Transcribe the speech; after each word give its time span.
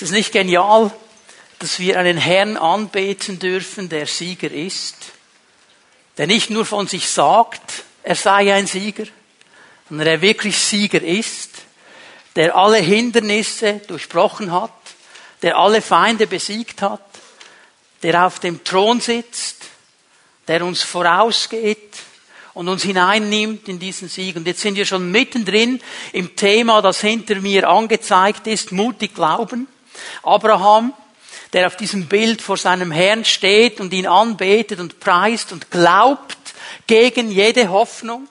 Ist 0.00 0.06
es 0.06 0.12
nicht 0.12 0.32
genial, 0.32 0.90
dass 1.58 1.78
wir 1.78 1.98
einen 1.98 2.16
Herrn 2.16 2.56
anbeten 2.56 3.38
dürfen, 3.38 3.90
der 3.90 4.06
Sieger 4.06 4.50
ist, 4.50 4.96
der 6.16 6.26
nicht 6.26 6.48
nur 6.48 6.64
von 6.64 6.86
sich 6.86 7.06
sagt, 7.06 7.84
er 8.02 8.14
sei 8.14 8.54
ein 8.54 8.66
Sieger, 8.66 9.04
sondern 9.90 10.06
der 10.06 10.22
wirklich 10.22 10.56
Sieger 10.56 11.02
ist, 11.02 11.50
der 12.34 12.56
alle 12.56 12.78
Hindernisse 12.78 13.82
durchbrochen 13.88 14.52
hat, 14.52 14.72
der 15.42 15.58
alle 15.58 15.82
Feinde 15.82 16.26
besiegt 16.26 16.80
hat, 16.80 17.04
der 18.02 18.24
auf 18.24 18.38
dem 18.38 18.64
Thron 18.64 19.02
sitzt, 19.02 19.64
der 20.48 20.64
uns 20.64 20.82
vorausgeht 20.82 21.98
und 22.54 22.68
uns 22.70 22.84
hineinnimmt 22.84 23.68
in 23.68 23.78
diesen 23.78 24.08
Sieg. 24.08 24.36
Und 24.36 24.46
jetzt 24.46 24.62
sind 24.62 24.76
wir 24.76 24.86
schon 24.86 25.10
mittendrin 25.10 25.78
im 26.14 26.36
Thema, 26.36 26.80
das 26.80 27.02
hinter 27.02 27.34
mir 27.42 27.68
angezeigt 27.68 28.46
ist, 28.46 28.72
mutig 28.72 29.14
glauben. 29.14 29.68
Abraham, 30.22 30.92
der 31.52 31.66
auf 31.66 31.76
diesem 31.76 32.06
Bild 32.06 32.42
vor 32.42 32.56
seinem 32.56 32.90
Herrn 32.90 33.24
steht 33.24 33.80
und 33.80 33.92
ihn 33.92 34.06
anbetet 34.06 34.80
und 34.80 35.00
preist 35.00 35.52
und 35.52 35.70
glaubt 35.70 36.36
gegen 36.86 37.30
jede 37.30 37.70
Hoffnung, 37.70 38.28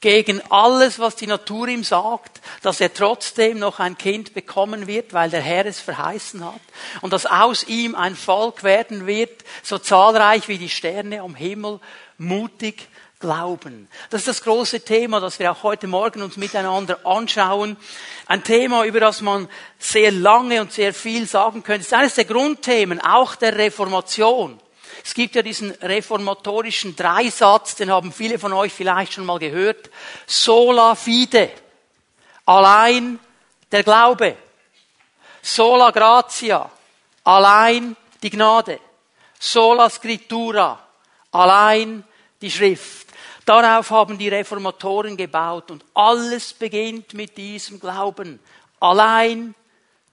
gegen 0.00 0.42
alles, 0.50 0.98
was 0.98 1.14
die 1.14 1.28
Natur 1.28 1.68
ihm 1.68 1.84
sagt, 1.84 2.40
dass 2.62 2.80
er 2.80 2.92
trotzdem 2.92 3.60
noch 3.60 3.78
ein 3.78 3.96
Kind 3.96 4.34
bekommen 4.34 4.88
wird, 4.88 5.12
weil 5.12 5.30
der 5.30 5.40
Herr 5.40 5.64
es 5.64 5.80
verheißen 5.80 6.44
hat, 6.44 6.60
und 7.00 7.12
dass 7.12 7.24
aus 7.24 7.64
ihm 7.64 7.94
ein 7.94 8.16
Volk 8.16 8.64
werden 8.64 9.06
wird, 9.06 9.44
so 9.62 9.78
zahlreich 9.78 10.48
wie 10.48 10.58
die 10.58 10.68
Sterne 10.68 11.20
am 11.20 11.36
Himmel, 11.36 11.78
mutig 12.18 12.88
glauben. 13.22 13.88
Das 14.10 14.20
ist 14.20 14.28
das 14.28 14.42
große 14.42 14.80
Thema, 14.80 15.20
das 15.20 15.38
wir 15.38 15.50
auch 15.50 15.62
heute 15.62 15.86
Morgen 15.86 16.20
uns 16.20 16.36
miteinander 16.36 17.06
anschauen. 17.06 17.78
Ein 18.26 18.44
Thema, 18.44 18.84
über 18.84 19.00
das 19.00 19.22
man 19.22 19.48
sehr 19.78 20.12
lange 20.12 20.60
und 20.60 20.72
sehr 20.72 20.92
viel 20.92 21.26
sagen 21.26 21.62
könnte. 21.62 21.80
Es 21.80 21.86
ist 21.86 21.94
eines 21.94 22.14
der 22.16 22.26
Grundthemen, 22.26 23.00
auch 23.00 23.36
der 23.36 23.56
Reformation. 23.56 24.60
Es 25.04 25.14
gibt 25.14 25.34
ja 25.34 25.42
diesen 25.42 25.70
reformatorischen 25.70 26.94
Dreisatz, 26.94 27.76
den 27.76 27.90
haben 27.90 28.12
viele 28.12 28.38
von 28.38 28.52
euch 28.52 28.72
vielleicht 28.72 29.14
schon 29.14 29.24
mal 29.24 29.38
gehört. 29.38 29.90
Sola 30.26 30.94
fide. 30.94 31.50
Allein 32.44 33.18
der 33.70 33.82
Glaube. 33.82 34.36
Sola 35.40 35.90
gratia. 35.90 36.70
Allein 37.24 37.96
die 38.22 38.30
Gnade. 38.30 38.78
Sola 39.38 39.88
scriptura. 39.88 40.78
Allein 41.30 42.04
die 42.40 42.50
Schrift. 42.50 43.08
Darauf 43.44 43.90
haben 43.90 44.18
die 44.18 44.28
Reformatoren 44.28 45.16
gebaut 45.16 45.70
und 45.70 45.84
alles 45.94 46.52
beginnt 46.52 47.14
mit 47.14 47.36
diesem 47.36 47.80
Glauben. 47.80 48.38
Allein 48.78 49.54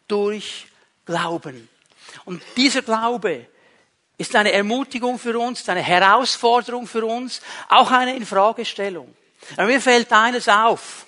durch 0.07 0.67
Glauben. 1.05 1.69
Und 2.25 2.41
dieser 2.57 2.81
Glaube 2.81 3.45
ist 4.17 4.35
eine 4.35 4.51
Ermutigung 4.51 5.17
für 5.19 5.37
uns, 5.39 5.67
eine 5.69 5.81
Herausforderung 5.81 6.87
für 6.87 7.05
uns, 7.05 7.41
auch 7.69 7.91
eine 7.91 8.15
Infragestellung. 8.15 9.15
Mir 9.57 9.79
fällt 9.79 10.11
eines 10.11 10.47
auf. 10.47 11.05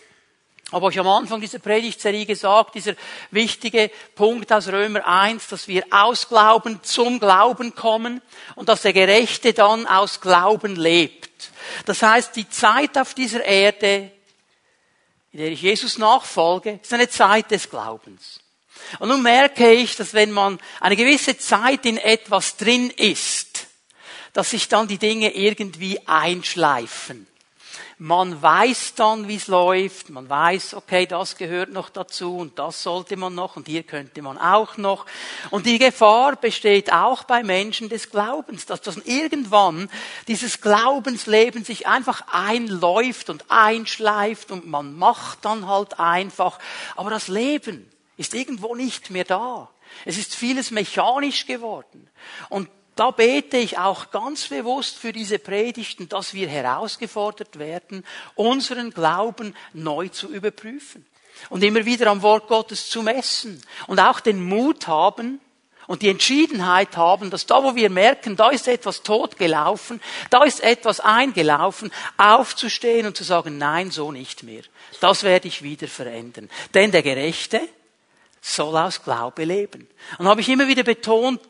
Habe 0.72 0.86
euch 0.86 1.00
am 1.00 1.08
Anfang 1.10 1.42
dieser 1.42 1.60
Predigtserie 1.60 2.26
gesagt, 2.26 2.76
dieser 2.76 2.94
wichtige 3.30 3.92
Punkt 4.16 4.54
aus 4.54 4.70
Römer 4.70 5.06
1, 5.06 5.50
dass 5.50 5.68
wir 5.68 5.84
aus 5.92 6.30
Glauben 6.30 6.82
zum 6.82 7.20
Glauben 7.20 7.76
kommen 7.76 8.22
und 8.56 8.70
dass 8.70 8.84
der 8.84 8.94
Gerechte 8.94 9.52
dann 9.52 9.86
aus 9.86 10.22
Glauben 10.22 10.78
lebt. 10.78 11.21
Das 11.86 12.02
heißt, 12.02 12.36
die 12.36 12.50
Zeit 12.50 12.98
auf 12.98 13.14
dieser 13.14 13.44
Erde, 13.44 14.12
in 15.32 15.40
der 15.40 15.52
ich 15.52 15.62
Jesus 15.62 15.98
nachfolge, 15.98 16.80
ist 16.82 16.94
eine 16.94 17.10
Zeit 17.10 17.52
des 17.52 17.70
Glaubens. 17.70 18.40
Und 19.00 19.10
nun 19.10 19.22
merke 19.22 19.72
ich, 19.72 19.96
dass 19.96 20.14
wenn 20.14 20.32
man 20.32 20.60
eine 20.80 20.96
gewisse 20.96 21.38
Zeit 21.38 21.86
in 21.86 21.98
etwas 21.98 22.58
drin 22.58 22.90
ist, 22.90 23.68
dass 24.34 24.52
sich 24.52 24.68
dann 24.68 24.88
die 24.88 24.98
Dinge 24.98 25.34
irgendwie 25.34 26.00
einschleifen. 26.08 27.28
Man 28.04 28.42
weiß 28.42 28.96
dann, 28.96 29.28
wie 29.28 29.36
es 29.36 29.46
läuft. 29.46 30.10
Man 30.10 30.28
weiß, 30.28 30.74
okay, 30.74 31.06
das 31.06 31.38
gehört 31.38 31.72
noch 31.72 31.92
dazu 31.92 32.36
und 32.36 32.58
das 32.58 32.82
sollte 32.82 33.16
man 33.16 33.36
noch 33.36 33.58
und 33.58 33.68
hier 33.68 33.84
könnte 33.84 34.24
man 34.24 34.40
auch 34.40 34.78
noch. 34.78 35.06
Und 35.52 35.68
die 35.68 35.78
Gefahr 35.78 36.36
besteht 36.36 36.92
auch 36.92 37.26
bei 37.26 37.44
Menschen 37.44 37.90
des 37.90 38.10
Glaubens, 38.10 38.66
dass 38.66 38.82
das 38.82 38.98
irgendwann 38.98 39.88
dieses 40.28 40.62
Glaubensleben 40.62 41.64
sich 41.64 41.86
einfach 41.86 42.24
einläuft 42.32 43.30
und 43.30 43.46
einschleift 43.50 44.50
und 44.50 44.66
man 44.66 44.98
macht 44.98 45.46
dann 45.46 45.68
halt 45.68 46.00
einfach. 46.00 46.58
Aber 46.96 47.12
das 47.12 47.28
Leben, 47.28 47.88
ist 48.18 48.34
irgendwo 48.34 48.74
nicht 48.74 49.12
mehr 49.12 49.26
da. 49.26 49.70
Es 50.06 50.18
ist 50.18 50.36
vieles 50.36 50.72
mechanisch 50.72 51.46
geworden. 51.46 52.10
Und 52.50 52.68
da 53.02 53.10
bete 53.10 53.58
ich 53.58 53.80
auch 53.80 54.12
ganz 54.12 54.50
bewusst 54.50 54.96
für 54.96 55.12
diese 55.12 55.40
Predigten, 55.40 56.08
dass 56.08 56.36
wir 56.36 56.48
herausgefordert 56.48 57.58
werden, 57.58 58.06
unseren 58.36 58.92
Glauben 58.92 59.56
neu 59.74 60.10
zu 60.10 60.32
überprüfen 60.32 61.04
und 61.50 61.64
immer 61.64 61.84
wieder 61.84 62.12
am 62.12 62.22
Wort 62.22 62.48
Gottes 62.48 62.92
zu 62.92 63.02
messen 63.02 63.60
und 63.88 64.00
auch 64.00 64.20
den 64.20 64.44
Mut 64.44 64.86
haben 64.86 65.40
und 65.88 66.04
die 66.04 66.10
Entschiedenheit 66.10 66.96
haben, 66.96 67.32
dass 67.32 67.48
da, 67.48 67.64
wo 67.64 67.76
wir 67.76 67.90
merken, 67.90 68.36
da 68.36 68.52
ist 68.52 68.68
etwas 68.68 69.02
tot 69.02 69.36
gelaufen, 69.36 70.00
da 70.30 70.44
ist 70.44 70.62
etwas 70.62 71.00
eingelaufen, 71.00 71.92
aufzustehen 72.18 73.08
und 73.08 73.18
zu 73.18 73.24
sagen, 73.24 73.58
nein, 73.58 73.90
so 73.90 74.12
nicht 74.12 74.44
mehr. 74.44 74.62
Das 75.00 75.24
werde 75.24 75.48
ich 75.48 75.64
wieder 75.64 75.88
verändern. 75.88 76.52
Denn 76.76 76.92
der 76.92 77.02
Gerechte, 77.02 77.62
soll 78.42 78.76
aus 78.76 79.04
Glaube 79.04 79.44
leben. 79.44 79.88
Und 80.18 80.28
habe 80.28 80.42
ich 80.42 80.50
immer 80.50 80.68
wieder 80.68 80.84
betont, 80.84 81.42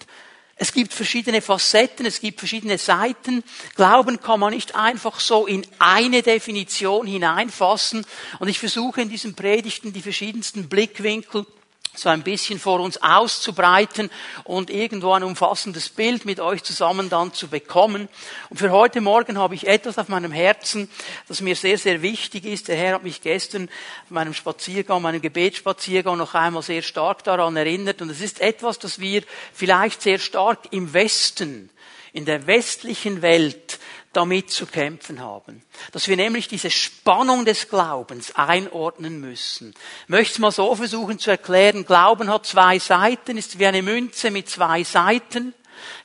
es 0.61 0.73
gibt 0.73 0.93
verschiedene 0.93 1.41
Facetten, 1.41 2.05
es 2.05 2.21
gibt 2.21 2.37
verschiedene 2.37 2.77
Seiten. 2.77 3.43
Glauben 3.75 4.21
kann 4.21 4.39
man 4.39 4.53
nicht 4.53 4.75
einfach 4.75 5.19
so 5.19 5.47
in 5.47 5.65
eine 5.79 6.21
Definition 6.21 7.07
hineinfassen. 7.07 8.05
Und 8.37 8.47
ich 8.47 8.59
versuche 8.59 9.01
in 9.01 9.09
diesen 9.09 9.33
Predigten 9.33 9.91
die 9.91 10.03
verschiedensten 10.03 10.69
Blickwinkel 10.69 11.47
so 11.93 12.07
ein 12.07 12.23
bisschen 12.23 12.57
vor 12.57 12.79
uns 12.79 13.01
auszubreiten 13.01 14.09
und 14.45 14.69
irgendwo 14.69 15.11
ein 15.11 15.23
umfassendes 15.23 15.89
Bild 15.89 16.23
mit 16.23 16.39
euch 16.39 16.63
zusammen 16.63 17.09
dann 17.09 17.33
zu 17.33 17.49
bekommen. 17.49 18.07
Und 18.49 18.57
für 18.57 18.71
heute 18.71 19.01
Morgen 19.01 19.37
habe 19.37 19.55
ich 19.55 19.67
etwas 19.67 19.97
auf 19.97 20.07
meinem 20.07 20.31
Herzen, 20.31 20.89
das 21.27 21.41
mir 21.41 21.55
sehr, 21.55 21.77
sehr 21.77 22.01
wichtig 22.01 22.45
ist. 22.45 22.69
Der 22.69 22.77
Herr 22.77 22.95
hat 22.95 23.03
mich 23.03 23.21
gestern 23.21 23.69
auf 24.05 24.11
meinem 24.11 24.33
Spaziergang, 24.33 25.01
meinem 25.01 25.21
Gebetsspaziergang 25.21 26.17
noch 26.17 26.33
einmal 26.33 26.63
sehr 26.63 26.81
stark 26.81 27.25
daran 27.25 27.57
erinnert. 27.57 28.01
Und 28.01 28.09
es 28.09 28.21
ist 28.21 28.39
etwas, 28.39 28.79
das 28.79 28.99
wir 28.99 29.23
vielleicht 29.53 30.01
sehr 30.01 30.19
stark 30.19 30.59
im 30.71 30.93
Westen, 30.93 31.69
in 32.13 32.23
der 32.23 32.47
westlichen 32.47 33.21
Welt 33.21 33.79
damit 34.13 34.51
zu 34.51 34.65
kämpfen 34.65 35.21
haben. 35.21 35.63
Dass 35.91 36.07
wir 36.07 36.17
nämlich 36.17 36.47
diese 36.47 36.69
Spannung 36.69 37.45
des 37.45 37.69
Glaubens 37.69 38.35
einordnen 38.35 39.19
müssen. 39.19 39.73
Ich 40.03 40.09
möchte 40.09 40.33
es 40.33 40.39
mal 40.39 40.51
so 40.51 40.75
versuchen 40.75 41.17
zu 41.17 41.31
erklären. 41.31 41.85
Glauben 41.85 42.29
hat 42.29 42.45
zwei 42.45 42.77
Seiten, 42.79 43.37
ist 43.37 43.57
wie 43.57 43.65
eine 43.65 43.81
Münze 43.81 44.31
mit 44.31 44.49
zwei 44.49 44.83
Seiten. 44.83 45.53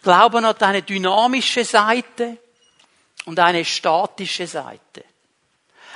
Glauben 0.02 0.46
hat 0.46 0.62
eine 0.62 0.82
dynamische 0.82 1.64
Seite 1.64 2.38
und 3.24 3.38
eine 3.38 3.64
statische 3.64 4.46
Seite. 4.46 5.04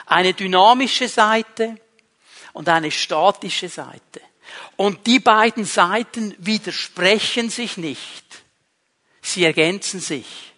Eine 0.07 0.35
dynamische 0.35 1.09
Seite 1.09 1.77
und 2.53 2.69
eine 2.69 2.91
statische 2.91 3.69
Seite. 3.69 4.21
Und 4.77 5.07
die 5.07 5.21
beiden 5.21 5.65
Seiten 5.65 6.35
widersprechen 6.39 7.51
sich 7.51 7.77
nicht. 7.77 8.25
Sie 9.23 9.45
ergänzen 9.45 10.01
sich. 10.01 10.50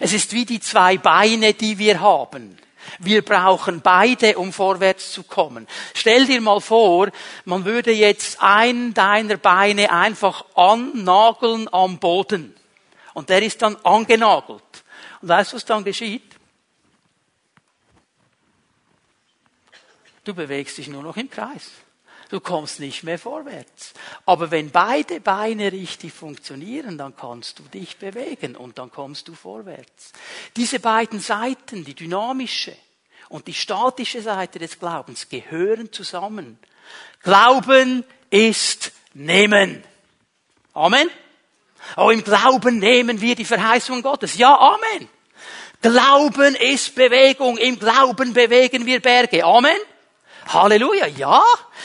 Es 0.00 0.12
ist 0.12 0.32
wie 0.32 0.44
die 0.44 0.60
zwei 0.60 0.98
Beine, 0.98 1.54
die 1.54 1.78
wir 1.78 2.00
haben. 2.00 2.58
Wir 2.98 3.22
brauchen 3.22 3.80
beide, 3.80 4.38
um 4.38 4.52
vorwärts 4.52 5.12
zu 5.12 5.22
kommen. 5.22 5.66
Stell 5.94 6.26
dir 6.26 6.40
mal 6.40 6.60
vor, 6.60 7.10
man 7.44 7.64
würde 7.64 7.92
jetzt 7.92 8.38
ein 8.40 8.92
deiner 8.94 9.36
Beine 9.36 9.90
einfach 9.90 10.44
annageln 10.54 11.68
am 11.72 11.98
Boden. 11.98 12.54
Und 13.14 13.28
der 13.28 13.42
ist 13.42 13.62
dann 13.62 13.76
angenagelt. 13.76 14.62
Und 15.20 15.28
weißt 15.28 15.52
du, 15.52 15.56
was 15.56 15.64
dann 15.64 15.84
geschieht? 15.84 16.22
Du 20.24 20.34
bewegst 20.34 20.78
dich 20.78 20.88
nur 20.88 21.02
noch 21.02 21.16
im 21.16 21.28
Kreis. 21.28 21.70
Du 22.32 22.40
kommst 22.40 22.80
nicht 22.80 23.02
mehr 23.02 23.18
vorwärts. 23.18 23.92
Aber 24.24 24.50
wenn 24.50 24.70
beide 24.70 25.20
Beine 25.20 25.70
richtig 25.70 26.14
funktionieren, 26.14 26.96
dann 26.96 27.14
kannst 27.14 27.58
du 27.58 27.62
dich 27.64 27.98
bewegen 27.98 28.56
und 28.56 28.78
dann 28.78 28.90
kommst 28.90 29.28
du 29.28 29.34
vorwärts. 29.34 30.12
Diese 30.56 30.80
beiden 30.80 31.20
Seiten, 31.20 31.84
die 31.84 31.92
dynamische 31.92 32.74
und 33.28 33.48
die 33.48 33.52
statische 33.52 34.22
Seite 34.22 34.58
des 34.58 34.78
Glaubens, 34.78 35.28
gehören 35.28 35.92
zusammen. 35.92 36.58
Glauben 37.22 38.02
ist 38.30 38.92
nehmen. 39.12 39.84
Amen. 40.72 41.10
Oh, 41.98 42.08
im 42.08 42.24
Glauben 42.24 42.78
nehmen 42.78 43.20
wir 43.20 43.34
die 43.34 43.44
Verheißung 43.44 44.00
Gottes. 44.00 44.38
Ja, 44.38 44.58
Amen. 44.58 45.06
Glauben 45.82 46.54
ist 46.54 46.94
Bewegung. 46.94 47.58
Im 47.58 47.78
Glauben 47.78 48.32
bewegen 48.32 48.86
wir 48.86 49.00
Berge. 49.00 49.44
Amen. 49.44 49.76
Halleluja, 50.48 51.06
ja. 51.06 51.42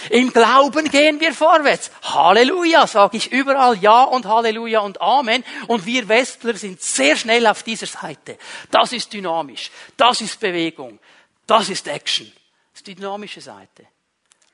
Im 0.09 0.31
Glauben 0.31 0.89
gehen 0.89 1.19
wir 1.19 1.33
vorwärts. 1.33 1.91
Halleluja, 2.03 2.87
sage 2.87 3.17
ich 3.17 3.31
überall 3.31 3.77
ja 3.77 4.03
und 4.03 4.25
Halleluja 4.25 4.79
und 4.81 5.01
Amen. 5.01 5.43
Und 5.67 5.85
wir 5.85 6.07
Westler 6.07 6.55
sind 6.55 6.81
sehr 6.81 7.15
schnell 7.15 7.47
auf 7.47 7.63
dieser 7.63 7.87
Seite. 7.87 8.37
Das 8.71 8.93
ist 8.93 9.13
dynamisch. 9.13 9.71
Das 9.95 10.21
ist 10.21 10.39
Bewegung. 10.39 10.99
Das 11.45 11.69
ist 11.69 11.87
Action. 11.87 12.31
Das 12.71 12.81
ist 12.81 12.87
die 12.87 12.95
dynamische 12.95 13.41
Seite. 13.41 13.87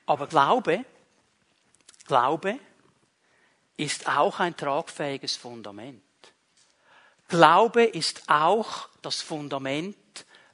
Aber 0.06 0.26
Glaube, 0.26 0.84
Glaube 2.06 2.58
ist 3.76 4.08
auch 4.08 4.40
ein 4.40 4.56
tragfähiges 4.56 5.36
Fundament. 5.36 6.02
Glaube 7.28 7.84
ist 7.84 8.22
auch 8.28 8.88
das 9.02 9.22
Fundament 9.22 9.96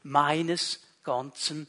meines 0.02 0.80
ganzen. 1.02 1.66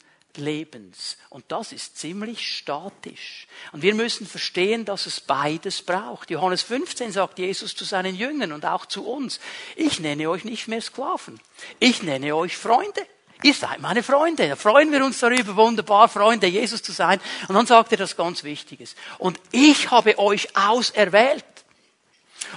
Und 1.30 1.46
das 1.50 1.72
ist 1.72 1.98
ziemlich 1.98 2.56
statisch. 2.56 3.48
Und 3.72 3.82
wir 3.82 3.94
müssen 3.96 4.26
verstehen, 4.26 4.86
dass 4.86 5.06
es 5.06 5.20
beides 5.20 5.82
braucht. 5.82 6.30
Johannes 6.30 6.62
15 6.62 7.12
sagt 7.12 7.40
Jesus 7.40 7.76
zu 7.76 7.84
seinen 7.84 8.16
Jüngern 8.16 8.52
und 8.52 8.66
auch 8.66 8.86
zu 8.86 9.06
uns, 9.06 9.40
ich 9.76 10.00
nenne 10.00 10.30
euch 10.30 10.44
nicht 10.44 10.68
mehr 10.68 10.82
Sklaven, 10.82 11.40
ich 11.80 12.04
nenne 12.04 12.36
euch 12.36 12.58
Freunde. 12.58 13.06
Ihr 13.44 13.54
seid 13.54 13.80
meine 13.80 14.04
Freunde. 14.04 14.48
Da 14.48 14.56
freuen 14.56 14.92
wir 14.92 15.04
uns 15.04 15.20
darüber, 15.20 15.56
wunderbar 15.56 16.08
Freunde 16.08 16.48
Jesus 16.48 16.84
zu 16.84 16.92
sein. 16.92 17.20
Und 17.48 17.56
dann 17.56 17.66
sagt 17.66 17.92
er 17.92 17.98
das 17.98 18.16
ganz 18.16 18.44
Wichtiges. 18.44 18.96
Und 19.18 19.40
ich 19.52 19.90
habe 19.90 20.20
euch 20.20 20.56
auserwählt. 20.56 21.44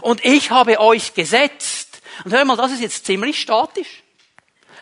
Und 0.02 0.24
ich 0.24 0.50
habe 0.50 0.78
euch 0.80 1.14
gesetzt. 1.14 2.02
Und 2.24 2.32
hör 2.32 2.44
mal, 2.44 2.56
das 2.56 2.72
ist 2.72 2.80
jetzt 2.80 3.06
ziemlich 3.06 3.40
statisch. 3.40 4.03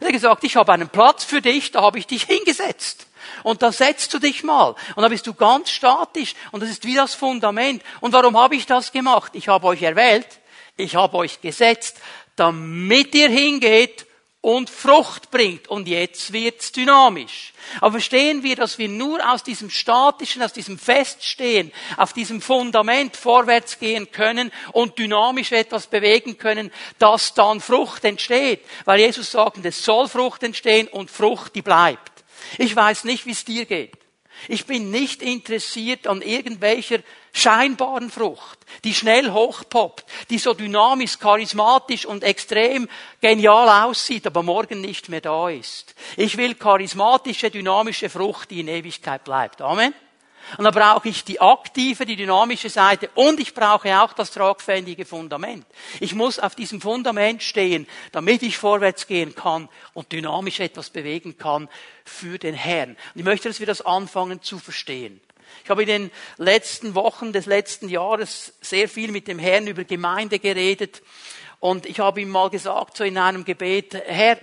Er 0.00 0.06
hat 0.06 0.12
gesagt, 0.12 0.44
ich 0.44 0.56
habe 0.56 0.72
einen 0.72 0.88
Platz 0.88 1.24
für 1.24 1.40
dich, 1.40 1.70
da 1.72 1.82
habe 1.82 1.98
ich 1.98 2.06
dich 2.06 2.24
hingesetzt. 2.24 3.06
Und 3.42 3.62
da 3.62 3.72
setzt 3.72 4.12
du 4.14 4.18
dich 4.18 4.42
mal. 4.44 4.74
Und 4.94 5.02
da 5.02 5.08
bist 5.08 5.26
du 5.26 5.34
ganz 5.34 5.70
statisch. 5.70 6.34
Und 6.50 6.62
das 6.62 6.70
ist 6.70 6.84
wie 6.84 6.94
das 6.94 7.14
Fundament. 7.14 7.82
Und 8.00 8.12
warum 8.12 8.36
habe 8.36 8.56
ich 8.56 8.66
das 8.66 8.92
gemacht? 8.92 9.32
Ich 9.34 9.48
habe 9.48 9.66
euch 9.66 9.82
erwählt. 9.82 10.26
Ich 10.76 10.96
habe 10.96 11.16
euch 11.18 11.40
gesetzt, 11.40 11.98
damit 12.36 13.14
ihr 13.14 13.28
hingeht 13.28 14.06
und 14.42 14.68
Frucht 14.68 15.30
bringt. 15.30 15.68
Und 15.68 15.88
jetzt 15.88 16.32
wird's 16.34 16.72
dynamisch. 16.72 17.54
Aber 17.80 17.92
verstehen 17.92 18.42
wir, 18.42 18.56
dass 18.56 18.76
wir 18.76 18.88
nur 18.88 19.32
aus 19.32 19.42
diesem 19.42 19.70
statischen, 19.70 20.42
aus 20.42 20.52
diesem 20.52 20.78
Feststehen, 20.78 21.72
auf 21.96 22.12
diesem 22.12 22.42
Fundament 22.42 23.16
vorwärts 23.16 23.78
gehen 23.78 24.10
können 24.10 24.52
und 24.72 24.98
dynamisch 24.98 25.52
etwas 25.52 25.86
bewegen 25.86 26.36
können, 26.36 26.70
dass 26.98 27.32
dann 27.32 27.60
Frucht 27.60 28.04
entsteht. 28.04 28.60
Weil 28.84 29.00
Jesus 29.00 29.30
sagt, 29.30 29.64
es 29.64 29.82
soll 29.82 30.08
Frucht 30.08 30.42
entstehen 30.42 30.88
und 30.88 31.10
Frucht, 31.10 31.54
die 31.54 31.62
bleibt. 31.62 32.24
Ich 32.58 32.74
weiß 32.74 33.04
nicht, 33.04 33.24
wie 33.24 33.30
es 33.30 33.44
dir 33.44 33.64
geht. 33.64 34.01
Ich 34.48 34.66
bin 34.66 34.90
nicht 34.90 35.22
interessiert 35.22 36.06
an 36.06 36.22
irgendwelcher 36.22 36.98
scheinbaren 37.32 38.10
Frucht, 38.10 38.58
die 38.84 38.94
schnell 38.94 39.30
hochpoppt, 39.30 40.04
die 40.30 40.38
so 40.38 40.54
dynamisch, 40.54 41.18
charismatisch 41.18 42.04
und 42.06 42.24
extrem 42.24 42.88
genial 43.20 43.86
aussieht, 43.86 44.26
aber 44.26 44.42
morgen 44.42 44.80
nicht 44.80 45.08
mehr 45.08 45.20
da 45.20 45.48
ist. 45.48 45.94
Ich 46.16 46.36
will 46.36 46.54
charismatische, 46.54 47.50
dynamische 47.50 48.10
Frucht, 48.10 48.50
die 48.50 48.60
in 48.60 48.68
Ewigkeit 48.68 49.24
bleibt. 49.24 49.62
Amen. 49.62 49.94
Und 50.58 50.64
da 50.64 50.70
brauche 50.70 51.08
ich 51.08 51.24
die 51.24 51.40
aktive, 51.40 52.04
die 52.04 52.16
dynamische 52.16 52.68
Seite 52.68 53.08
und 53.14 53.40
ich 53.40 53.54
brauche 53.54 54.00
auch 54.00 54.12
das 54.12 54.30
tragfähige 54.30 55.04
Fundament. 55.04 55.64
Ich 56.00 56.14
muss 56.14 56.38
auf 56.38 56.54
diesem 56.54 56.80
Fundament 56.80 57.42
stehen, 57.42 57.86
damit 58.12 58.42
ich 58.42 58.58
vorwärts 58.58 59.06
gehen 59.06 59.34
kann 59.34 59.68
und 59.94 60.12
dynamisch 60.12 60.60
etwas 60.60 60.90
bewegen 60.90 61.38
kann 61.38 61.68
für 62.04 62.38
den 62.38 62.54
Herrn. 62.54 62.90
Und 62.90 63.20
ich 63.20 63.24
möchte, 63.24 63.48
dass 63.48 63.60
wir 63.60 63.66
das 63.66 63.82
anfangen 63.82 64.42
zu 64.42 64.58
verstehen. 64.58 65.20
Ich 65.64 65.70
habe 65.70 65.82
in 65.82 65.88
den 65.88 66.10
letzten 66.38 66.94
Wochen 66.94 67.32
des 67.32 67.46
letzten 67.46 67.88
Jahres 67.88 68.54
sehr 68.60 68.88
viel 68.88 69.12
mit 69.12 69.28
dem 69.28 69.38
Herrn 69.38 69.66
über 69.66 69.84
Gemeinde 69.84 70.38
geredet 70.38 71.02
und 71.60 71.86
ich 71.86 72.00
habe 72.00 72.20
ihm 72.20 72.30
mal 72.30 72.50
gesagt, 72.50 72.96
so 72.96 73.04
in 73.04 73.16
einem 73.16 73.44
Gebet, 73.44 73.94
Herr, 73.94 74.38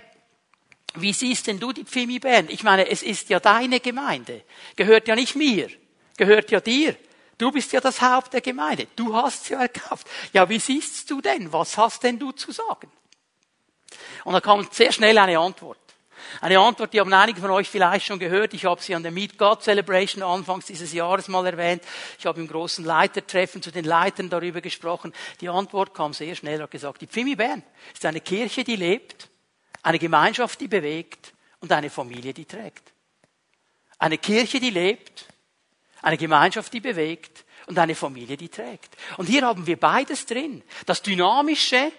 wie 0.94 1.12
siehst 1.12 1.46
denn 1.46 1.60
du 1.60 1.72
die 1.72 1.84
Pfimi-Band? 1.84 2.50
Ich 2.50 2.62
meine, 2.64 2.88
es 2.88 3.02
ist 3.02 3.28
ja 3.28 3.38
deine 3.38 3.80
Gemeinde, 3.80 4.42
gehört 4.76 5.06
ja 5.06 5.14
nicht 5.14 5.36
mir 5.36 5.68
gehört 6.20 6.50
ja 6.50 6.60
dir. 6.60 6.94
Du 7.38 7.50
bist 7.50 7.72
ja 7.72 7.80
das 7.80 8.02
Haupt 8.02 8.34
der 8.34 8.42
Gemeinde. 8.42 8.86
Du 8.94 9.14
hast 9.14 9.46
sie 9.46 9.54
erkauft. 9.54 10.06
Ja, 10.34 10.46
wie 10.50 10.58
siehst 10.58 11.10
du 11.10 11.22
denn? 11.22 11.50
Was 11.50 11.78
hast 11.78 12.02
denn 12.02 12.18
du 12.18 12.32
zu 12.32 12.52
sagen? 12.52 12.92
Und 14.24 14.34
da 14.34 14.40
kam 14.42 14.68
sehr 14.70 14.92
schnell 14.92 15.16
eine 15.16 15.38
Antwort. 15.38 15.78
Eine 16.42 16.58
Antwort, 16.58 16.92
die 16.92 17.00
haben 17.00 17.10
einige 17.14 17.40
von 17.40 17.50
euch 17.50 17.70
vielleicht 17.70 18.04
schon 18.04 18.18
gehört. 18.18 18.52
Ich 18.52 18.66
habe 18.66 18.82
sie 18.82 18.94
an 18.94 19.02
der 19.02 19.12
Meet 19.12 19.38
God 19.38 19.62
Celebration 19.62 20.22
anfangs 20.22 20.66
dieses 20.66 20.92
Jahres 20.92 21.28
mal 21.28 21.46
erwähnt. 21.46 21.82
Ich 22.18 22.26
habe 22.26 22.38
im 22.38 22.46
großen 22.46 22.84
Leitertreffen 22.84 23.62
zu 23.62 23.70
den 23.70 23.86
Leitern 23.86 24.28
darüber 24.28 24.60
gesprochen. 24.60 25.14
Die 25.40 25.48
Antwort 25.48 25.94
kam 25.94 26.12
sehr 26.12 26.34
schnell. 26.34 26.60
Hat 26.60 26.70
gesagt, 26.70 27.00
die 27.00 27.06
Pfimi 27.06 27.34
Bern 27.34 27.62
ist 27.94 28.04
eine 28.04 28.20
Kirche, 28.20 28.62
die 28.62 28.76
lebt, 28.76 29.30
eine 29.82 29.98
Gemeinschaft, 29.98 30.60
die 30.60 30.68
bewegt 30.68 31.32
und 31.60 31.72
eine 31.72 31.88
Familie, 31.88 32.34
die 32.34 32.44
trägt. 32.44 32.92
Eine 33.98 34.18
Kirche, 34.18 34.60
die 34.60 34.70
lebt, 34.70 35.29
eine 36.02 36.16
Gemeinschaft, 36.16 36.72
die 36.72 36.80
bewegt 36.80 37.44
und 37.66 37.78
eine 37.78 37.94
Familie, 37.94 38.36
die 38.36 38.48
trägt. 38.48 38.96
Und 39.16 39.26
hier 39.26 39.42
haben 39.42 39.66
wir 39.66 39.78
beides 39.78 40.26
drin. 40.26 40.62
Das 40.86 41.02
Dynamische 41.02 41.92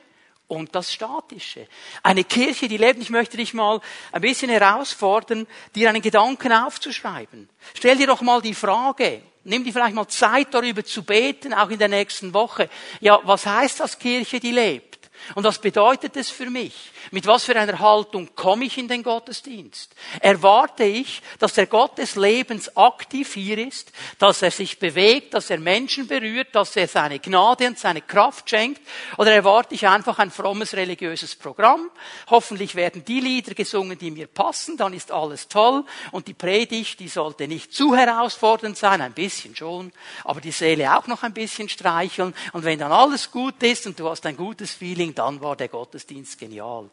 und 0.47 0.75
das 0.75 0.91
Statische. 0.91 1.67
Eine 2.03 2.25
Kirche, 2.25 2.67
die 2.67 2.77
lebt, 2.77 3.01
ich 3.01 3.09
möchte 3.09 3.37
dich 3.37 3.53
mal 3.53 3.79
ein 4.11 4.21
bisschen 4.21 4.49
herausfordern, 4.49 5.47
dir 5.75 5.89
einen 5.89 6.01
Gedanken 6.01 6.51
aufzuschreiben. 6.51 7.49
Stell 7.73 7.97
dir 7.97 8.07
doch 8.07 8.21
mal 8.21 8.41
die 8.41 8.53
Frage, 8.53 9.21
nimm 9.45 9.63
dir 9.63 9.71
vielleicht 9.71 9.95
mal 9.95 10.07
Zeit 10.09 10.53
darüber 10.53 10.83
zu 10.83 11.03
beten, 11.03 11.53
auch 11.53 11.69
in 11.69 11.79
der 11.79 11.87
nächsten 11.87 12.33
Woche. 12.33 12.69
Ja, 12.99 13.21
was 13.23 13.45
heißt 13.45 13.79
das 13.79 13.97
Kirche, 13.97 14.41
die 14.41 14.51
lebt? 14.51 15.09
Und 15.35 15.43
was 15.43 15.59
bedeutet 15.59 16.17
es 16.17 16.29
für 16.29 16.49
mich? 16.49 16.90
Mit 17.09 17.25
was 17.25 17.45
für 17.45 17.55
einer 17.55 17.79
Haltung 17.79 18.29
komme 18.35 18.65
ich 18.65 18.77
in 18.77 18.87
den 18.87 19.01
Gottesdienst? 19.01 19.95
Erwarte 20.19 20.83
ich, 20.83 21.21
dass 21.39 21.53
der 21.53 21.65
Gott 21.65 21.97
des 21.97 22.15
Lebens 22.15 22.77
aktiv 22.77 23.33
hier 23.33 23.57
ist, 23.57 23.91
dass 24.19 24.43
er 24.43 24.51
sich 24.51 24.77
bewegt, 24.77 25.33
dass 25.33 25.49
er 25.49 25.59
Menschen 25.59 26.07
berührt, 26.07 26.53
dass 26.53 26.75
er 26.75 26.87
seine 26.87 27.19
Gnade 27.19 27.67
und 27.67 27.79
seine 27.79 28.01
Kraft 28.01 28.49
schenkt? 28.49 28.81
Oder 29.17 29.33
erwarte 29.33 29.73
ich 29.73 29.87
einfach 29.87 30.19
ein 30.19 30.29
frommes 30.29 30.73
religiöses 30.75 31.35
Programm? 31.35 31.89
Hoffentlich 32.29 32.75
werden 32.75 33.03
die 33.03 33.19
Lieder 33.19 33.55
gesungen, 33.55 33.97
die 33.97 34.11
mir 34.11 34.27
passen, 34.27 34.77
dann 34.77 34.93
ist 34.93 35.11
alles 35.11 35.47
toll. 35.47 35.83
Und 36.11 36.27
die 36.27 36.35
Predigt, 36.35 36.99
die 36.99 37.07
sollte 37.07 37.47
nicht 37.47 37.73
zu 37.73 37.95
herausfordernd 37.95 38.77
sein, 38.77 39.01
ein 39.01 39.13
bisschen 39.13 39.55
schon, 39.55 39.91
aber 40.23 40.39
die 40.39 40.51
Seele 40.51 40.95
auch 40.95 41.07
noch 41.07 41.23
ein 41.23 41.33
bisschen 41.33 41.67
streicheln. 41.67 42.35
Und 42.53 42.63
wenn 42.63 42.77
dann 42.77 42.91
alles 42.91 43.31
gut 43.31 43.61
ist 43.63 43.87
und 43.87 43.99
du 43.99 44.07
hast 44.07 44.25
ein 44.27 44.37
gutes 44.37 44.71
Feeling, 44.71 45.15
dann 45.15 45.41
war 45.41 45.55
der 45.55 45.67
Gottesdienst 45.67 46.37
genial. 46.37 46.90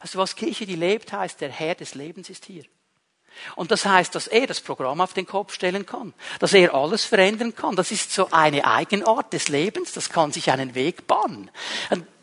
Also 0.00 0.18
was 0.18 0.36
Kirche, 0.36 0.66
die 0.66 0.76
lebt, 0.76 1.12
heißt, 1.12 1.40
der 1.40 1.50
Herr 1.50 1.74
des 1.74 1.94
Lebens 1.94 2.30
ist 2.30 2.44
hier. 2.44 2.64
Und 3.56 3.70
das 3.70 3.84
heißt, 3.84 4.14
dass 4.14 4.26
er 4.26 4.46
das 4.46 4.60
Programm 4.60 5.00
auf 5.00 5.14
den 5.14 5.26
Kopf 5.26 5.52
stellen 5.52 5.86
kann, 5.86 6.14
dass 6.38 6.52
er 6.52 6.74
alles 6.74 7.04
verändern 7.04 7.54
kann. 7.54 7.76
Das 7.76 7.90
ist 7.90 8.12
so 8.12 8.30
eine 8.30 8.64
Eigenart 8.64 9.32
des 9.32 9.48
Lebens, 9.48 9.92
das 9.92 10.10
kann 10.10 10.32
sich 10.32 10.50
einen 10.50 10.74
Weg 10.74 11.06
bahnen, 11.06 11.50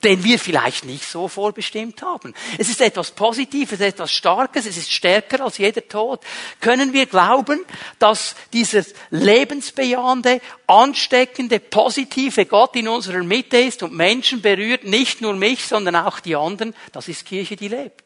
den 0.04 0.24
wir 0.24 0.38
vielleicht 0.40 0.86
nicht 0.86 1.06
so 1.06 1.28
vorbestimmt 1.28 2.02
haben. 2.02 2.34
Es 2.58 2.70
ist 2.70 2.80
etwas 2.82 3.12
Positives, 3.12 3.80
etwas 3.80 4.12
Starkes, 4.12 4.66
es 4.66 4.78
ist 4.78 4.92
stärker 4.92 5.44
als 5.44 5.58
jeder 5.58 5.88
Tod. 5.88 6.22
Können 6.62 6.94
wir 6.94 7.08
glauben, 7.08 7.66
dass 7.98 8.36
dieses 8.54 8.94
lebensbejahende, 9.10 10.42
ansteckende, 10.68 11.60
positive 11.60 12.46
Gott 12.46 12.76
in 12.76 12.88
unserer 12.88 13.24
Mitte 13.24 13.58
ist 13.58 13.84
und 13.84 13.94
Menschen 13.94 14.42
berührt, 14.42 14.84
nicht 14.84 15.22
nur 15.22 15.34
mich, 15.34 15.66
sondern 15.66 15.96
auch 15.96 16.20
die 16.20 16.36
anderen? 16.36 16.76
Das 16.92 17.08
ist 17.08 17.26
Kirche, 17.26 17.56
die 17.56 17.68
lebt. 17.68 18.05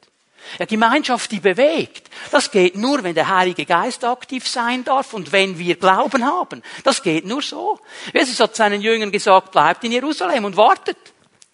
Ja, 0.57 0.65
Gemeinschaft, 0.65 1.31
die 1.31 1.39
bewegt. 1.39 2.09
Das 2.31 2.49
geht 2.49 2.75
nur, 2.75 3.03
wenn 3.03 3.15
der 3.15 3.27
Heilige 3.27 3.65
Geist 3.65 4.03
aktiv 4.03 4.47
sein 4.47 4.83
darf 4.83 5.13
und 5.13 5.31
wenn 5.31 5.59
wir 5.59 5.75
Glauben 5.75 6.25
haben. 6.25 6.63
Das 6.83 7.03
geht 7.03 7.25
nur 7.25 7.41
so. 7.41 7.79
Jesus 8.13 8.39
hat 8.39 8.55
seinen 8.55 8.81
Jüngern 8.81 9.11
gesagt, 9.11 9.51
bleibt 9.51 9.83
in 9.83 9.91
Jerusalem 9.91 10.45
und 10.45 10.57
wartet. 10.57 10.97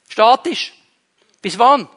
Statisch. 0.08 0.74
Bis 1.42 1.60
wann? 1.60 1.90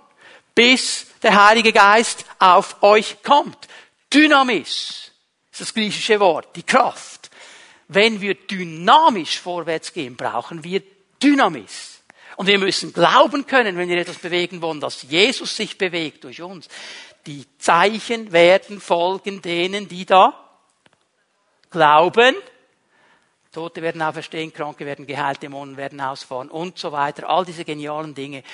Bis 0.55 1.07
der 1.23 1.47
Heilige 1.47 1.73
Geist 1.73 2.25
auf 2.39 2.83
euch 2.83 3.23
kommt. 3.23 3.69
Dynamis 4.13 5.13
ist 5.53 5.61
das 5.61 5.75
griechische 5.75 6.19
Wort, 6.21 6.57
die 6.57 6.63
Kraft. 6.63 7.31
Wenn 7.89 8.21
wir 8.21 8.35
dynamisch 8.35 9.39
vorwärts 9.39 9.93
gehen, 9.93 10.17
brauchen 10.17 10.65
wir 10.65 10.83
Dynamis. 11.23 11.98
Und 12.39 12.47
wir 12.47 12.61
müssen 12.61 12.93
glauben 12.93 13.49
können, 13.49 13.77
wenn 13.77 13.89
wir 13.89 13.99
etwas 13.99 14.19
bewegen 14.19 14.63
wollen, 14.63 14.79
dass 14.79 15.03
Jesus 15.03 15.57
sich 15.57 15.77
bewegt 15.77 16.23
durch 16.23 16.41
uns. 16.41 16.69
Die 17.27 17.45
Zeichen 17.59 18.31
werden 18.31 18.81
folgen 18.81 19.43
denen, 19.43 19.89
die 19.89 20.07
da 20.07 20.33
glauben. 21.69 22.37
Tote 23.51 23.83
werden 23.83 24.01
auferstehen, 24.01 24.53
Kranke 24.53 24.87
werden 24.87 25.05
geheilt, 25.05 25.43
Dämonen 25.43 25.77
werden 25.77 26.01
ausfahren 26.01 26.49
und 26.49 26.79
so 26.79 26.93
weiter. 26.93 27.29
All 27.29 27.45
diese 27.45 27.65
genialen 27.65 28.15
Dinge. 28.15 28.45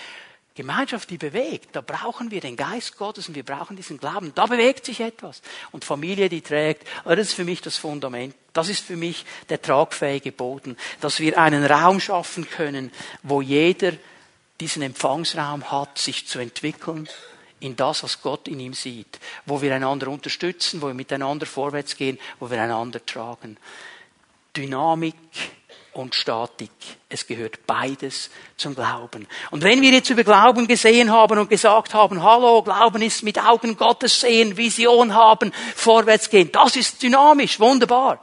Gemeinschaft, 0.55 1.11
die 1.11 1.19
bewegt. 1.19 1.75
Da 1.75 1.81
brauchen 1.81 2.31
wir 2.31 2.41
den 2.41 2.57
Geist 2.57 2.97
Gottes 2.97 3.29
und 3.29 3.35
wir 3.35 3.43
brauchen 3.43 3.77
diesen 3.77 3.99
Glauben. 3.99 4.33
Da 4.35 4.47
bewegt 4.47 4.85
sich 4.85 5.01
etwas. 5.01 5.43
Und 5.73 5.85
Familie, 5.85 6.29
die 6.29 6.43
trägt, 6.43 6.87
das 7.05 7.19
ist 7.19 7.35
für 7.35 7.45
mich 7.45 7.61
das 7.61 7.77
Fundament. 7.77 8.35
Das 8.53 8.69
ist 8.69 8.85
für 8.85 8.97
mich 8.97 9.25
der 9.49 9.61
tragfähige 9.61 10.31
Boden, 10.31 10.77
dass 11.01 11.19
wir 11.19 11.39
einen 11.39 11.65
Raum 11.65 11.99
schaffen 11.99 12.49
können, 12.49 12.93
wo 13.25 13.41
jeder 13.41 13.93
diesen 14.61 14.83
Empfangsraum 14.83 15.73
hat, 15.73 15.99
sich 15.99 16.29
zu 16.29 16.39
entwickeln 16.39 17.09
in 17.59 17.75
das, 17.75 18.05
was 18.05 18.23
Gott 18.23 18.47
in 18.47 18.61
ihm 18.61 18.75
sieht, 18.75 19.19
wo 19.47 19.61
wir 19.61 19.75
einander 19.75 20.09
unterstützen, 20.09 20.83
wo 20.83 20.87
wir 20.87 20.95
miteinander 20.95 21.47
vorwärts 21.47 21.97
gehen, 21.97 22.19
wo 22.39 22.51
wir 22.51 22.63
einander 22.63 23.05
tragen. 23.05 23.57
Dynamik, 24.57 25.15
und 25.95 26.15
Statik. 26.15 26.71
Es 27.09 27.27
gehört 27.27 27.67
beides 27.67 28.31
zum 28.57 28.75
Glauben. 28.75 29.27
Und 29.51 29.63
wenn 29.63 29.81
wir 29.81 29.91
jetzt 29.91 30.11
über 30.11 30.25
Glauben 30.25 30.67
gesehen 30.67 31.11
haben 31.11 31.39
und 31.39 31.49
gesagt 31.49 31.95
haben, 31.95 32.23
hallo, 32.23 32.63
Glauben 32.63 33.03
ist 33.03 33.23
mit 33.23 33.39
Augen 33.39 33.77
Gottes 33.77 34.21
sehen, 34.21 34.57
Vision 34.57 35.15
haben, 35.15 35.53
vorwärts 35.75 36.29
gehen, 36.29 36.51
das 36.53 36.77
ist 36.77 37.03
dynamisch, 37.03 37.59
wunderbar. 37.61 38.21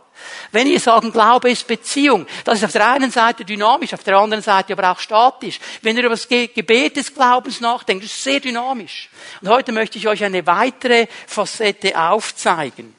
Wenn 0.52 0.68
wir 0.68 0.80
sagen, 0.80 1.12
Glaube 1.12 1.52
ist 1.52 1.68
Beziehung, 1.68 2.28
das 2.44 2.60
ist 2.60 2.66
auf 2.66 2.72
der 2.72 2.92
einen 2.92 3.12
Seite 3.12 3.46
dynamisch, 3.46 3.94
auf 3.94 4.04
der 4.04 4.18
anderen 4.18 4.44
Seite 4.44 4.74
aber 4.74 4.92
auch 4.92 5.00
statisch. 5.00 5.60
Wenn 5.82 5.98
ihr 5.98 6.04
über 6.04 6.16
das 6.16 6.28
Gebet 6.28 6.98
des 6.98 7.14
Glaubens 7.14 7.62
nachdenkt, 7.62 8.04
ist 8.04 8.14
es 8.14 8.24
sehr 8.24 8.40
dynamisch. 8.40 9.10
Und 9.42 9.50
heute 9.50 9.72
möchte 9.72 9.98
ich 9.98 10.08
euch 10.08 10.24
eine 10.24 10.46
weitere 10.46 11.08
Facette 11.28 12.00
aufzeigen. 12.00 12.96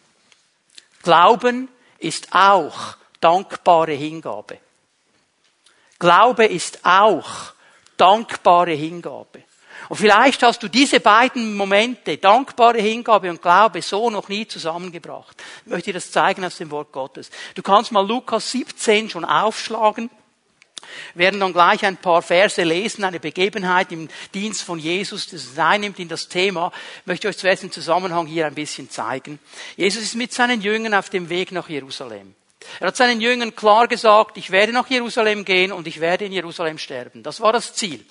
Glauben 1.02 1.68
ist 1.98 2.28
auch 2.32 2.96
dankbare 3.22 3.92
Hingabe. 3.92 4.58
Glaube 5.98 6.44
ist 6.44 6.80
auch 6.82 7.52
dankbare 7.96 8.72
Hingabe. 8.72 9.44
Und 9.88 9.96
vielleicht 9.96 10.42
hast 10.42 10.62
du 10.62 10.68
diese 10.68 11.00
beiden 11.00 11.56
Momente, 11.56 12.16
dankbare 12.16 12.80
Hingabe 12.80 13.30
und 13.30 13.42
Glaube, 13.42 13.82
so 13.82 14.10
noch 14.10 14.28
nie 14.28 14.46
zusammengebracht. 14.46 15.40
Ich 15.64 15.70
möchte 15.70 15.90
dir 15.90 15.94
das 15.94 16.10
zeigen 16.10 16.44
aus 16.44 16.56
dem 16.56 16.70
Wort 16.70 16.92
Gottes. 16.92 17.30
Du 17.54 17.62
kannst 17.62 17.92
mal 17.92 18.06
Lukas 18.06 18.50
17 18.50 19.10
schon 19.10 19.24
aufschlagen. 19.24 20.10
Wir 21.14 21.26
werden 21.26 21.40
dann 21.40 21.52
gleich 21.52 21.84
ein 21.84 21.96
paar 21.96 22.22
Verse 22.22 22.62
lesen, 22.62 23.04
eine 23.04 23.20
Begebenheit 23.20 23.92
im 23.92 24.08
Dienst 24.34 24.62
von 24.62 24.78
Jesus, 24.78 25.26
das 25.26 25.44
es 25.44 25.58
einnimmt 25.58 25.98
in 25.98 26.08
das 26.08 26.28
Thema. 26.28 26.72
Ich 27.00 27.06
möchte 27.06 27.28
euch 27.28 27.38
zuerst 27.38 27.62
den 27.62 27.72
Zusammenhang 27.72 28.26
hier 28.26 28.46
ein 28.46 28.54
bisschen 28.54 28.90
zeigen. 28.90 29.38
Jesus 29.76 30.02
ist 30.02 30.14
mit 30.16 30.32
seinen 30.32 30.60
Jüngern 30.60 30.94
auf 30.94 31.08
dem 31.08 31.28
Weg 31.28 31.52
nach 31.52 31.68
Jerusalem. 31.68 32.34
Er 32.80 32.88
hat 32.88 32.96
seinen 32.96 33.20
Jüngern 33.20 33.54
klar 33.54 33.88
gesagt, 33.88 34.36
ich 34.36 34.50
werde 34.50 34.72
nach 34.72 34.88
Jerusalem 34.88 35.44
gehen 35.44 35.72
und 35.72 35.86
ich 35.86 36.00
werde 36.00 36.24
in 36.24 36.32
Jerusalem 36.32 36.78
sterben. 36.78 37.22
Das 37.22 37.40
war 37.40 37.52
das 37.52 37.74
Ziel. 37.74 38.04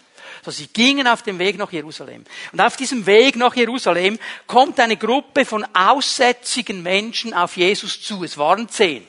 So, 0.44 0.52
sie 0.52 0.68
gingen 0.68 1.08
auf 1.08 1.22
dem 1.22 1.40
Weg 1.40 1.58
nach 1.58 1.72
Jerusalem. 1.72 2.24
Und 2.52 2.62
auf 2.62 2.76
diesem 2.76 3.06
Weg 3.06 3.36
nach 3.36 3.56
Jerusalem 3.56 4.18
kommt 4.48 4.80
eine 4.80 4.98
Gruppe 4.98 5.46
von 5.46 5.66
aussätzigen 5.74 6.82
Menschen 6.82 7.34
auf 7.34 7.58
Jesus 7.58 8.02
zu. 8.02 8.24
Es 8.24 8.38
waren 8.38 8.68
zehn. 8.68 9.06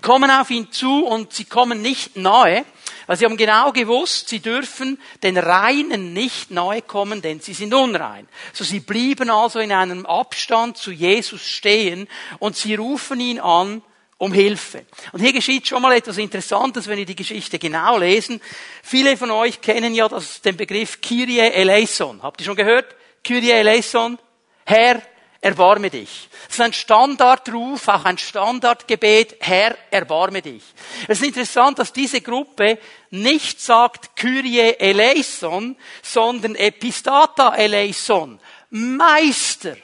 Kommen 0.00 0.30
auf 0.30 0.50
ihn 0.50 0.70
zu 0.70 1.04
und 1.04 1.32
sie 1.32 1.44
kommen 1.44 1.82
nicht 1.82 2.16
nahe, 2.16 2.64
weil 3.06 3.16
sie 3.16 3.24
haben 3.24 3.36
genau 3.36 3.72
gewusst, 3.72 4.28
sie 4.28 4.40
dürfen 4.40 5.00
den 5.22 5.36
Reinen 5.36 6.12
nicht 6.12 6.50
nahe 6.50 6.82
kommen, 6.82 7.22
denn 7.22 7.40
sie 7.40 7.54
sind 7.54 7.74
unrein. 7.74 8.28
So 8.52 8.62
sie 8.64 8.80
blieben 8.80 9.30
also 9.30 9.58
in 9.58 9.72
einem 9.72 10.06
Abstand 10.06 10.76
zu 10.76 10.92
Jesus 10.92 11.42
stehen 11.42 12.08
und 12.38 12.56
sie 12.56 12.74
rufen 12.74 13.18
ihn 13.18 13.40
an, 13.40 13.82
um 14.22 14.32
Hilfe. 14.32 14.86
Und 15.10 15.18
hier 15.18 15.32
geschieht 15.32 15.66
schon 15.66 15.82
mal 15.82 15.96
etwas 15.96 16.16
Interessantes, 16.16 16.86
wenn 16.86 16.96
wir 16.96 17.04
die 17.04 17.16
Geschichte 17.16 17.58
genau 17.58 17.98
lesen. 17.98 18.40
Viele 18.84 19.16
von 19.16 19.32
euch 19.32 19.60
kennen 19.60 19.96
ja 19.96 20.08
das, 20.08 20.40
den 20.40 20.56
Begriff 20.56 21.00
Kyrie 21.00 21.40
eleison. 21.40 22.22
Habt 22.22 22.40
ihr 22.40 22.44
schon 22.44 22.54
gehört? 22.54 22.94
Kyrie 23.24 23.50
eleison. 23.50 24.16
Herr, 24.64 25.02
erbarme 25.40 25.90
dich. 25.90 26.28
Das 26.46 26.54
ist 26.54 26.60
ein 26.60 26.72
Standardruf, 26.72 27.88
auch 27.88 28.04
ein 28.04 28.16
Standardgebet, 28.16 29.38
Herr, 29.40 29.76
erbarme 29.90 30.40
dich. 30.40 30.62
Es 31.08 31.20
ist 31.20 31.26
interessant, 31.26 31.80
dass 31.80 31.92
diese 31.92 32.20
Gruppe 32.20 32.78
nicht 33.10 33.60
sagt 33.60 34.14
Kyrie 34.14 34.76
eleison, 34.78 35.76
sondern 36.00 36.54
Epistata 36.54 37.56
eleison. 37.56 38.38
Meister, 38.70 39.76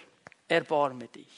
erbarme 0.46 1.08
dich. 1.08 1.37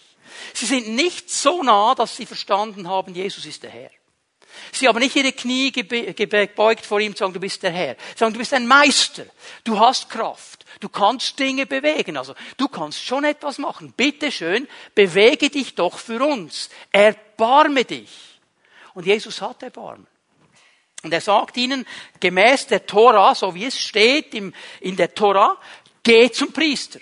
Sie 0.54 0.66
sind 0.66 0.88
nicht 0.88 1.30
so 1.30 1.62
nah, 1.62 1.94
dass 1.94 2.16
sie 2.16 2.26
verstanden 2.26 2.88
haben, 2.88 3.14
Jesus 3.14 3.46
ist 3.46 3.62
der 3.62 3.70
Herr. 3.70 3.90
Sie 4.72 4.88
haben 4.88 4.98
nicht 4.98 5.16
ihre 5.16 5.32
Knie 5.32 5.70
gebeugt 5.72 6.84
vor 6.84 7.00
ihm 7.00 7.14
sagen, 7.14 7.32
du 7.32 7.40
bist 7.40 7.62
der 7.62 7.70
Herr. 7.70 7.96
Sie 8.12 8.18
sagen, 8.18 8.32
du 8.32 8.38
bist 8.38 8.52
ein 8.52 8.66
Meister. 8.66 9.24
Du 9.64 9.78
hast 9.78 10.10
Kraft. 10.10 10.64
Du 10.80 10.88
kannst 10.88 11.38
Dinge 11.38 11.66
bewegen. 11.66 12.16
Also, 12.16 12.34
du 12.56 12.68
kannst 12.68 13.02
schon 13.02 13.24
etwas 13.24 13.58
machen. 13.58 13.92
Bitte 13.96 14.32
schön, 14.32 14.68
bewege 14.94 15.50
dich 15.50 15.74
doch 15.74 15.98
für 15.98 16.24
uns. 16.24 16.70
Erbarme 16.92 17.84
dich. 17.84 18.10
Und 18.94 19.06
Jesus 19.06 19.40
hat 19.40 19.62
Erbarmen. 19.62 20.06
Und 21.02 21.12
er 21.12 21.20
sagt 21.20 21.56
ihnen, 21.56 21.86
gemäß 22.18 22.66
der 22.66 22.86
Tora, 22.86 23.34
so 23.34 23.54
wie 23.54 23.64
es 23.64 23.78
steht 23.78 24.34
in 24.34 24.52
der 24.96 25.14
Tora, 25.14 25.56
geh 26.02 26.30
zum 26.30 26.52
Priester. 26.52 27.00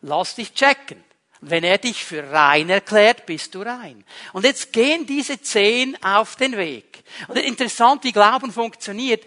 Lass 0.00 0.34
dich 0.34 0.54
checken. 0.54 1.02
Wenn 1.44 1.64
er 1.64 1.78
dich 1.78 2.04
für 2.04 2.30
rein 2.30 2.70
erklärt, 2.70 3.26
bist 3.26 3.56
du 3.56 3.62
rein. 3.62 4.04
Und 4.32 4.44
jetzt 4.44 4.72
gehen 4.72 5.06
diese 5.06 5.40
zehn 5.42 6.00
auf 6.00 6.36
den 6.36 6.56
Weg. 6.56 7.02
Und 7.26 7.36
interessant, 7.36 8.04
wie 8.04 8.12
Glauben 8.12 8.52
funktioniert. 8.52 9.24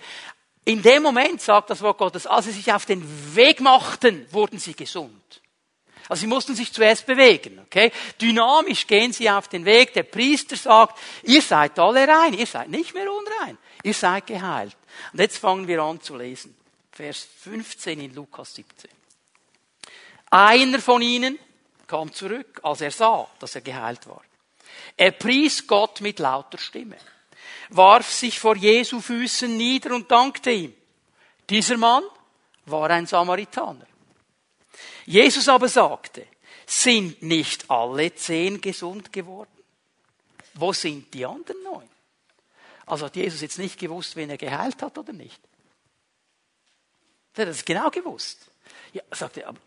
In 0.64 0.82
dem 0.82 1.04
Moment 1.04 1.42
sagt 1.42 1.70
das 1.70 1.82
Wort 1.82 1.98
Gottes, 1.98 2.26
als 2.26 2.46
sie 2.46 2.54
sich 2.54 2.72
auf 2.72 2.86
den 2.86 3.04
Weg 3.36 3.60
machten, 3.60 4.26
wurden 4.32 4.60
sie 4.60 4.74
gesund. 4.74 5.42
Also 6.08 6.22
sie 6.22 6.28
mussten 6.28 6.56
sich 6.56 6.72
zuerst 6.72 7.06
bewegen, 7.06 7.60
okay? 7.60 7.92
Dynamisch 8.22 8.88
gehen 8.88 9.12
sie 9.12 9.30
auf 9.30 9.50
den 9.50 9.66
Weg. 9.66 9.94
Der 9.94 10.04
Priester 10.04 10.56
sagt, 10.56 10.98
ihr 11.24 11.42
seid 11.42 11.78
alle 11.80 12.08
rein, 12.08 12.34
ihr 12.34 12.46
seid 12.46 12.70
nicht 12.70 12.94
mehr 12.94 13.12
unrein, 13.12 13.58
ihr 13.84 13.94
seid 13.94 14.28
geheilt. 14.28 14.78
Und 15.12 15.20
jetzt 15.20 15.38
fangen 15.38 15.68
wir 15.68 15.82
an 15.82 16.00
zu 16.00 16.16
lesen. 16.16 16.56
Vers 16.92 17.28
15 17.42 18.00
in 18.00 18.16
Lukas 18.16 18.56
17. 18.56 18.90
Einer 20.30 20.80
von 20.80 21.02
ihnen, 21.02 21.38
kam 21.88 22.14
zurück, 22.14 22.60
als 22.64 22.82
er 22.82 22.92
sah, 22.92 23.28
dass 23.40 23.56
er 23.56 23.62
geheilt 23.62 24.08
war. 24.08 24.24
Er 24.98 25.12
pries 25.12 25.68
Gott 25.68 26.02
mit 26.02 26.20
lauter 26.20 26.58
Stimme, 26.58 26.98
warf 27.70 28.12
sich 28.12 28.40
vor 28.40 28.56
Jesu 28.56 29.02
Füßen 29.02 29.56
nieder 29.56 29.94
und 29.94 30.10
dankte 30.10 30.52
ihm. 30.52 30.74
Dieser 31.50 31.78
Mann 31.78 32.04
war 32.66 32.90
ein 32.90 33.06
Samaritaner. 33.06 33.86
Jesus 35.06 35.48
aber 35.48 35.70
sagte, 35.70 36.28
sind 36.66 37.22
nicht 37.22 37.70
alle 37.70 38.14
zehn 38.16 38.60
gesund 38.60 39.14
geworden? 39.14 39.52
Wo 40.56 40.74
sind 40.74 41.14
die 41.14 41.26
anderen 41.26 41.62
neun? 41.64 41.90
Also 42.86 43.06
hat 43.06 43.16
Jesus 43.16 43.42
jetzt 43.42 43.60
nicht 43.60 43.80
gewusst, 43.80 44.16
wen 44.16 44.30
er 44.30 44.38
geheilt 44.38 44.82
hat 44.82 44.98
oder 44.98 45.14
nicht? 45.14 45.40
Er 47.36 47.46
hat 47.46 47.52
es 47.52 47.66
genau 47.66 47.90
gewusst. 47.90 48.50
Ja, 48.94 49.04
sagte, 49.12 49.46
aber 49.46 49.60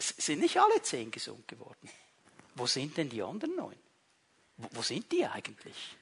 sind 0.00 0.40
nicht 0.40 0.58
alle 0.58 0.82
zehn 0.82 1.10
gesund 1.10 1.46
geworden. 1.46 1.90
Wo 2.54 2.66
sind 2.66 2.96
denn 2.96 3.08
die 3.08 3.22
anderen 3.22 3.56
neun? 3.56 3.76
Wo 4.56 4.82
sind 4.82 5.10
die 5.12 5.24
eigentlich? 5.26 5.96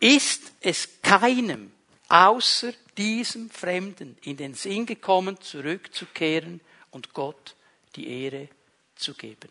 Ist 0.00 0.52
es 0.60 0.88
keinem 1.02 1.72
außer 2.08 2.72
diesem 2.96 3.50
Fremden 3.50 4.16
in 4.22 4.36
den 4.36 4.54
Sinn 4.54 4.86
gekommen, 4.86 5.40
zurückzukehren 5.40 6.60
und 6.90 7.12
Gott 7.12 7.54
die 7.96 8.08
Ehre 8.24 8.48
zu 8.96 9.14
geben? 9.14 9.50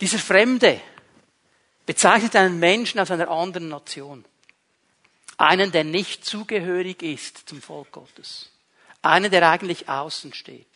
Dieser 0.00 0.18
Fremde 0.18 0.80
bezeichnet 1.86 2.34
einen 2.34 2.58
Menschen 2.58 2.98
aus 2.98 3.10
einer 3.10 3.30
anderen 3.30 3.68
Nation. 3.68 4.24
Einen, 5.36 5.70
der 5.72 5.84
nicht 5.84 6.24
zugehörig 6.24 7.02
ist 7.02 7.48
zum 7.48 7.62
Volk 7.62 7.92
Gottes. 7.92 8.50
Einer, 9.02 9.28
der 9.28 9.48
eigentlich 9.48 9.88
außen 9.88 10.32
steht. 10.32 10.66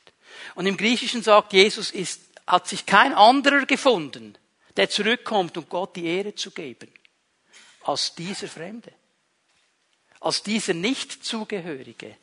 Und 0.54 0.66
im 0.66 0.76
Griechischen 0.76 1.22
sagt 1.22 1.52
Jesus, 1.52 1.90
ist, 1.90 2.20
hat 2.46 2.68
sich 2.68 2.86
kein 2.86 3.14
anderer 3.14 3.66
gefunden, 3.66 4.36
der 4.76 4.90
zurückkommt, 4.90 5.56
um 5.56 5.68
Gott 5.68 5.96
die 5.96 6.06
Ehre 6.06 6.34
zu 6.34 6.50
geben, 6.50 6.92
als 7.82 8.14
dieser 8.14 8.48
Fremde, 8.48 8.92
als 10.20 10.42
dieser 10.42 10.74
Nichtzugehörige, 10.74 12.16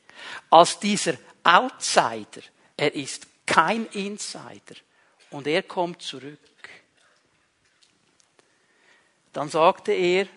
als 0.50 0.80
dieser 0.80 1.16
Outsider. 1.44 2.42
Er 2.78 2.94
ist 2.94 3.28
kein 3.46 3.86
Insider 3.88 4.76
und 5.32 5.48
er 5.48 5.64
kommt 5.64 6.02
zurück. 6.02 6.40
Dann 9.32 9.50
sagte 9.50 9.94
er 9.94 10.28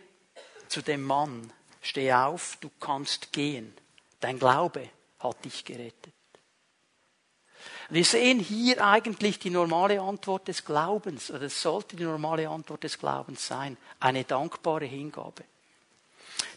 zu 0.68 0.80
dem 0.82 1.02
Mann, 1.02 1.52
steh 1.82 2.12
auf, 2.12 2.56
du 2.60 2.70
kannst 2.80 3.32
gehen, 3.32 3.74
dein 4.20 4.38
Glaube 4.38 4.88
hat 5.18 5.44
dich 5.44 5.64
gerettet. 5.64 6.14
Wir 7.88 8.04
sehen 8.04 8.38
hier 8.38 8.84
eigentlich 8.84 9.38
die 9.38 9.50
normale 9.50 10.00
Antwort 10.00 10.48
des 10.48 10.64
Glaubens, 10.64 11.30
oder 11.30 11.42
es 11.42 11.60
sollte 11.60 11.96
die 11.96 12.04
normale 12.04 12.48
Antwort 12.48 12.84
des 12.84 12.98
Glaubens 12.98 13.46
sein, 13.46 13.76
eine 14.00 14.24
dankbare 14.24 14.84
Hingabe. 14.84 15.44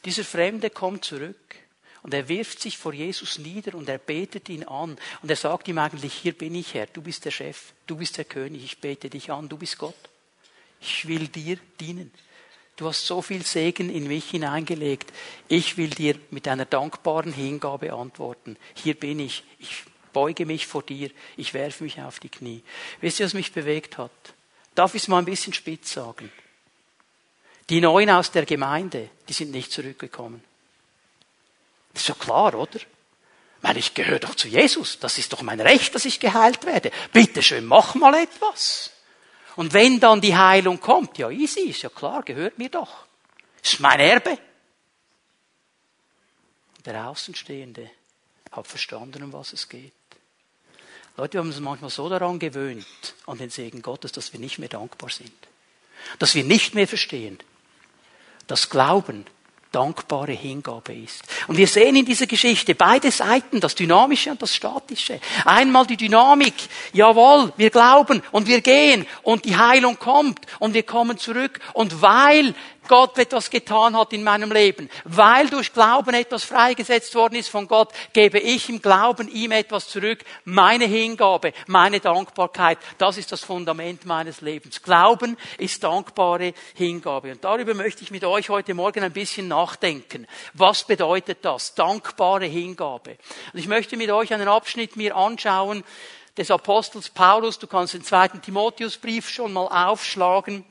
Dieser 0.06 0.24
Fremde 0.24 0.70
kommt 0.70 1.06
zurück 1.06 1.60
Und 2.02 2.14
er 2.14 2.28
wirft 2.30 2.62
sich 2.62 2.78
vor 2.78 2.94
Jesus 2.94 3.40
nieder 3.40 3.76
und 3.76 3.90
er 3.90 3.98
betet 3.98 4.48
ihn 4.50 4.64
an. 4.64 4.98
Und 5.22 5.30
er 5.30 5.36
sagt 5.36 5.68
ihm 5.68 5.78
eigentlich, 5.78 6.14
hier 6.14 6.38
bin 6.38 6.56
ich 6.56 6.74
Herr, 6.74 6.88
du 6.88 7.02
bist 7.02 7.26
der 7.26 7.32
Chef, 7.32 7.74
du 7.88 7.98
bist 7.98 8.18
der 8.18 8.26
König, 8.26 8.64
ich 8.64 8.80
bete 8.80 9.10
dich 9.10 9.32
an, 9.32 9.50
du 9.50 9.58
bist 9.58 9.78
Gott. 9.78 9.96
Ich 10.80 11.08
will 11.08 11.28
dir 11.28 11.58
dienen. 11.80 12.12
Du 12.80 12.88
hast 12.88 13.06
so 13.06 13.22
viel 13.22 13.46
Segen 13.46 13.90
in 13.90 14.08
mich 14.08 14.30
hineingelegt. 14.30 15.12
Ich 15.50 15.76
will 15.76 15.90
dir 15.90 16.16
mit 16.32 16.48
einer 16.48 16.64
dankbaren 16.64 17.34
Hingabe 17.34 17.92
antworten. 17.92 18.56
Hier 18.74 18.94
bin 18.94 19.20
ich. 19.20 19.44
Ich 19.60 19.84
beuge 20.14 20.46
mich 20.46 20.66
vor 20.66 20.82
dir. 20.82 21.12
Ich 21.36 21.54
werfe 21.54 21.84
mich 21.84 22.00
auf 22.00 22.22
die 22.22 22.30
Knie. 22.30 22.64
Wisst 23.02 23.20
ihr, 23.20 23.26
was 23.26 23.34
mich 23.34 23.52
bewegt 23.52 23.98
hat? 23.98 24.12
Darf 24.76 24.96
ich 24.96 25.02
es 25.02 25.08
mal 25.10 25.20
ein 25.20 25.26
bisschen 25.26 25.52
spitz 25.52 25.92
sagen? 25.92 26.32
Die 27.68 27.82
Neuen 27.82 28.12
aus 28.12 28.32
der 28.32 28.46
Gemeinde, 28.46 29.10
die 29.28 29.34
sind 29.34 29.52
nicht 29.52 29.74
zurückgekommen. 29.74 30.42
Das 31.92 32.04
ist 32.04 32.08
ja 32.08 32.16
klar, 32.16 32.54
oder? 32.54 32.80
Meine, 33.62 33.80
ich 33.80 33.94
gehöre 33.94 34.20
doch 34.20 34.36
zu 34.36 34.48
Jesus. 34.48 35.00
Das 35.00 35.18
ist 35.18 35.34
doch 35.34 35.42
mein 35.42 35.60
Recht, 35.60 35.96
dass 35.96 36.06
ich 36.06 36.22
geheilt 36.22 36.66
werde. 36.66 36.92
Bitte 37.12 37.44
schön, 37.44 37.66
mach 37.66 37.96
mal 37.96 38.14
etwas. 38.14 38.92
Und 39.60 39.74
wenn 39.74 40.00
dann 40.00 40.22
die 40.22 40.38
Heilung 40.38 40.80
kommt, 40.80 41.18
ja, 41.18 41.30
easy, 41.30 41.60
ist 41.72 41.82
ja 41.82 41.90
klar, 41.90 42.24
gehört 42.24 42.58
mir 42.58 42.70
doch. 42.70 43.04
Ist 43.62 43.82
mein 43.82 44.00
Erbe. 44.00 44.40
Der 46.86 47.10
Außenstehende 47.10 47.92
hat 48.54 48.68
verstanden, 48.68 49.22
um 49.22 49.34
was 49.34 49.52
es 49.52 49.68
geht. 49.68 49.92
Leute, 51.18 51.34
wir 51.34 51.40
haben 51.42 51.50
uns 51.50 51.60
manchmal 51.60 51.90
so 51.90 52.08
daran 52.08 52.40
gewöhnt, 52.40 52.86
an 53.26 53.38
den 53.38 53.50
Segen 53.50 53.82
Gottes, 53.82 54.14
dass 54.14 54.32
wir 54.32 54.40
nicht 54.40 54.60
mehr 54.60 54.70
dankbar 54.70 55.10
sind. 55.10 55.34
Dass 56.20 56.36
wir 56.36 56.46
nicht 56.46 56.74
mehr 56.74 56.88
verstehen, 56.88 57.38
dass 58.48 58.70
Glauben 58.70 59.26
dankbare 59.72 60.32
Hingabe 60.32 60.94
ist. 60.94 61.22
Und 61.48 61.58
wir 61.58 61.68
sehen 61.68 61.96
in 61.96 62.06
dieser 62.06 62.26
Geschichte 62.26 62.74
beide 62.74 63.12
Seiten, 63.12 63.60
das 63.60 63.76
Dynamische 63.76 64.32
und 64.32 64.42
das 64.42 64.56
Statische. 64.56 65.20
Einmal 65.46 65.86
die 65.86 65.98
Dynamik, 65.98 66.56
jawohl, 66.92 67.54
wir 67.56 67.70
glauben 67.70 68.24
und 68.32 68.48
wir 68.48 68.62
gehen 68.62 69.06
und 69.22 69.46
die 69.46 69.58
Heilung 69.58 70.00
kommt 70.00 70.40
und 70.58 70.74
wir 70.74 70.84
kommen 70.84 71.18
zurück 71.18 71.60
und 71.74 72.02
weil 72.02 72.56
Gott 72.90 73.18
etwas 73.20 73.50
getan 73.50 73.96
hat 73.96 74.12
in 74.12 74.24
meinem 74.24 74.52
Leben, 74.52 74.90
weil 75.06 75.48
durch 75.48 75.72
Glauben 75.72 76.14
etwas 76.16 76.44
freigesetzt 76.44 77.16
worden 77.16 77.36
ist 77.36 77.50
von 77.50 77.68
Gott, 77.68 77.94
gebe 78.12 78.40
ich 78.40 78.68
im 78.68 78.82
Glauben 78.82 79.30
ihm 79.30 79.52
etwas 79.52 79.88
zurück, 79.88 80.26
meine 80.44 80.86
Hingabe, 80.86 81.54
meine 81.68 82.02
Dankbarkeit, 82.02 82.80
das 82.98 83.18
ist 83.18 83.32
das 83.32 83.46
Fundament 83.46 84.06
meines 84.06 84.42
Lebens. 84.42 84.82
Glauben 84.82 85.38
ist 85.60 85.84
dankbare 85.84 86.54
Hingabe. 86.74 87.32
Und 87.32 87.44
darüber 87.44 87.76
möchte 87.76 88.04
ich 88.04 88.12
mit 88.12 88.26
euch 88.26 88.50
heute 88.50 88.74
Morgen 88.74 89.04
ein 89.04 89.14
bisschen 89.14 89.48
nachdenken. 89.48 90.28
Was 90.56 90.84
bedeutet 90.84 91.38
das? 91.44 91.76
Dankbare 91.76 92.46
Hingabe. 92.46 93.18
Und 93.54 93.60
ich 93.60 93.68
möchte 93.68 93.96
mit 93.98 94.10
euch 94.10 94.34
einen 94.34 94.48
Abschnitt 94.48 94.96
mir 94.96 95.16
anschauen, 95.16 95.84
des 96.40 96.50
Apostels 96.50 97.10
Paulus. 97.10 97.60
Du 97.60 97.68
kannst 97.68 97.94
den 97.94 98.04
zweiten 98.04 98.42
Timotheusbrief 98.42 99.30
schon 99.30 99.54
mal 99.54 99.68
aufschlagen. 99.68 100.66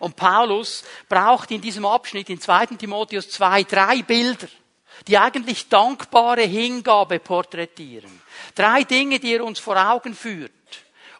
Und 0.00 0.16
Paulus 0.16 0.84
braucht 1.08 1.50
in 1.50 1.60
diesem 1.60 1.86
Abschnitt 1.86 2.30
in 2.30 2.40
2. 2.40 2.66
Timotheus 2.78 3.30
2 3.30 3.64
drei 3.64 4.02
Bilder, 4.02 4.48
die 5.06 5.18
eigentlich 5.18 5.68
dankbare 5.68 6.42
Hingabe 6.42 7.18
porträtieren. 7.18 8.20
Drei 8.54 8.84
Dinge, 8.84 9.18
die 9.18 9.34
er 9.34 9.44
uns 9.44 9.58
vor 9.58 9.76
Augen 9.76 10.14
führt 10.14 10.52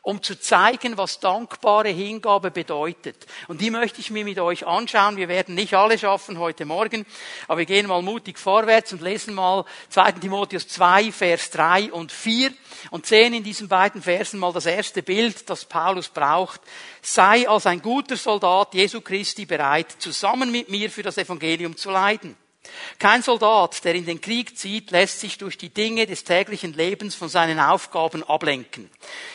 um 0.09 0.23
zu 0.23 0.41
zeigen, 0.41 0.97
was 0.97 1.21
dankbare 1.21 1.91
Hingabe 1.91 2.51
bedeutet. 2.51 3.27
Und 3.47 3.61
die 3.61 3.71
möchte 3.71 4.01
ich 4.01 4.11
mir 4.11 4.25
mit 4.25 4.39
euch 4.39 4.67
anschauen. 4.67 5.19
Wir 5.19 5.29
werden 5.29 5.55
nicht 5.55 5.75
alle 5.75 5.99
schaffen 5.99 6.39
heute 6.39 6.65
Morgen, 6.65 7.05
aber 7.47 7.59
wir 7.59 7.67
gehen 7.67 7.87
mal 7.87 8.01
mutig 8.01 8.39
vorwärts 8.39 8.91
und 8.95 9.03
lesen 9.03 9.35
mal 9.35 9.67
2. 9.91 10.13
Timotheus 10.13 10.67
2, 10.69 11.13
Vers 11.13 11.51
3 11.51 11.93
und 11.93 12.11
4 12.11 12.51
und 12.91 13.05
sehen 13.05 13.35
in 13.35 13.45
diesen 13.45 13.69
beiden 13.69 14.01
Versen 14.01 14.41
mal 14.41 14.55
das 14.55 14.65
erste 14.65 15.03
Bild, 15.03 15.51
das 15.51 15.67
Paulus 15.67 16.09
braucht. 16.09 16.63
Sei 17.03 17.47
als 17.47 17.67
ein 17.67 17.83
guter 17.83 18.17
Soldat 18.17 18.73
Jesu 18.73 19.03
Christi 19.03 19.45
bereit, 19.45 19.95
zusammen 19.99 20.51
mit 20.51 20.71
mir 20.71 20.89
für 20.89 21.03
das 21.03 21.19
Evangelium 21.19 21.77
zu 21.77 21.91
leiden. 21.91 22.35
Kein 22.99 23.23
Soldat, 23.23 23.85
der 23.85 23.95
in 23.95 24.07
den 24.07 24.21
Krieg 24.21 24.59
zieht, 24.59 24.91
lässt 24.91 25.21
sich 25.21 25.39
durch 25.39 25.57
die 25.59 25.69
Dinge 25.69 26.07
des 26.07 26.25
täglichen 26.25 26.73
Lebens 26.73 27.15
von 27.15 27.29
seinen 27.29 27.61
Aufgaben 27.61 28.25
ablenken. 28.25 28.91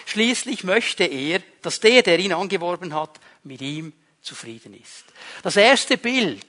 Schließlich 0.06 0.64
möchte 0.64 1.06
er, 1.06 1.42
dass 1.62 1.80
der, 1.80 2.02
der 2.02 2.20
ihn 2.20 2.34
angeworben 2.34 2.94
hat, 2.94 3.20
mit 3.44 3.62
ihm 3.62 3.94
zufrieden 4.22 4.74
ist. 4.74 5.06
Das 5.44 5.56
erste 5.56 5.98
Bild, 5.98 6.46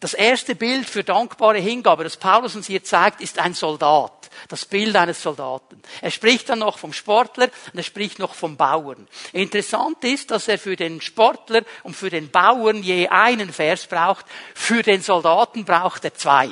das 0.00 0.14
erste 0.14 0.54
Bild 0.54 0.88
für 0.88 1.04
dankbare 1.04 1.58
Hingabe, 1.58 2.04
das 2.04 2.16
Paulus 2.16 2.54
uns 2.54 2.66
hier 2.66 2.84
zeigt, 2.84 3.20
ist 3.20 3.38
ein 3.38 3.54
Soldat. 3.54 4.15
Das 4.48 4.64
Bild 4.64 4.94
eines 4.96 5.22
Soldaten. 5.22 5.80
Er 6.00 6.10
spricht 6.10 6.48
dann 6.48 6.60
noch 6.60 6.78
vom 6.78 6.92
Sportler 6.92 7.48
und 7.72 7.78
er 7.78 7.82
spricht 7.82 8.18
noch 8.18 8.34
vom 8.34 8.56
Bauern. 8.56 9.08
Interessant 9.32 10.02
ist, 10.04 10.30
dass 10.30 10.48
er 10.48 10.58
für 10.58 10.76
den 10.76 11.00
Sportler 11.00 11.62
und 11.82 11.94
für 11.96 12.10
den 12.10 12.30
Bauern 12.30 12.82
je 12.82 13.08
einen 13.08 13.52
Vers 13.52 13.86
braucht. 13.86 14.26
Für 14.54 14.82
den 14.82 15.02
Soldaten 15.02 15.64
braucht 15.64 16.04
er 16.04 16.14
zwei. 16.14 16.50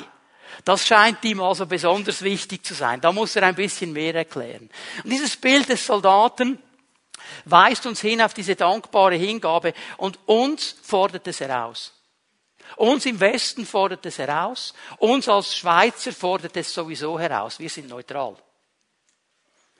Das 0.63 0.87
scheint 0.87 1.23
ihm 1.25 1.41
also 1.41 1.65
besonders 1.65 2.21
wichtig 2.21 2.65
zu 2.65 2.73
sein. 2.73 3.01
Da 3.01 3.11
muss 3.11 3.35
er 3.35 3.43
ein 3.43 3.55
bisschen 3.55 3.91
mehr 3.91 4.15
erklären. 4.15 4.69
Und 5.03 5.09
dieses 5.09 5.35
Bild 5.35 5.67
des 5.69 5.85
Soldaten 5.85 6.59
weist 7.45 7.85
uns 7.85 8.01
hin 8.01 8.21
auf 8.21 8.33
diese 8.33 8.55
dankbare 8.55 9.15
Hingabe 9.15 9.73
und 9.97 10.19
uns 10.25 10.75
fordert 10.81 11.27
es 11.27 11.39
heraus. 11.39 11.94
Uns 12.77 13.05
im 13.05 13.19
Westen 13.19 13.65
fordert 13.65 14.05
es 14.05 14.17
heraus, 14.17 14.73
uns 14.97 15.29
als 15.29 15.55
Schweizer 15.55 16.11
fordert 16.11 16.57
es 16.57 16.73
sowieso 16.73 17.19
heraus. 17.19 17.59
Wir 17.59 17.69
sind 17.69 17.89
neutral. 17.89 18.35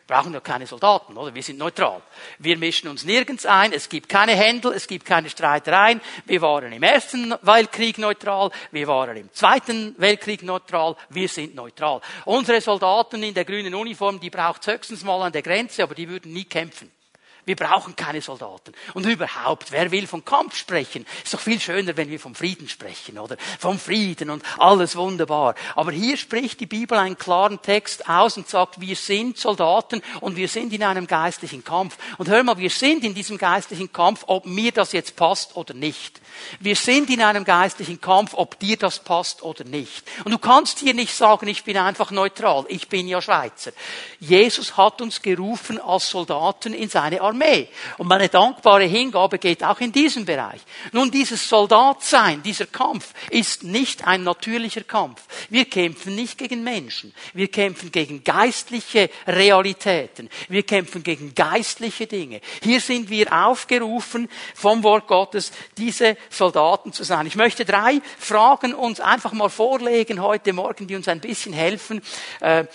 Wir 0.07 0.15
brauchen 0.15 0.33
ja 0.35 0.39
keine 0.39 0.67
Soldaten, 0.67 1.17
oder? 1.17 1.33
Wir 1.33 1.41
sind 1.41 1.57
neutral. 1.57 1.99
Wir 2.37 2.59
mischen 2.59 2.87
uns 2.89 3.05
nirgends 3.05 3.43
ein. 3.47 3.73
Es 3.73 3.89
gibt 3.89 4.07
keine 4.07 4.35
Händel, 4.35 4.73
es 4.73 4.85
gibt 4.85 5.03
keine 5.03 5.31
Streitereien. 5.31 5.99
Wir 6.25 6.41
waren 6.43 6.71
im 6.71 6.83
Ersten 6.83 7.33
Weltkrieg 7.41 7.97
neutral. 7.97 8.51
Wir 8.71 8.87
waren 8.87 9.17
im 9.17 9.33
Zweiten 9.33 9.95
Weltkrieg 9.97 10.43
neutral. 10.43 10.95
Wir 11.09 11.27
sind 11.27 11.55
neutral. 11.55 12.01
Unsere 12.25 12.61
Soldaten 12.61 13.23
in 13.23 13.33
der 13.33 13.45
grünen 13.45 13.73
Uniform, 13.73 14.19
die 14.19 14.29
braucht 14.29 14.67
höchstens 14.67 15.03
mal 15.03 15.23
an 15.23 15.31
der 15.31 15.41
Grenze, 15.41 15.81
aber 15.81 15.95
die 15.95 16.07
würden 16.07 16.33
nie 16.33 16.45
kämpfen. 16.45 16.91
Wir 17.45 17.55
brauchen 17.55 17.95
keine 17.95 18.21
Soldaten. 18.21 18.73
Und 18.95 19.05
überhaupt, 19.05 19.71
wer 19.71 19.91
will 19.91 20.07
von 20.07 20.25
Kampf 20.25 20.55
sprechen? 20.55 21.05
Ist 21.23 21.33
doch 21.33 21.39
viel 21.39 21.59
schöner, 21.59 21.95
wenn 21.95 22.09
wir 22.09 22.19
vom 22.19 22.33
Frieden 22.33 22.67
sprechen, 22.67 23.19
oder? 23.19 23.37
Vom 23.59 23.77
Frieden 23.77 24.31
und 24.31 24.43
alles 24.57 24.95
wunderbar. 24.95 25.53
Aber 25.75 25.91
hier 25.91 26.17
spricht 26.17 26.59
die 26.59 26.65
Bibel 26.65 26.97
einen 26.97 27.17
klaren 27.17 27.61
Text 27.61 28.09
aus 28.09 28.35
und 28.37 28.49
sagt, 28.49 28.81
wir 28.81 28.95
sind 28.95 29.37
Soldaten 29.37 30.01
und 30.21 30.35
wir 30.35 30.47
sind 30.47 30.73
in 30.73 30.83
einem 30.83 31.05
geistlichen 31.05 31.63
Kampf. 31.63 31.97
Und 32.17 32.29
hör 32.29 32.43
mal, 32.43 32.57
wir 32.57 32.71
sind 32.71 33.03
in 33.03 33.13
diesem 33.13 33.37
geistlichen 33.37 33.93
Kampf, 33.93 34.23
ob 34.25 34.47
mir 34.47 34.71
das 34.71 34.91
jetzt 34.91 35.15
passt 35.15 35.55
oder 35.55 35.75
nicht. 35.75 36.19
Wir 36.59 36.75
sind 36.75 37.11
in 37.11 37.21
einem 37.21 37.43
geistlichen 37.43 38.01
Kampf, 38.01 38.33
ob 38.33 38.57
dir 38.59 38.77
das 38.77 38.99
passt 38.99 39.43
oder 39.43 39.63
nicht. 39.63 40.03
Und 40.23 40.31
du 40.31 40.39
kannst 40.39 40.79
hier 40.79 40.95
nicht 40.95 41.15
sagen, 41.15 41.47
ich 41.47 41.63
bin 41.63 41.77
einfach 41.77 42.09
neutral. 42.09 42.65
Ich 42.69 42.89
bin 42.89 43.07
ja 43.07 43.21
Schweizer. 43.21 43.71
Jesus 44.19 44.77
hat 44.77 45.01
uns 45.01 45.21
gerufen 45.21 45.79
als 45.79 46.09
Soldaten 46.09 46.73
in 46.73 46.89
seine 46.89 47.21
Armee. 47.21 47.34
Armee. 47.35 47.67
Und 47.97 48.07
meine 48.07 48.29
dankbare 48.29 48.85
Hingabe 48.85 49.37
geht 49.37 49.63
auch 49.63 49.79
in 49.79 49.91
diesem 49.91 50.25
Bereich. 50.25 50.61
Nun, 50.91 51.11
dieses 51.11 51.47
Soldatsein, 51.47 52.41
dieser 52.41 52.65
Kampf 52.65 53.13
ist 53.29 53.63
nicht 53.63 54.07
ein 54.07 54.23
natürlicher 54.23 54.81
Kampf. 54.81 55.21
Wir 55.49 55.65
kämpfen 55.65 56.15
nicht 56.15 56.37
gegen 56.37 56.63
Menschen. 56.63 57.13
Wir 57.33 57.49
kämpfen 57.49 57.91
gegen 57.91 58.23
geistliche 58.23 59.09
Realitäten. 59.27 60.29
Wir 60.47 60.63
kämpfen 60.63 61.03
gegen 61.03 61.35
geistliche 61.35 62.07
Dinge. 62.07 62.41
Hier 62.63 62.79
sind 62.79 63.09
wir 63.09 63.31
aufgerufen, 63.33 64.29
vom 64.53 64.83
Wort 64.83 65.07
Gottes 65.07 65.51
diese 65.77 66.17
Soldaten 66.29 66.93
zu 66.93 67.03
sein. 67.03 67.27
Ich 67.27 67.35
möchte 67.35 67.65
drei 67.65 68.01
Fragen 68.17 68.73
uns 68.73 68.99
einfach 68.99 69.33
mal 69.33 69.49
vorlegen 69.49 70.21
heute 70.21 70.53
Morgen, 70.53 70.87
die 70.87 70.95
uns 70.95 71.07
ein 71.07 71.19
bisschen 71.19 71.53
helfen, 71.53 72.01
äh, 72.39 72.65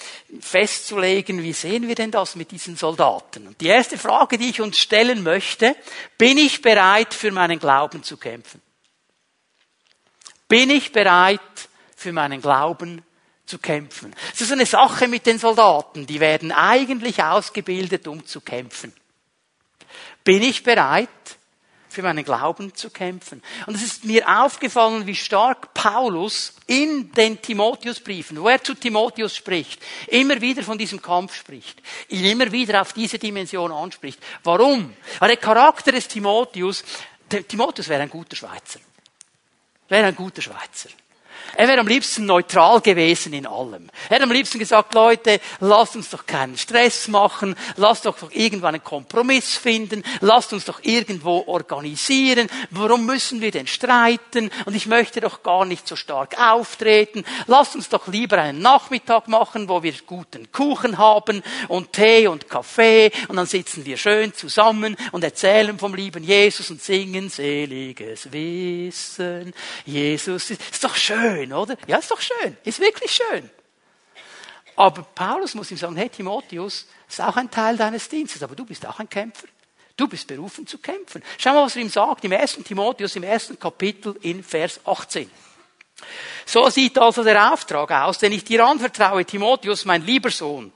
festzulegen, 0.41 1.43
wie 1.43 1.53
sehen 1.53 1.89
wir 1.89 1.95
denn 1.95 2.11
das 2.11 2.37
mit 2.37 2.51
diesen 2.51 2.77
Soldaten? 2.77 3.49
Und 3.49 3.61
die 3.61 3.67
erste 3.67 3.99
Frage, 3.99 4.39
die 4.39 4.50
ich 4.51 4.61
uns 4.61 4.79
stellen 4.79 5.23
möchte, 5.23 5.75
bin 6.19 6.39
ich 6.39 6.63
bereit, 6.63 7.15
für 7.15 7.31
meinen 7.31 7.59
Glauben 7.59 8.03
zu 8.03 8.17
kämpfen? 8.17 8.61
Bin 10.49 10.71
ich 10.71 10.93
bereit, 10.93 11.41
für 11.97 12.13
meinen 12.13 12.43
Glauben 12.43 13.03
zu 13.47 13.59
kämpfen? 13.59 14.15
Das 14.33 14.41
ist 14.41 14.53
eine 14.53 14.67
Sache 14.67 15.09
mit 15.09 15.27
den 15.27 15.39
Soldaten. 15.39 16.07
Die 16.07 16.21
werden 16.21 16.53
eigentlich 16.53 17.23
ausgebildet, 17.23 18.07
um 18.09 18.27
zu 18.27 18.41
kämpfen. 18.41 18.93
Bin 20.25 20.43
ich 20.43 20.63
bereit, 20.63 21.09
für 21.91 22.03
meinen 22.03 22.25
Glauben 22.25 22.75
zu 22.75 22.91
kämpfen. 22.91 23.43
Und 23.67 23.75
es 23.75 23.83
ist 23.83 24.05
mir 24.05 24.27
aufgefallen, 24.29 25.07
wie 25.07 25.15
stark 25.15 25.75
Paulus 25.75 26.55
in 26.67 27.13
den 27.13 27.43
Timotheusbriefen, 27.43 28.41
wo 28.41 28.49
er 28.49 28.63
zu 28.63 28.75
Timotheus 28.75 29.37
spricht, 29.37 29.83
immer 30.07 30.41
wieder 30.41 30.63
von 30.63 30.79
diesem 30.79 31.03
Kampf 31.03 31.35
spricht, 31.35 31.83
ihn 32.09 32.25
immer 32.25 32.51
wieder 32.53 32.81
auf 32.81 32.93
diese 32.93 33.19
Dimension 33.19 33.73
anspricht. 33.73 34.21
Warum? 34.45 34.95
Weil 35.19 35.29
der 35.29 35.37
Charakter 35.37 35.93
des 35.93 36.09
Timotheus, 36.09 36.85
Timotheus 37.49 37.89
wäre 37.89 38.03
ein 38.03 38.11
guter 38.11 38.37
Schweizer. 38.37 38.81
Wäre 39.89 40.07
ein 40.07 40.17
guter 40.17 40.41
Schweizer. 40.41 40.89
Er 41.57 41.69
wäre 41.69 41.81
am 41.81 41.89
liebsten 41.89 42.27
neutral 42.27 42.81
gewesen 42.81 43.33
in 43.33 43.47
allem. 43.47 43.91
Er 44.09 44.17
hätte 44.17 44.25
am 44.25 44.33
liebsten 44.33 44.59
gesagt, 44.59 44.95
Leute, 44.95 45.41
lasst 45.61 45.97
uns 45.97 46.11
doch 46.11 46.27
keinen 46.27 46.57
Stress 46.57 47.09
machen, 47.09 47.57
lasst 47.77 48.07
doch 48.07 48.21
doch 48.21 48.31
irgendwann 48.33 48.75
einen 48.75 48.85
Kompromiss 48.85 49.57
finden, 49.57 50.03
lasst 50.21 50.53
uns 50.53 50.65
doch 50.65 50.81
irgendwo 50.83 51.45
organisieren. 51.47 52.49
Warum 52.71 53.07
müssen 53.07 53.41
wir 53.41 53.51
denn 53.51 53.67
streiten? 53.67 54.51
Und 54.67 54.75
ich 54.75 54.87
möchte 54.87 55.21
doch 55.21 55.43
gar 55.43 55.65
nicht 55.65 55.87
so 55.87 55.97
stark 55.97 56.39
auftreten. 56.41 57.25
Lasst 57.47 57.75
uns 57.75 57.89
doch 57.89 58.09
lieber 58.09 58.39
einen 58.39 58.61
Nachmittag 58.61 59.29
machen, 59.29 59.69
wo 59.69 59.83
wir 59.83 59.95
guten 60.07 60.51
Kuchen 60.53 60.99
haben 60.99 61.43
und 61.69 61.93
Tee 61.93 62.29
und 62.29 62.49
Kaffee 62.49 63.11
und 63.29 63.37
dann 63.37 63.47
sitzen 63.47 63.85
wir 63.85 63.97
schön 63.97 64.35
zusammen 64.35 64.97
und 65.13 65.25
erzählen 65.25 65.79
vom 65.79 65.95
lieben 65.95 66.25
Jesus 66.25 66.71
und 66.71 66.83
singen 66.83 67.29
seliges 67.29 68.33
Wissen. 68.33 69.53
Jesus 69.85 70.51
ist, 70.51 70.63
ist 70.71 70.85
doch 70.85 70.97
schön, 70.97 71.30
oder? 71.53 71.77
Ja, 71.87 71.99
ist 71.99 72.11
doch 72.11 72.21
schön. 72.21 72.57
Ist 72.65 72.81
wirklich 72.81 73.11
schön. 73.11 73.51
Aber 74.77 75.03
Paulus 75.03 75.55
muss 75.55 75.71
ihm 75.71 75.77
sagen, 75.77 75.97
hey 75.97 76.09
Timotheus, 76.09 76.87
ist 77.09 77.21
auch 77.21 77.37
ein 77.37 77.51
Teil 77.51 77.77
deines 77.77 78.09
Dienstes, 78.09 78.43
aber 78.43 78.55
du 78.55 78.65
bist 78.65 78.87
auch 78.87 78.99
ein 78.99 79.09
Kämpfer. 79.09 79.47
Du 79.97 80.09
bist 80.09 80.27
berufen 80.27 80.67
zu 80.67 80.79
kämpfen. 80.79 81.23
Schau 81.37 81.53
mal, 81.53 81.65
was 81.65 81.77
er 81.77 81.83
ihm 81.83 81.91
sagt 81.91 82.25
im 82.25 82.33
ersten 82.33 82.65
Timotheus, 82.65 83.17
im 83.17 83.23
ersten 83.23 83.59
Kapitel 83.59 84.17
in 84.23 84.43
Vers 84.43 84.81
18. 84.87 85.31
So 86.47 86.71
sieht 86.71 86.99
also 86.99 87.23
der 87.23 87.53
Auftrag 87.53 87.91
aus, 87.91 88.19
den 88.19 88.33
ich 88.33 88.45
dir 88.45 88.65
anvertraue, 88.65 89.25
Timotheus, 89.25 89.85
mein 89.85 90.05
lieber 90.05 90.31
Sohn. 90.31 90.73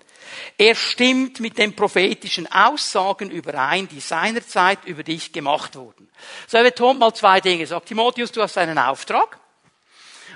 Er 0.59 0.75
stimmt 0.75 1.41
mit 1.41 1.57
den 1.59 1.75
prophetischen 1.75 2.51
Aussagen 2.51 3.31
überein, 3.31 3.89
die 3.89 4.01
seinerzeit 4.01 4.85
über 4.85 5.03
dich 5.03 5.33
gemacht 5.33 5.77
wurden. 5.77 6.11
So, 6.47 6.59
er 6.59 6.65
betont 6.65 6.99
mal 6.99 7.15
zwei 7.15 7.41
Dinge. 7.41 7.67
Sagt 7.67 7.89
Timotheus, 7.89 8.33
du 8.33 8.43
hast 8.43 8.59
einen 8.59 8.79
Auftrag. 8.79 9.39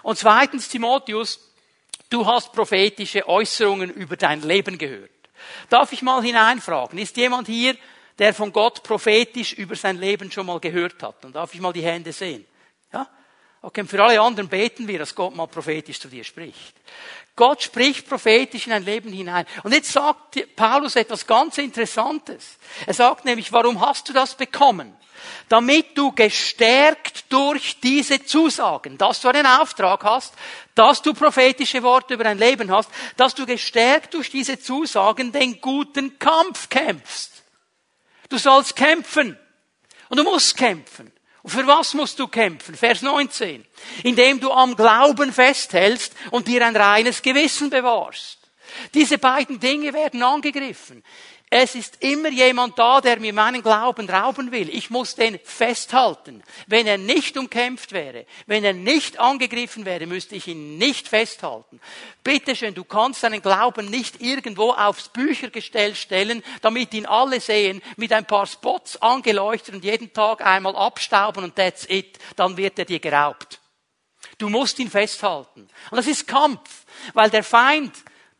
Und 0.02 0.18
zweitens, 0.18 0.68
Timotheus, 0.68 1.52
du 2.11 2.26
hast 2.26 2.52
prophetische 2.52 3.28
Äußerungen 3.28 3.90
über 3.90 4.16
dein 4.16 4.42
Leben 4.42 4.78
gehört. 4.78 5.11
Darf 5.68 5.92
ich 5.92 6.02
mal 6.02 6.22
hineinfragen, 6.22 6.98
ist 6.98 7.16
jemand 7.16 7.46
hier, 7.46 7.76
der 8.18 8.34
von 8.34 8.52
Gott 8.52 8.82
prophetisch 8.82 9.52
über 9.52 9.76
sein 9.76 9.98
Leben 9.98 10.30
schon 10.30 10.46
mal 10.46 10.61
gehört 10.61 11.02
hat? 11.02 11.22
Dann 11.22 11.32
darf 11.32 11.54
ich 11.54 11.61
mal 11.61 11.72
die 11.72 11.82
Hände 11.84 12.12
sehen. 12.12 12.44
Ja? 12.92 13.08
Okay, 13.62 13.84
für 13.84 14.02
alle 14.02 14.20
anderen 14.20 14.48
beten 14.48 14.87
wir, 14.88 14.98
dass 14.98 15.14
Gott 15.14 15.34
mal 15.34 15.46
prophetisch 15.46 16.00
zu 16.00 16.08
dir 16.08 16.24
spricht. 16.24 16.74
Gott 17.37 17.62
spricht 17.62 18.08
prophetisch 18.08 18.66
in 18.66 18.72
ein 18.72 18.84
Leben 18.84 19.12
hinein. 19.12 19.46
Und 19.62 19.72
jetzt 19.72 19.92
sagt 19.92 20.56
Paulus 20.56 20.96
etwas 20.96 21.26
ganz 21.26 21.58
Interessantes. 21.58 22.58
Er 22.87 22.94
sagt 22.94 23.24
nämlich, 23.24 23.52
warum 23.52 23.80
hast 23.80 24.08
du 24.08 24.12
das 24.12 24.37
bekommen? 24.37 24.96
Damit 25.48 25.96
du 25.96 26.12
gestärkt 26.12 27.24
durch 27.33 27.81
diese 27.81 28.24
Zusagen, 28.24 28.98
dass 28.98 29.20
du 29.20 29.28
einen 29.28 29.46
Auftrag 29.46 30.04
hast, 30.04 30.35
dass 30.74 31.02
du 31.02 31.14
prophetische 31.14 31.83
Worte 31.83 32.14
über 32.14 32.24
dein 32.24 32.38
Leben 32.38 32.70
hast, 32.70 32.90
dass 33.16 33.35
du 33.35 33.46
gestärkt 33.46 34.14
durch 34.14 34.31
diese 34.31 34.61
Zusagen 34.61 35.33
den 35.33 35.61
guten 35.61 36.18
Kampf 36.18 36.68
kämpfst. 36.68 37.42
Du 38.28 38.38
sollst 38.38 38.76
kämpfen. 38.76 39.38
Und 40.09 40.18
du 40.18 40.24
musst 40.24 40.57
kämpfen. 40.57 41.12
Und 41.42 41.50
für 41.50 41.66
was 41.66 41.94
musst 41.94 42.18
du 42.18 42.28
kämpfen? 42.28 42.74
Vers 42.74 43.02
19. 43.02 43.64
Indem 44.02 44.40
du 44.40 44.50
am 44.52 44.76
Glauben 44.76 45.33
festhältst 45.33 46.14
und 46.31 46.48
dir 46.48 46.66
ein 46.66 46.76
reines 46.76 47.22
Gewissen 47.22 47.70
bewahrst. 47.70 48.38
Diese 48.94 49.18
beiden 49.18 49.59
Dinge 49.61 49.92
werden 49.92 50.22
angegriffen. 50.22 51.02
Es 51.50 51.74
ist 51.74 52.02
immer 52.02 52.28
jemand 52.28 52.78
da, 52.78 53.00
der 53.00 53.18
mir 53.20 53.32
meinen 53.32 53.62
Glauben 53.62 54.08
rauben 54.08 54.52
will. 54.52 54.68
Ich 54.68 54.90
muss 54.90 55.14
den 55.14 55.38
festhalten. 55.42 56.42
Wenn 56.66 56.87
er 56.87 56.98
nicht 56.98 57.38
umkämpft 57.38 57.92
wäre, 57.92 58.26
wenn 58.46 58.64
er 58.64 58.74
nicht 58.74 59.18
angegriffen 59.18 59.87
wäre, 59.87 60.06
müsste 60.06 60.37
ich 60.37 60.46
ihn 60.48 60.76
nicht 60.76 61.08
festhalten. 61.08 61.80
Bitte 62.22 62.54
schön, 62.54 62.74
du 62.74 62.84
kannst 62.84 63.22
deinen 63.22 63.40
Glauben 63.40 63.88
nicht 63.88 64.20
irgendwo 64.20 64.72
aufs 64.72 65.08
Büchergestell 65.08 65.94
stellen, 65.94 66.42
damit 66.61 66.92
ihn 66.92 67.06
alle 67.06 67.40
sehen, 67.40 67.80
mit 67.96 68.12
ein 68.12 68.26
paar 68.26 68.46
Spots 68.46 69.00
angeleuchtet 69.00 69.74
und 69.74 69.84
jeden 69.84 70.12
Tag 70.12 70.44
einmal 70.44 70.76
abstauben 70.76 71.44
und 71.44 71.56
that's 71.56 71.87
it. 71.88 72.18
Dann 72.37 72.58
wird 72.58 72.78
er 72.78 72.84
dir 72.84 73.00
geraubt. 73.00 73.58
Du 74.37 74.50
musst 74.50 74.78
ihn 74.78 74.90
festhalten. 74.90 75.68
Und 75.90 75.96
das 75.96 76.06
ist 76.06 76.28
Kampf, 76.28 76.84
weil 77.14 77.30
der 77.30 77.42
Feind, 77.42 77.92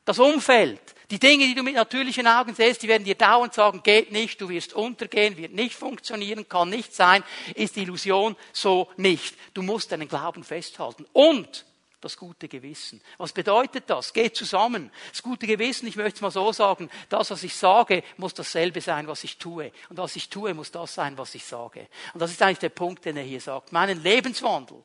das 0.05 0.19
Umfeld, 0.19 0.81
die 1.11 1.19
Dinge, 1.19 1.47
die 1.47 1.55
du 1.55 1.63
mit 1.63 1.75
natürlichen 1.75 2.27
Augen 2.27 2.55
siehst, 2.55 2.83
die 2.83 2.89
werden 2.89 3.05
dir 3.05 3.15
dauernd 3.15 3.55
sagen, 3.55 3.83
geht 3.83 4.13
nicht, 4.13 4.41
du 4.41 4.49
wirst 4.49 4.75
untergehen, 4.75 5.37
wird 5.37 5.55
nicht 5.55 5.75
funktionieren, 5.75 6.49
kann 6.49 6.69
nicht 6.69 6.95
sein, 6.95 7.25
ist 7.55 7.77
Illusion, 7.77 8.37
so 8.53 8.89
nicht. 8.97 9.35
Du 9.55 9.63
musst 9.63 9.91
deinen 9.91 10.09
Glauben 10.09 10.45
festhalten. 10.45 11.07
Und 11.13 11.65
das 12.01 12.17
gute 12.17 12.47
Gewissen. 12.47 13.01
Was 13.17 13.33
bedeutet 13.33 13.85
das? 13.89 14.13
Geht 14.13 14.37
zusammen. 14.37 14.93
Das 15.11 15.23
gute 15.23 15.47
Gewissen, 15.47 15.89
ich 15.89 15.97
möchte 15.97 16.17
es 16.17 16.21
mal 16.21 16.31
so 16.31 16.53
sagen, 16.53 16.91
das, 17.09 17.31
was 17.31 17.43
ich 17.43 17.57
sage, 17.57 18.05
muss 18.19 18.35
dasselbe 18.35 18.81
sein, 18.81 19.09
was 19.09 19.25
ich 19.25 19.39
tue. 19.39 19.73
Und 19.89 19.97
was 19.97 20.15
ich 20.15 20.29
tue, 20.29 20.55
muss 20.55 20.71
das 20.71 20.95
sein, 20.95 21.19
was 21.19 21.35
ich 21.35 21.45
sage. 21.45 21.89
Und 22.15 22.21
das 22.21 22.31
ist 22.31 22.41
eigentlich 22.43 22.59
der 22.59 22.69
Punkt, 22.69 23.05
den 23.05 23.17
er 23.17 23.25
hier 23.25 23.41
sagt. 23.41 23.73
Meinen 23.73 24.03
Lebenswandel 24.03 24.85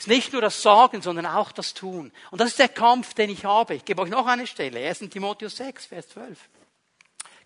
ist 0.00 0.08
nicht 0.08 0.32
nur 0.32 0.40
das 0.40 0.62
Sagen, 0.62 1.02
sondern 1.02 1.26
auch 1.26 1.52
das 1.52 1.74
Tun. 1.74 2.10
Und 2.30 2.40
das 2.40 2.48
ist 2.50 2.58
der 2.58 2.70
Kampf, 2.70 3.12
den 3.12 3.28
ich 3.28 3.44
habe. 3.44 3.74
Ich 3.74 3.84
gebe 3.84 4.00
euch 4.00 4.08
noch 4.08 4.26
eine 4.26 4.46
Stelle. 4.46 4.88
1. 4.88 5.00
Timotheus 5.10 5.56
6, 5.56 5.86
Vers 5.86 6.08
12. 6.08 6.38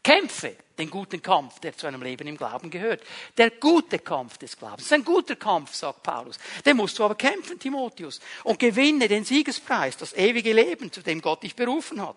Kämpfe 0.05 0.57
den 0.79 0.89
guten 0.89 1.21
Kampf, 1.21 1.59
der 1.59 1.77
zu 1.77 1.87
einem 1.89 2.03
Leben 2.03 2.29
im 2.29 2.37
Glauben 2.37 2.71
gehört. 2.71 3.03
Der 3.37 3.51
gute 3.51 3.99
Kampf 3.99 4.39
des 4.39 4.57
Glaubens. 4.57 4.79
Das 4.79 4.87
ist 4.87 4.93
ein 4.93 5.05
guter 5.05 5.35
Kampf, 5.35 5.75
sagt 5.75 6.05
Paulus. 6.05 6.39
Den 6.65 6.77
musst 6.77 6.99
du 6.99 7.05
aber 7.05 7.17
kämpfen, 7.17 7.59
Timotheus. 7.59 8.21
Und 8.45 8.61
gewinne 8.61 9.09
den 9.09 9.25
Siegespreis, 9.25 9.97
das 9.97 10.13
ewige 10.13 10.53
Leben, 10.53 10.93
zu 10.93 11.03
dem 11.03 11.21
Gott 11.21 11.43
dich 11.43 11.57
berufen 11.57 12.01
hat. 12.07 12.17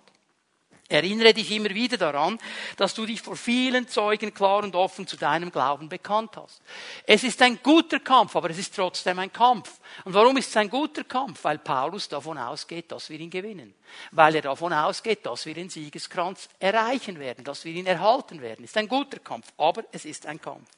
Erinnere 0.90 1.34
dich 1.34 1.52
immer 1.52 1.72
wieder 1.72 1.98
daran, 1.98 2.40
dass 2.78 2.94
du 2.94 3.06
dich 3.06 3.22
vor 3.22 3.36
vielen 3.36 3.90
Zeugen 3.90 4.34
klar 4.34 4.64
und 4.64 4.74
offen 4.74 5.06
zu 5.06 5.18
deinem 5.18 5.52
Glauben 5.52 5.90
bekannt 5.90 6.38
hast. 6.38 6.62
Es 7.06 7.26
ist 7.26 7.42
ein 7.42 7.60
guter 7.62 8.00
Kampf, 8.00 8.38
aber 8.38 8.50
es 8.52 8.58
ist 8.58 8.74
trotzdem 8.74 9.20
ein 9.20 9.34
Kampf. 9.34 9.82
Und 10.06 10.14
warum 10.14 10.38
ist 10.38 10.50
es 10.50 10.56
ein 10.56 10.70
guter 10.70 11.04
Kampf? 11.04 11.44
Weil 11.44 11.58
Paulus 11.58 12.08
davon 12.08 12.38
ausgeht, 12.38 12.90
dass 12.94 13.10
wir 13.10 13.20
ihn 13.20 13.30
gewinnen. 13.30 13.74
Weil 14.12 14.36
er 14.36 14.44
davon 14.44 14.72
ausgeht, 14.72 15.26
dass 15.26 15.46
wir 15.46 15.54
den 15.54 15.70
Siegeskranz 15.70 16.48
erreichen 16.58 17.20
werden, 17.20 17.44
dass 17.44 17.66
wir 17.66 17.74
ihn 17.74 17.86
erhalten 17.86 18.42
werden. 18.42 18.64
Es 18.64 18.72
ist 18.72 18.78
ein 18.78 18.88
guter 18.88 19.20
Kampf, 19.20 19.52
aber 19.58 19.84
es 19.92 20.06
ist 20.06 20.26
ein 20.26 20.40
Kampf. 20.40 20.70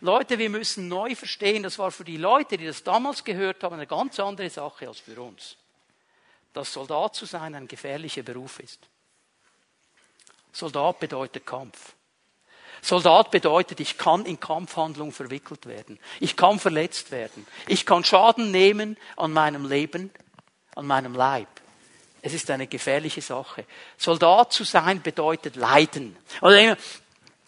Leute, 0.00 0.38
wir 0.38 0.48
müssen 0.48 0.86
neu 0.86 1.16
verstehen, 1.16 1.64
das 1.64 1.76
war 1.76 1.90
für 1.90 2.04
die 2.04 2.18
Leute, 2.18 2.56
die 2.56 2.66
das 2.66 2.84
damals 2.84 3.24
gehört 3.24 3.64
haben, 3.64 3.74
eine 3.74 3.88
ganz 3.88 4.20
andere 4.20 4.48
Sache 4.48 4.86
als 4.86 5.00
für 5.00 5.20
uns. 5.20 5.56
Dass 6.52 6.72
Soldat 6.72 7.16
zu 7.16 7.26
sein 7.26 7.56
ein 7.56 7.66
gefährlicher 7.66 8.22
Beruf 8.22 8.60
ist. 8.60 8.88
Soldat 10.52 11.00
bedeutet 11.00 11.46
Kampf. 11.46 11.94
Soldat 12.82 13.30
bedeutet, 13.30 13.80
ich 13.80 13.98
kann 13.98 14.24
in 14.24 14.40
Kampfhandlung 14.40 15.12
verwickelt 15.12 15.66
werden. 15.66 15.98
Ich 16.18 16.36
kann 16.36 16.58
verletzt 16.58 17.10
werden. 17.10 17.46
Ich 17.66 17.84
kann 17.84 18.04
Schaden 18.04 18.50
nehmen 18.50 18.96
an 19.16 19.32
meinem 19.32 19.68
Leben, 19.68 20.10
an 20.74 20.86
meinem 20.86 21.14
Leib. 21.14 21.48
Es 22.22 22.34
ist 22.34 22.50
eine 22.50 22.66
gefährliche 22.66 23.22
Sache. 23.22 23.64
Soldat 23.96 24.52
zu 24.52 24.64
sein 24.64 25.02
bedeutet 25.02 25.56
Leiden. 25.56 26.16
Oder 26.42 26.76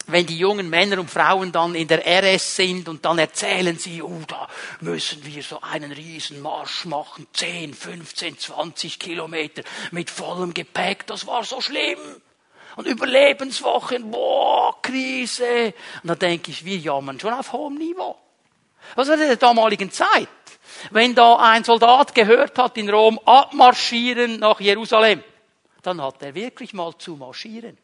wenn 0.07 0.25
die 0.25 0.37
jungen 0.37 0.69
Männer 0.69 0.99
und 0.99 1.09
Frauen 1.09 1.51
dann 1.51 1.75
in 1.75 1.87
der 1.87 2.05
RS 2.05 2.57
sind 2.57 2.89
und 2.89 3.05
dann 3.05 3.19
erzählen 3.19 3.77
sie, 3.77 4.01
oh, 4.01 4.21
da 4.27 4.47
müssen 4.81 5.25
wir 5.25 5.41
so 5.43 5.61
einen 5.61 5.91
Riesenmarsch 5.91 6.85
machen, 6.85 7.27
10, 7.33 7.73
15, 7.73 8.37
20 8.37 8.99
Kilometer 8.99 9.63
mit 9.91 10.09
vollem 10.09 10.53
Gepäck, 10.53 11.07
das 11.07 11.25
war 11.25 11.43
so 11.43 11.61
schlimm 11.61 11.99
und 12.75 12.87
Überlebenswochen, 12.87 14.09
boah, 14.09 14.81
Krise. 14.81 15.73
Und 16.01 16.09
da 16.09 16.15
denke 16.15 16.51
ich, 16.51 16.65
wir 16.65 16.77
jammern 16.77 17.19
schon 17.19 17.33
auf 17.33 17.53
hohem 17.53 17.75
Niveau. 17.75 18.17
Was 18.95 19.07
war 19.07 19.15
in 19.15 19.21
der 19.21 19.35
damaligen 19.37 19.91
Zeit? 19.91 20.27
Wenn 20.91 21.15
da 21.15 21.37
ein 21.37 21.63
Soldat 21.63 22.13
gehört 22.15 22.57
hat 22.57 22.77
in 22.77 22.89
Rom, 22.89 23.19
abmarschieren 23.25 24.39
nach 24.39 24.59
Jerusalem, 24.59 25.23
dann 25.81 26.01
hat 26.01 26.21
er 26.21 26.35
wirklich 26.35 26.73
mal 26.73 26.97
zu 26.97 27.15
marschieren. 27.15 27.77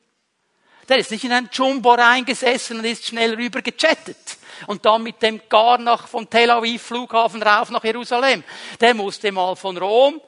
Der 0.88 0.98
ist 0.98 1.12
nicht 1.12 1.24
in 1.24 1.32
ein 1.32 1.50
Jumbo 1.52 1.94
reingesessen 1.94 2.80
und 2.80 2.86
ist 2.86 3.06
schnell 3.06 3.36
rüber 3.36 3.62
gechattet. 3.62 4.38
Und 4.66 4.86
dann 4.86 5.04
mit 5.04 5.22
dem 5.22 5.42
gar 5.48 5.78
nach, 5.78 6.08
vom 6.08 6.28
Tel 6.28 6.50
Aviv 6.50 6.82
Flughafen 6.82 7.44
rauf 7.44 7.70
nach 7.70 7.84
Jerusalem. 7.84 8.44
Der 8.82 8.96
musste 8.96 9.32
mal 9.32 9.56
von 9.56 9.78
Rom 9.78 10.20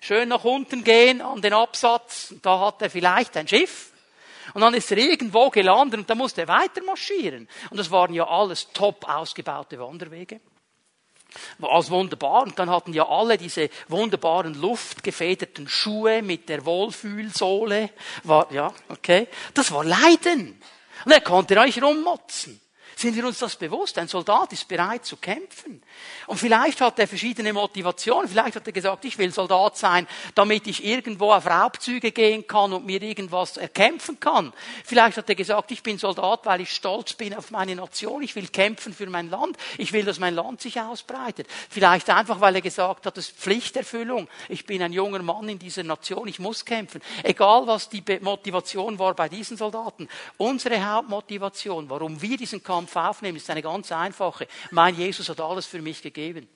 schön 0.00 0.28
nach 0.28 0.44
unten 0.44 0.84
gehen 0.84 1.20
an 1.20 1.42
den 1.42 1.52
Absatz. 1.52 2.34
Da 2.42 2.60
hat 2.60 2.82
er 2.82 2.90
vielleicht 2.90 3.36
ein 3.36 3.48
Schiff. 3.48 3.92
Und 4.54 4.60
dann 4.60 4.74
ist 4.74 4.90
er 4.90 4.98
irgendwo 4.98 5.50
gelandet 5.50 6.00
und 6.00 6.10
da 6.10 6.14
musste 6.14 6.42
er 6.42 6.48
weiter 6.48 6.82
marschieren. 6.84 7.48
Und 7.70 7.76
das 7.78 7.90
waren 7.90 8.14
ja 8.14 8.26
alles 8.26 8.72
top 8.72 9.08
ausgebaute 9.08 9.78
Wanderwege. 9.78 10.40
War 11.58 11.72
alles 11.72 11.90
wunderbar. 11.90 12.44
Und 12.44 12.58
dann 12.58 12.70
hatten 12.70 12.92
ja 12.92 13.08
alle 13.08 13.36
diese 13.36 13.68
wunderbaren 13.88 14.54
luftgefederten 14.54 15.68
Schuhe 15.68 16.22
mit 16.22 16.48
der 16.48 16.64
Wohlfühlsohle. 16.64 17.90
War, 18.22 18.50
ja, 18.52 18.72
okay. 18.88 19.28
Das 19.54 19.72
war 19.72 19.84
Leiden. 19.84 20.60
Und 21.04 21.12
er 21.12 21.20
konnte 21.20 21.60
eigentlich 21.60 21.82
rummotzen. 21.82 22.60
Sind 22.98 23.14
wir 23.14 23.26
uns 23.26 23.38
das 23.38 23.56
bewusst? 23.56 23.98
Ein 23.98 24.08
Soldat 24.08 24.54
ist 24.54 24.66
bereit 24.66 25.04
zu 25.04 25.18
kämpfen. 25.18 25.82
Und 26.28 26.38
vielleicht 26.38 26.80
hat 26.80 26.98
er 26.98 27.06
verschiedene 27.06 27.52
Motivationen. 27.52 28.26
Vielleicht 28.26 28.56
hat 28.56 28.66
er 28.66 28.72
gesagt, 28.72 29.04
ich 29.04 29.18
will 29.18 29.30
Soldat 29.30 29.76
sein, 29.76 30.08
damit 30.34 30.66
ich 30.66 30.82
irgendwo 30.82 31.30
auf 31.30 31.44
Raubzüge 31.44 32.10
gehen 32.10 32.46
kann 32.46 32.72
und 32.72 32.86
mir 32.86 33.02
irgendwas 33.02 33.58
erkämpfen 33.58 34.18
kann. 34.18 34.50
Vielleicht 34.82 35.18
hat 35.18 35.28
er 35.28 35.34
gesagt, 35.34 35.72
ich 35.72 35.82
bin 35.82 35.98
Soldat, 35.98 36.46
weil 36.46 36.62
ich 36.62 36.72
stolz 36.72 37.12
bin 37.12 37.34
auf 37.34 37.50
meine 37.50 37.76
Nation. 37.76 38.22
Ich 38.22 38.34
will 38.34 38.48
kämpfen 38.48 38.94
für 38.94 39.10
mein 39.10 39.28
Land. 39.28 39.58
Ich 39.76 39.92
will, 39.92 40.06
dass 40.06 40.18
mein 40.18 40.34
Land 40.34 40.62
sich 40.62 40.80
ausbreitet. 40.80 41.48
Vielleicht 41.68 42.08
einfach, 42.08 42.40
weil 42.40 42.54
er 42.54 42.62
gesagt 42.62 43.04
hat, 43.04 43.14
das 43.14 43.28
ist 43.28 43.36
Pflichterfüllung. 43.36 44.26
Ich 44.48 44.64
bin 44.64 44.82
ein 44.82 44.94
junger 44.94 45.20
Mann 45.20 45.50
in 45.50 45.58
dieser 45.58 45.82
Nation. 45.82 46.28
Ich 46.28 46.38
muss 46.38 46.64
kämpfen. 46.64 47.02
Egal, 47.24 47.66
was 47.66 47.90
die 47.90 48.02
Motivation 48.22 48.98
war 48.98 49.12
bei 49.12 49.28
diesen 49.28 49.58
Soldaten. 49.58 50.08
Unsere 50.38 50.82
Hauptmotivation, 50.82 51.90
warum 51.90 52.22
wir 52.22 52.38
diesen 52.38 52.62
Kampf 52.62 52.85
Kampf 52.86 52.96
aufnehmen, 52.96 53.36
ist 53.36 53.50
eine 53.50 53.62
ganz 53.62 53.90
einfache. 53.90 54.46
Mein 54.70 54.94
Jesus 54.94 55.28
hat 55.28 55.40
alles 55.40 55.66
für 55.66 55.82
mich 55.82 56.02
gegeben. 56.02 56.48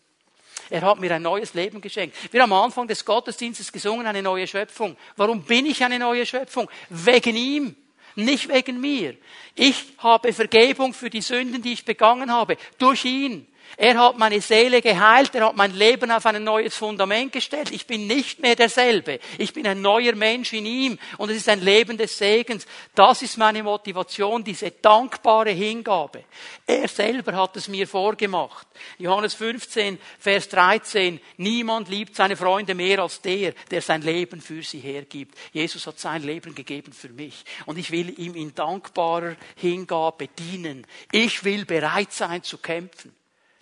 Er 0.68 0.82
hat 0.82 1.00
mir 1.00 1.12
ein 1.12 1.22
neues 1.22 1.54
Leben 1.54 1.80
geschenkt. 1.80 2.16
Wir 2.32 2.42
haben 2.42 2.52
am 2.52 2.64
Anfang 2.64 2.86
des 2.86 3.04
Gottesdienstes 3.04 3.72
gesungen, 3.72 4.06
eine 4.06 4.22
neue 4.22 4.46
Schöpfung. 4.46 4.96
Warum 5.16 5.42
bin 5.42 5.66
ich 5.66 5.82
eine 5.82 5.98
neue 5.98 6.24
Schöpfung? 6.26 6.70
Wegen 6.88 7.34
ihm, 7.34 7.76
nicht 8.14 8.48
wegen 8.48 8.80
mir. 8.80 9.16
Ich 9.56 9.94
habe 9.98 10.32
Vergebung 10.32 10.94
für 10.94 11.10
die 11.10 11.22
Sünden, 11.22 11.62
die 11.62 11.72
ich 11.72 11.84
begangen 11.84 12.30
habe, 12.30 12.56
durch 12.78 13.04
ihn. 13.04 13.46
Er 13.76 13.98
hat 13.98 14.18
meine 14.18 14.40
Seele 14.40 14.82
geheilt, 14.82 15.34
er 15.34 15.46
hat 15.46 15.56
mein 15.56 15.74
Leben 15.74 16.10
auf 16.10 16.26
ein 16.26 16.42
neues 16.42 16.76
Fundament 16.76 17.32
gestellt. 17.32 17.70
Ich 17.70 17.86
bin 17.86 18.06
nicht 18.06 18.40
mehr 18.40 18.56
derselbe. 18.56 19.20
Ich 19.38 19.52
bin 19.52 19.66
ein 19.66 19.80
neuer 19.80 20.14
Mensch 20.14 20.52
in 20.52 20.66
ihm 20.66 20.98
und 21.18 21.30
es 21.30 21.38
ist 21.38 21.48
ein 21.48 21.60
Leben 21.60 21.96
des 21.96 22.18
Segens. 22.18 22.66
Das 22.94 23.22
ist 23.22 23.38
meine 23.38 23.62
Motivation, 23.62 24.44
diese 24.44 24.70
dankbare 24.70 25.50
Hingabe. 25.50 26.24
Er 26.66 26.88
selber 26.88 27.34
hat 27.34 27.56
es 27.56 27.68
mir 27.68 27.86
vorgemacht. 27.86 28.66
Johannes 28.98 29.34
15, 29.34 29.98
Vers 30.18 30.48
13. 30.48 31.20
Niemand 31.36 31.88
liebt 31.88 32.16
seine 32.16 32.36
Freunde 32.36 32.74
mehr 32.74 33.00
als 33.00 33.20
der, 33.20 33.52
der 33.70 33.82
sein 33.82 34.02
Leben 34.02 34.40
für 34.40 34.62
sie 34.62 34.80
hergibt. 34.80 35.36
Jesus 35.52 35.86
hat 35.86 35.98
sein 35.98 36.22
Leben 36.22 36.54
gegeben 36.54 36.92
für 36.92 37.10
mich 37.10 37.44
und 37.66 37.78
ich 37.78 37.90
will 37.90 38.18
ihm 38.18 38.34
in 38.34 38.54
dankbarer 38.54 39.36
Hingabe 39.56 40.28
dienen. 40.28 40.86
Ich 41.12 41.44
will 41.44 41.64
bereit 41.64 42.12
sein 42.12 42.42
zu 42.42 42.58
kämpfen. 42.58 43.19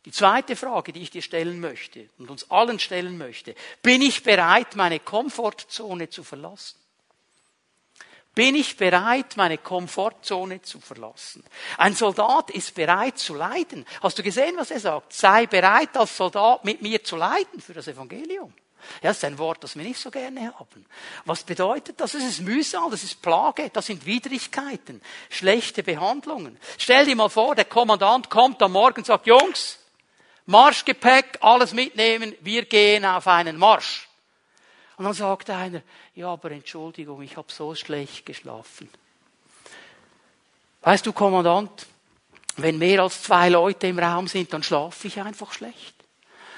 Die 0.08 0.12
zweite 0.12 0.56
Frage, 0.56 0.94
die 0.94 1.02
ich 1.02 1.10
dir 1.10 1.20
stellen 1.20 1.60
möchte 1.60 2.08
und 2.16 2.30
uns 2.30 2.50
allen 2.50 2.78
stellen 2.78 3.18
möchte, 3.18 3.54
bin 3.82 4.00
ich 4.00 4.22
bereit, 4.22 4.74
meine 4.74 5.00
Komfortzone 5.00 6.08
zu 6.08 6.24
verlassen? 6.24 6.78
Bin 8.34 8.54
ich 8.54 8.78
bereit, 8.78 9.36
meine 9.36 9.58
Komfortzone 9.58 10.62
zu 10.62 10.80
verlassen? 10.80 11.44
Ein 11.76 11.94
Soldat 11.94 12.50
ist 12.52 12.74
bereit 12.74 13.18
zu 13.18 13.34
leiden. 13.34 13.84
Hast 14.02 14.18
du 14.18 14.22
gesehen, 14.22 14.56
was 14.56 14.70
er 14.70 14.80
sagt? 14.80 15.12
Sei 15.12 15.44
bereit, 15.44 15.94
als 15.94 16.16
Soldat 16.16 16.64
mit 16.64 16.80
mir 16.80 17.04
zu 17.04 17.16
leiden 17.16 17.60
für 17.60 17.74
das 17.74 17.86
Evangelium. 17.86 18.54
Ja, 19.02 19.10
das 19.10 19.18
ist 19.18 19.24
ein 19.24 19.36
Wort, 19.36 19.62
das 19.62 19.76
wir 19.76 19.84
nicht 19.84 20.00
so 20.00 20.10
gerne 20.10 20.58
haben. 20.58 20.86
Was 21.26 21.42
bedeutet 21.42 22.00
das? 22.00 22.12
Das 22.12 22.22
ist 22.22 22.40
Mühsal, 22.40 22.90
das 22.90 23.04
ist 23.04 23.20
Plage, 23.20 23.68
das 23.68 23.84
sind 23.84 24.06
Widrigkeiten, 24.06 25.02
schlechte 25.28 25.82
Behandlungen. 25.82 26.58
Stell 26.78 27.04
dir 27.04 27.14
mal 27.14 27.28
vor, 27.28 27.54
der 27.54 27.66
Kommandant 27.66 28.30
kommt 28.30 28.62
am 28.62 28.72
Morgen 28.72 29.00
und 29.00 29.04
sagt, 29.04 29.26
Jungs, 29.26 29.77
Marschgepäck, 30.48 31.38
alles 31.42 31.74
mitnehmen, 31.74 32.34
wir 32.40 32.64
gehen 32.64 33.04
auf 33.04 33.26
einen 33.26 33.58
Marsch. 33.58 34.08
Und 34.96 35.04
dann 35.04 35.12
sagt 35.12 35.50
einer, 35.50 35.82
ja, 36.14 36.28
aber 36.28 36.50
Entschuldigung, 36.50 37.20
ich 37.20 37.36
habe 37.36 37.52
so 37.52 37.74
schlecht 37.74 38.24
geschlafen. 38.24 38.88
Weißt 40.80 41.04
du, 41.04 41.12
Kommandant, 41.12 41.86
wenn 42.56 42.78
mehr 42.78 43.02
als 43.02 43.22
zwei 43.22 43.50
Leute 43.50 43.88
im 43.88 43.98
Raum 43.98 44.26
sind, 44.26 44.50
dann 44.52 44.62
schlafe 44.62 45.06
ich 45.08 45.20
einfach 45.20 45.52
schlecht. 45.52 45.94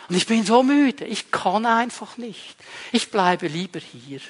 Und 0.09 0.15
ich 0.15 0.27
bin 0.27 0.45
so 0.45 0.63
müde, 0.63 1.05
ich 1.05 1.33
kann 1.33 1.67
einfach 1.67 2.17
nicht. 2.17 2.57
Ich 2.93 3.11
bleibe 3.11 3.49
lieber 3.49 3.81
hier 3.81 4.21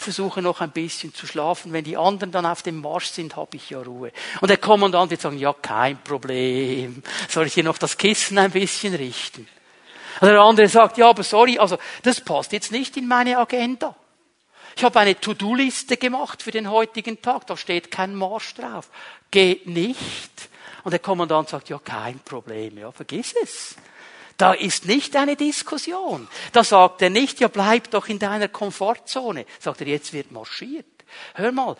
versuche 0.00 0.42
noch 0.42 0.60
ein 0.60 0.70
bisschen 0.70 1.14
zu 1.14 1.26
schlafen. 1.26 1.72
Wenn 1.72 1.84
die 1.84 1.96
anderen 1.96 2.32
dann 2.32 2.46
auf 2.46 2.62
dem 2.62 2.80
Marsch 2.80 3.10
sind, 3.10 3.36
habe 3.36 3.56
ich 3.56 3.70
ja 3.70 3.80
Ruhe. 3.80 4.12
Und 4.40 4.48
der 4.48 4.56
Kommandant 4.56 5.10
wird 5.10 5.20
sagen, 5.20 5.38
ja, 5.38 5.52
kein 5.52 6.02
Problem. 6.02 7.02
Soll 7.28 7.46
ich 7.46 7.54
hier 7.54 7.64
noch 7.64 7.78
das 7.78 7.96
Kissen 7.96 8.38
ein 8.38 8.50
bisschen 8.50 8.94
richten? 8.94 9.46
Und 10.20 10.28
der 10.28 10.40
andere 10.40 10.68
sagt, 10.68 10.98
ja, 10.98 11.08
aber 11.08 11.22
sorry, 11.22 11.58
also 11.58 11.78
das 12.02 12.20
passt 12.20 12.52
jetzt 12.52 12.72
nicht 12.72 12.96
in 12.96 13.06
meine 13.06 13.38
Agenda. 13.38 13.94
Ich 14.76 14.84
habe 14.84 15.00
eine 15.00 15.18
To-Do-Liste 15.18 15.96
gemacht 15.96 16.42
für 16.42 16.50
den 16.50 16.70
heutigen 16.70 17.20
Tag, 17.20 17.46
da 17.46 17.56
steht 17.56 17.90
kein 17.90 18.14
Marsch 18.14 18.54
drauf. 18.54 18.88
Geht 19.30 19.66
nicht. 19.66 20.48
Und 20.84 20.92
der 20.92 21.00
Kommandant 21.00 21.48
sagt, 21.48 21.68
ja, 21.68 21.78
kein 21.78 22.18
Problem, 22.20 22.78
ja, 22.78 22.90
vergiss 22.90 23.34
es. 23.42 23.76
Da 24.40 24.54
ist 24.54 24.86
nicht 24.86 25.14
eine 25.16 25.36
Diskussion. 25.36 26.26
Da 26.52 26.64
sagt 26.64 27.02
er 27.02 27.10
nicht, 27.10 27.40
ja 27.40 27.48
bleib 27.48 27.90
doch 27.90 28.08
in 28.08 28.18
deiner 28.18 28.48
Komfortzone. 28.48 29.44
Sagt 29.58 29.82
er, 29.82 29.88
jetzt 29.88 30.14
wird 30.14 30.32
marschiert. 30.32 30.86
Hör 31.34 31.52
mal, 31.52 31.76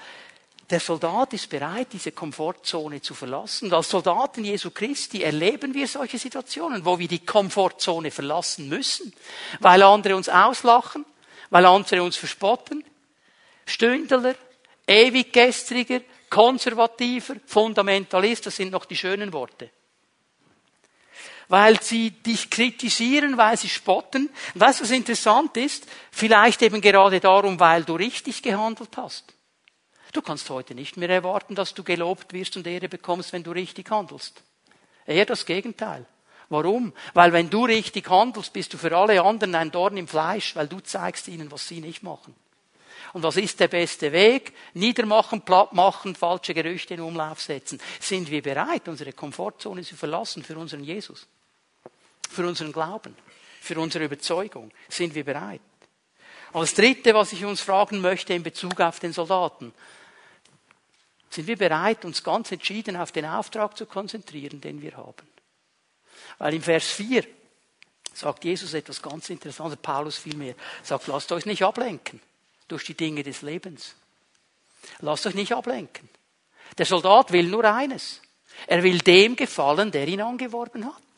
der 0.68 0.78
Soldat 0.78 1.32
ist 1.32 1.48
bereit, 1.48 1.86
diese 1.90 2.12
Komfortzone 2.12 3.00
zu 3.00 3.14
verlassen. 3.14 3.68
Und 3.68 3.72
als 3.72 3.88
Soldaten 3.88 4.44
Jesu 4.44 4.72
Christi 4.72 5.22
erleben 5.22 5.72
wir 5.72 5.88
solche 5.88 6.18
Situationen, 6.18 6.84
wo 6.84 6.98
wir 6.98 7.08
die 7.08 7.24
Komfortzone 7.24 8.10
verlassen 8.10 8.68
müssen, 8.68 9.14
weil 9.60 9.82
andere 9.82 10.14
uns 10.14 10.28
auslachen, 10.28 11.06
weil 11.48 11.64
andere 11.64 12.02
uns 12.02 12.18
verspotten. 12.18 12.84
Stündler, 13.64 14.34
ewiggestriger, 14.86 16.02
konservativer, 16.28 17.36
Fundamentalist, 17.46 18.44
das 18.44 18.56
sind 18.56 18.70
noch 18.70 18.84
die 18.84 18.96
schönen 18.96 19.32
Worte 19.32 19.70
weil 21.50 21.82
sie 21.82 22.12
dich 22.12 22.48
kritisieren, 22.48 23.36
weil 23.36 23.56
sie 23.56 23.68
spotten. 23.68 24.30
Und 24.54 24.60
weißt 24.60 24.80
du, 24.80 24.84
was 24.84 24.90
interessant 24.92 25.56
ist? 25.56 25.86
Vielleicht 26.12 26.62
eben 26.62 26.80
gerade 26.80 27.18
darum, 27.18 27.58
weil 27.58 27.82
du 27.82 27.96
richtig 27.96 28.40
gehandelt 28.40 28.96
hast. 28.96 29.34
Du 30.12 30.22
kannst 30.22 30.48
heute 30.48 30.76
nicht 30.76 30.96
mehr 30.96 31.10
erwarten, 31.10 31.56
dass 31.56 31.74
du 31.74 31.82
gelobt 31.82 32.32
wirst 32.32 32.56
und 32.56 32.68
Ehre 32.68 32.88
bekommst, 32.88 33.32
wenn 33.32 33.42
du 33.42 33.50
richtig 33.50 33.90
handelst. 33.90 34.42
Eher 35.04 35.26
das 35.26 35.44
Gegenteil. 35.44 36.06
Warum? 36.48 36.92
Weil 37.14 37.32
wenn 37.32 37.50
du 37.50 37.64
richtig 37.64 38.08
handelst, 38.08 38.52
bist 38.52 38.72
du 38.72 38.78
für 38.78 38.96
alle 38.96 39.20
anderen 39.20 39.56
ein 39.56 39.72
Dorn 39.72 39.96
im 39.96 40.06
Fleisch, 40.06 40.54
weil 40.54 40.68
du 40.68 40.78
zeigst 40.78 41.26
ihnen, 41.26 41.50
was 41.50 41.66
sie 41.66 41.80
nicht 41.80 42.04
machen. 42.04 42.34
Und 43.12 43.24
was 43.24 43.36
ist 43.36 43.58
der 43.58 43.68
beste 43.68 44.12
Weg? 44.12 44.52
Niedermachen, 44.74 45.42
platt 45.42 45.72
machen, 45.72 46.14
falsche 46.14 46.54
Gerüchte 46.54 46.94
in 46.94 47.00
Umlauf 47.00 47.40
setzen. 47.40 47.80
Sind 47.98 48.30
wir 48.30 48.40
bereit, 48.40 48.86
unsere 48.86 49.12
Komfortzone 49.12 49.82
zu 49.82 49.96
verlassen 49.96 50.44
für 50.44 50.56
unseren 50.56 50.84
Jesus? 50.84 51.26
Für 52.30 52.46
unseren 52.46 52.72
Glauben, 52.72 53.16
für 53.60 53.78
unsere 53.78 54.04
Überzeugung. 54.04 54.70
Sind 54.88 55.14
wir 55.14 55.24
bereit? 55.24 55.60
Das 56.52 56.74
Dritte, 56.74 57.14
was 57.14 57.32
ich 57.32 57.44
uns 57.44 57.60
fragen 57.60 58.00
möchte 58.00 58.32
in 58.34 58.42
Bezug 58.42 58.80
auf 58.80 59.00
den 59.00 59.12
Soldaten, 59.12 59.72
sind 61.28 61.46
wir 61.46 61.56
bereit, 61.56 62.04
uns 62.04 62.24
ganz 62.24 62.50
entschieden 62.50 62.96
auf 62.96 63.12
den 63.12 63.24
Auftrag 63.24 63.76
zu 63.76 63.86
konzentrieren, 63.86 64.60
den 64.60 64.82
wir 64.82 64.96
haben? 64.96 65.28
Weil 66.38 66.54
im 66.54 66.62
Vers 66.62 66.90
4 66.90 67.24
sagt 68.12 68.44
Jesus 68.44 68.74
etwas 68.74 69.00
ganz 69.00 69.30
Interessantes, 69.30 69.78
Paulus 69.80 70.18
vielmehr, 70.18 70.54
sagt, 70.82 71.06
lasst 71.06 71.30
euch 71.30 71.46
nicht 71.46 71.62
ablenken 71.62 72.20
durch 72.66 72.84
die 72.84 72.94
Dinge 72.94 73.22
des 73.22 73.42
Lebens. 73.42 73.94
Lasst 75.00 75.26
euch 75.26 75.34
nicht 75.34 75.52
ablenken. 75.52 76.08
Der 76.78 76.86
Soldat 76.86 77.30
will 77.32 77.46
nur 77.46 77.64
eines. 77.64 78.20
Er 78.66 78.82
will 78.82 78.98
dem 78.98 79.36
gefallen, 79.36 79.92
der 79.92 80.08
ihn 80.08 80.20
angeworben 80.20 80.84
hat. 80.84 81.09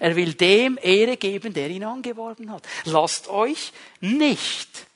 Er 0.00 0.16
will 0.16 0.34
dem 0.34 0.78
Ehre 0.82 1.16
geben, 1.16 1.52
der 1.52 1.68
ihn 1.68 1.84
angeworben 1.84 2.50
hat. 2.50 2.66
Lasst 2.84 3.28
euch 3.28 3.72
nicht 4.00 4.86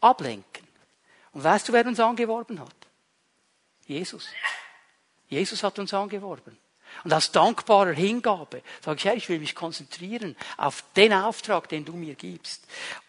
ablenken. 0.00 0.66
Und 1.32 1.44
weißt 1.44 1.68
du, 1.68 1.72
wer 1.72 1.86
uns 1.86 2.00
angeworben 2.00 2.60
hat? 2.60 2.74
Jesus. 3.86 4.26
Jesus 5.28 5.62
hat 5.62 5.78
uns 5.78 5.94
angeworben. 5.94 6.58
Und 7.04 7.14
aus 7.14 7.32
dankbarer 7.32 7.92
Hingabe 7.92 8.62
sage 8.84 8.98
ich, 8.98 9.04
hey, 9.04 9.16
ich 9.16 9.28
will 9.28 9.38
mich 9.38 9.54
konzentrieren 9.54 10.36
auf 10.56 10.84
den 10.96 11.12
Auftrag, 11.12 11.68
den 11.68 11.84
du 11.84 11.94
mir 11.94 12.14
gibst. 12.14 12.62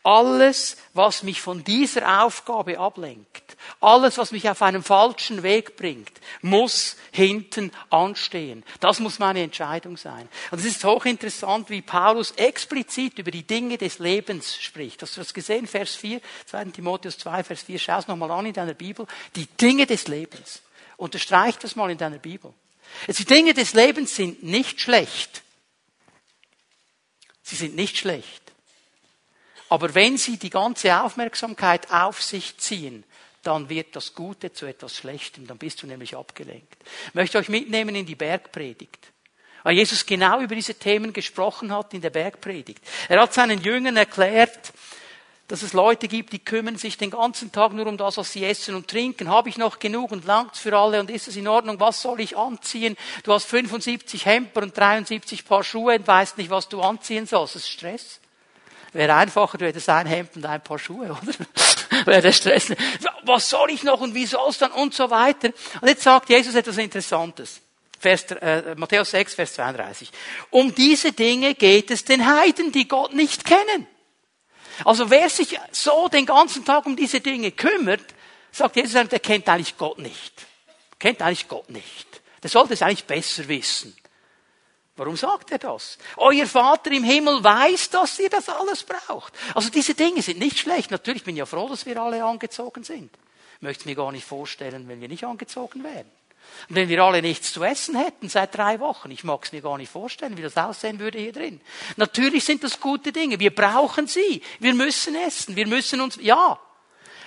Alles, 0.03 0.77
was 0.93 1.23
mich 1.23 1.41
von 1.41 1.63
dieser 1.63 2.23
Aufgabe 2.23 2.79
ablenkt, 2.79 3.57
alles, 3.79 4.17
was 4.17 4.31
mich 4.31 4.49
auf 4.49 4.61
einen 4.61 4.83
falschen 4.83 5.43
Weg 5.43 5.75
bringt, 5.75 6.11
muss 6.41 6.95
hinten 7.11 7.71
anstehen. 7.89 8.63
Das 8.79 8.99
muss 8.99 9.19
meine 9.19 9.41
Entscheidung 9.41 9.97
sein. 9.97 10.27
Und 10.51 10.59
es 10.59 10.65
ist 10.65 10.83
hochinteressant, 10.83 11.69
wie 11.69 11.81
Paulus 11.81 12.31
explizit 12.31 13.19
über 13.19 13.31
die 13.31 13.43
Dinge 13.43 13.77
des 13.77 13.99
Lebens 13.99 14.57
spricht. 14.57 15.01
Hast 15.01 15.17
du 15.17 15.21
das 15.21 15.33
gesehen? 15.33 15.67
Vers 15.67 15.95
4, 15.95 16.21
2. 16.45 16.65
Timotheus 16.65 17.17
2, 17.19 17.43
Vers 17.43 17.63
4. 17.63 17.79
Schau 17.79 17.99
es 17.99 18.07
nochmal 18.07 18.31
an 18.31 18.45
in 18.45 18.53
deiner 18.53 18.73
Bibel. 18.73 19.05
Die 19.35 19.45
Dinge 19.45 19.85
des 19.85 20.07
Lebens. 20.07 20.61
Unterstreich 20.97 21.57
das 21.57 21.75
mal 21.75 21.91
in 21.91 21.97
deiner 21.97 22.19
Bibel. 22.19 22.53
Die 23.07 23.25
Dinge 23.25 23.53
des 23.53 23.73
Lebens 23.73 24.15
sind 24.15 24.43
nicht 24.43 24.81
schlecht. 24.81 25.43
Sie 27.43 27.55
sind 27.55 27.75
nicht 27.75 27.97
schlecht. 27.97 28.41
Aber 29.69 29.95
wenn 29.95 30.17
sie 30.17 30.37
die 30.37 30.49
ganze 30.49 31.01
Aufmerksamkeit 31.01 31.91
auf 31.91 32.21
sich 32.21 32.57
ziehen, 32.57 33.03
dann 33.43 33.69
wird 33.69 33.95
das 33.95 34.13
Gute 34.13 34.53
zu 34.53 34.65
etwas 34.65 34.95
Schlechtem, 34.95 35.47
dann 35.47 35.57
bist 35.57 35.81
du 35.81 35.87
nämlich 35.87 36.15
abgelenkt. 36.15 36.77
Ich 37.07 37.13
möchte 37.13 37.37
euch 37.37 37.49
mitnehmen 37.49 37.95
in 37.95 38.05
die 38.05 38.15
Bergpredigt. 38.15 39.11
Weil 39.63 39.75
Jesus 39.75 40.05
genau 40.05 40.41
über 40.41 40.55
diese 40.55 40.75
Themen 40.75 41.13
gesprochen 41.13 41.71
hat 41.71 41.93
in 41.93 42.01
der 42.01 42.09
Bergpredigt. 42.09 42.83
Er 43.09 43.21
hat 43.21 43.33
seinen 43.33 43.61
Jüngern 43.61 43.95
erklärt, 43.97 44.73
dass 45.51 45.63
es 45.63 45.73
Leute 45.73 46.07
gibt, 46.07 46.31
die 46.31 46.39
kümmern 46.39 46.77
sich 46.77 46.97
den 46.97 47.11
ganzen 47.11 47.51
Tag 47.51 47.73
nur 47.73 47.85
um 47.85 47.97
das, 47.97 48.15
was 48.15 48.31
sie 48.31 48.45
essen 48.45 48.73
und 48.73 48.87
trinken. 48.87 49.27
Habe 49.27 49.49
ich 49.49 49.57
noch 49.57 49.79
genug 49.79 50.13
und 50.13 50.23
langt 50.23 50.55
für 50.55 50.77
alle 50.77 51.01
und 51.01 51.11
ist 51.11 51.27
es 51.27 51.35
in 51.35 51.45
Ordnung? 51.45 51.77
Was 51.81 52.01
soll 52.01 52.21
ich 52.21 52.37
anziehen? 52.37 52.95
Du 53.23 53.33
hast 53.33 53.47
75 53.47 54.25
Hemper 54.25 54.61
und 54.61 54.77
73 54.77 55.43
Paar 55.43 55.65
Schuhe 55.65 55.95
und 55.95 56.07
weißt 56.07 56.37
nicht, 56.37 56.49
was 56.49 56.69
du 56.69 56.81
anziehen 56.81 57.27
sollst. 57.27 57.55
Das 57.55 57.63
ist 57.63 57.69
Stress. 57.69 58.21
Wäre 58.93 59.13
einfacher, 59.13 59.57
du 59.57 59.65
hättest 59.65 59.89
ein 59.89 60.05
Hemd 60.05 60.37
und 60.37 60.45
ein 60.45 60.63
Paar 60.63 60.79
Schuhe, 60.79 61.07
oder? 61.07 61.33
Wäre 62.05 62.21
der 62.21 62.31
Stress. 62.31 62.73
Was 63.23 63.49
soll 63.49 63.71
ich 63.71 63.83
noch 63.83 63.99
und 63.99 64.15
wie 64.15 64.27
soll 64.27 64.49
es 64.49 64.57
dann 64.57 64.71
und 64.71 64.93
so 64.93 65.09
weiter. 65.09 65.49
Und 65.81 65.87
jetzt 65.89 66.03
sagt 66.03 66.29
Jesus 66.29 66.55
etwas 66.55 66.77
Interessantes. 66.77 67.59
Vers, 67.99 68.31
äh, 68.31 68.73
Matthäus 68.77 69.11
6, 69.11 69.33
Vers 69.33 69.55
32. 69.55 70.11
Um 70.49 70.73
diese 70.73 71.11
Dinge 71.11 71.55
geht 71.55 71.91
es 71.91 72.05
den 72.05 72.25
Heiden, 72.25 72.71
die 72.71 72.87
Gott 72.87 73.13
nicht 73.13 73.43
kennen. 73.43 73.87
Also 74.85 75.09
wer 75.09 75.29
sich 75.29 75.59
so 75.71 76.07
den 76.07 76.25
ganzen 76.25 76.65
Tag 76.65 76.85
um 76.85 76.95
diese 76.95 77.19
Dinge 77.19 77.51
kümmert, 77.51 78.13
sagt 78.51 78.75
Jesus, 78.75 79.07
der 79.07 79.19
kennt 79.19 79.47
eigentlich 79.47 79.77
Gott 79.77 79.99
nicht. 79.99 80.45
Kennt 80.99 81.21
eigentlich 81.21 81.47
Gott 81.47 81.69
nicht. 81.69 82.21
Der 82.43 82.49
sollte 82.49 82.73
es 82.73 82.81
eigentlich 82.81 83.05
besser 83.05 83.47
wissen. 83.47 83.95
Warum 84.97 85.15
sagt 85.15 85.51
er 85.51 85.57
das? 85.57 85.97
Euer 86.17 86.45
Vater 86.45 86.91
im 86.91 87.03
Himmel 87.03 87.43
weiß, 87.43 87.89
dass 87.89 88.19
ihr 88.19 88.29
das 88.29 88.49
alles 88.49 88.83
braucht. 88.83 89.33
Also 89.55 89.69
diese 89.69 89.93
Dinge 89.95 90.21
sind 90.21 90.39
nicht 90.39 90.59
schlecht. 90.59 90.91
Natürlich 90.91 91.23
bin 91.23 91.35
ich 91.35 91.39
ja 91.39 91.45
froh, 91.45 91.67
dass 91.69 91.85
wir 91.85 91.99
alle 91.99 92.23
angezogen 92.23 92.83
sind. 92.83 93.11
Ich 93.55 93.61
möchte 93.61 93.87
mir 93.87 93.95
gar 93.95 94.11
nicht 94.11 94.25
vorstellen, 94.25 94.87
wenn 94.87 95.01
wir 95.01 95.07
nicht 95.07 95.23
angezogen 95.23 95.83
wären. 95.83 96.09
Und 96.69 96.75
wenn 96.75 96.89
wir 96.89 97.03
alle 97.03 97.21
nichts 97.21 97.53
zu 97.53 97.63
essen 97.63 97.95
hätten 97.95 98.29
seit 98.29 98.55
drei 98.55 98.79
Wochen, 98.79 99.11
ich 99.11 99.23
mag 99.23 99.43
es 99.43 99.51
mir 99.51 99.61
gar 99.61 99.77
nicht 99.77 99.91
vorstellen, 99.91 100.37
wie 100.37 100.41
das 100.41 100.57
aussehen 100.57 100.99
würde 100.99 101.19
hier 101.19 101.33
drin. 101.33 101.59
Natürlich 101.97 102.45
sind 102.45 102.63
das 102.63 102.79
gute 102.79 103.11
Dinge. 103.11 103.39
Wir 103.39 103.53
brauchen 103.53 104.07
sie. 104.07 104.41
Wir 104.59 104.73
müssen 104.73 105.15
essen. 105.15 105.55
Wir 105.55 105.67
müssen 105.67 106.01
uns, 106.01 106.17
ja. 106.21 106.59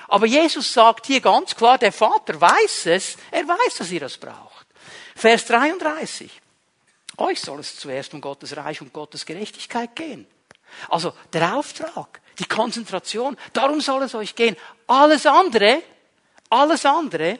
Aber 0.09 0.27
Jesus 0.27 0.73
sagt 0.73 1.07
hier 1.07 1.21
ganz 1.21 1.55
klar, 1.57 1.79
der 1.79 1.93
Vater 1.93 2.41
weiß 2.41 2.87
es. 2.87 3.17
Er 3.31 3.47
weiß, 3.47 3.77
dass 3.79 3.91
ihr 3.91 4.01
das 4.01 4.17
braucht. 4.17 4.67
Vers 5.17 5.47
33. 5.47 6.31
Euch 7.17 7.41
soll 7.41 7.61
es 7.61 7.77
zuerst 7.77 8.13
um 8.15 8.21
Gottes 8.21 8.57
Reich 8.57 8.81
und 8.81 8.93
Gottes 8.93 9.25
Gerechtigkeit 9.25 9.95
gehen. 9.95 10.27
Also 10.89 11.13
der 11.33 11.57
Auftrag, 11.57 12.21
die 12.39 12.47
Konzentration, 12.47 13.37
darum 13.53 13.81
soll 13.81 14.03
es 14.03 14.15
euch 14.15 14.35
gehen. 14.35 14.57
Alles 14.87 15.25
andere, 15.27 15.83
alles 16.51 16.85
andere 16.85 17.39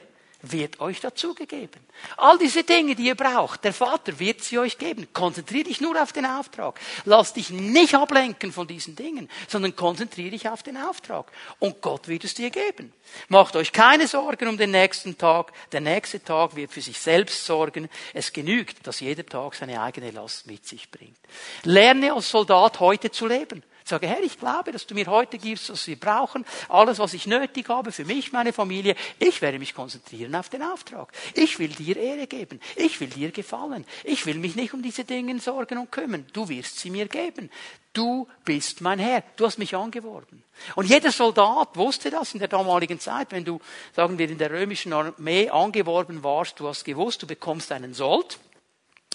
wird 0.51 0.79
euch 0.79 0.99
dazugegeben. 1.01 1.81
All 2.17 2.37
diese 2.37 2.63
Dinge, 2.63 2.95
die 2.95 3.07
ihr 3.07 3.15
braucht, 3.15 3.63
der 3.63 3.73
Vater 3.73 4.19
wird 4.19 4.41
sie 4.43 4.59
euch 4.59 4.77
geben. 4.77 5.07
Konzentriere 5.13 5.65
dich 5.65 5.81
nur 5.81 6.01
auf 6.01 6.13
den 6.13 6.25
Auftrag. 6.25 6.79
Lass 7.05 7.33
dich 7.33 7.49
nicht 7.49 7.95
ablenken 7.95 8.51
von 8.51 8.67
diesen 8.67 8.95
Dingen, 8.95 9.29
sondern 9.47 9.75
konzentriere 9.75 10.31
dich 10.31 10.49
auf 10.49 10.63
den 10.63 10.77
Auftrag. 10.77 11.31
Und 11.59 11.81
Gott 11.81 12.07
wird 12.07 12.23
es 12.23 12.33
dir 12.33 12.49
geben. 12.49 12.93
Macht 13.29 13.55
euch 13.55 13.71
keine 13.71 14.07
Sorgen 14.07 14.47
um 14.47 14.57
den 14.57 14.71
nächsten 14.71 15.17
Tag. 15.17 15.51
Der 15.71 15.81
nächste 15.81 16.23
Tag 16.23 16.55
wird 16.55 16.71
für 16.71 16.81
sich 16.81 16.99
selbst 16.99 17.45
sorgen. 17.45 17.89
Es 18.13 18.33
genügt, 18.33 18.85
dass 18.85 18.99
jeder 18.99 19.25
Tag 19.25 19.55
seine 19.55 19.81
eigene 19.81 20.11
Last 20.11 20.47
mit 20.47 20.65
sich 20.65 20.89
bringt. 20.91 21.17
Lerne 21.63 22.13
als 22.13 22.29
Soldat 22.29 22.79
heute 22.79 23.11
zu 23.11 23.27
leben. 23.27 23.63
Sage, 23.87 24.07
Herr, 24.07 24.23
ich 24.23 24.39
glaube, 24.39 24.71
dass 24.71 24.87
du 24.87 24.95
mir 24.95 25.05
heute 25.05 25.37
gibst, 25.37 25.69
was 25.69 25.85
wir 25.85 25.95
brauchen, 25.95 26.43
alles, 26.69 26.97
was 26.97 27.13
ich 27.13 27.27
nötig 27.27 27.69
habe 27.69 27.91
für 27.91 28.03
mich, 28.03 28.31
meine 28.31 28.51
Familie. 28.51 28.95
Ich 29.19 29.43
werde 29.43 29.59
mich 29.59 29.75
konzentrieren 29.75 30.33
auf 30.33 30.49
den 30.49 30.63
Auftrag. 30.63 31.13
Ich 31.35 31.59
will 31.59 31.67
dir 31.67 31.95
Ehre 31.95 32.25
geben. 32.25 32.59
Ich 32.75 32.99
will 32.99 33.09
dir 33.09 33.29
gefallen. 33.29 33.85
Ich 34.03 34.25
will 34.25 34.39
mich 34.39 34.55
nicht 34.55 34.73
um 34.73 34.81
diese 34.81 35.03
Dinge 35.03 35.39
sorgen 35.39 35.77
und 35.77 35.91
kümmern. 35.91 36.25
Du 36.33 36.49
wirst 36.49 36.79
sie 36.79 36.89
mir 36.89 37.07
geben. 37.07 37.51
Du 37.93 38.27
bist 38.43 38.81
mein 38.81 38.97
Herr. 38.97 39.21
Du 39.35 39.45
hast 39.45 39.59
mich 39.59 39.75
angeworben. 39.75 40.43
Und 40.73 40.89
jeder 40.89 41.11
Soldat 41.11 41.77
wusste 41.77 42.09
das 42.09 42.33
in 42.33 42.39
der 42.39 42.47
damaligen 42.47 42.99
Zeit. 42.99 43.31
Wenn 43.31 43.45
du, 43.45 43.61
sagen 43.95 44.17
wir, 44.17 44.27
in 44.27 44.39
der 44.39 44.49
römischen 44.49 44.93
Armee 44.93 45.51
angeworben 45.51 46.23
warst, 46.23 46.59
du 46.59 46.67
hast 46.67 46.85
gewusst, 46.85 47.21
du 47.21 47.27
bekommst 47.27 47.71
einen 47.71 47.93
Sold. 47.93 48.39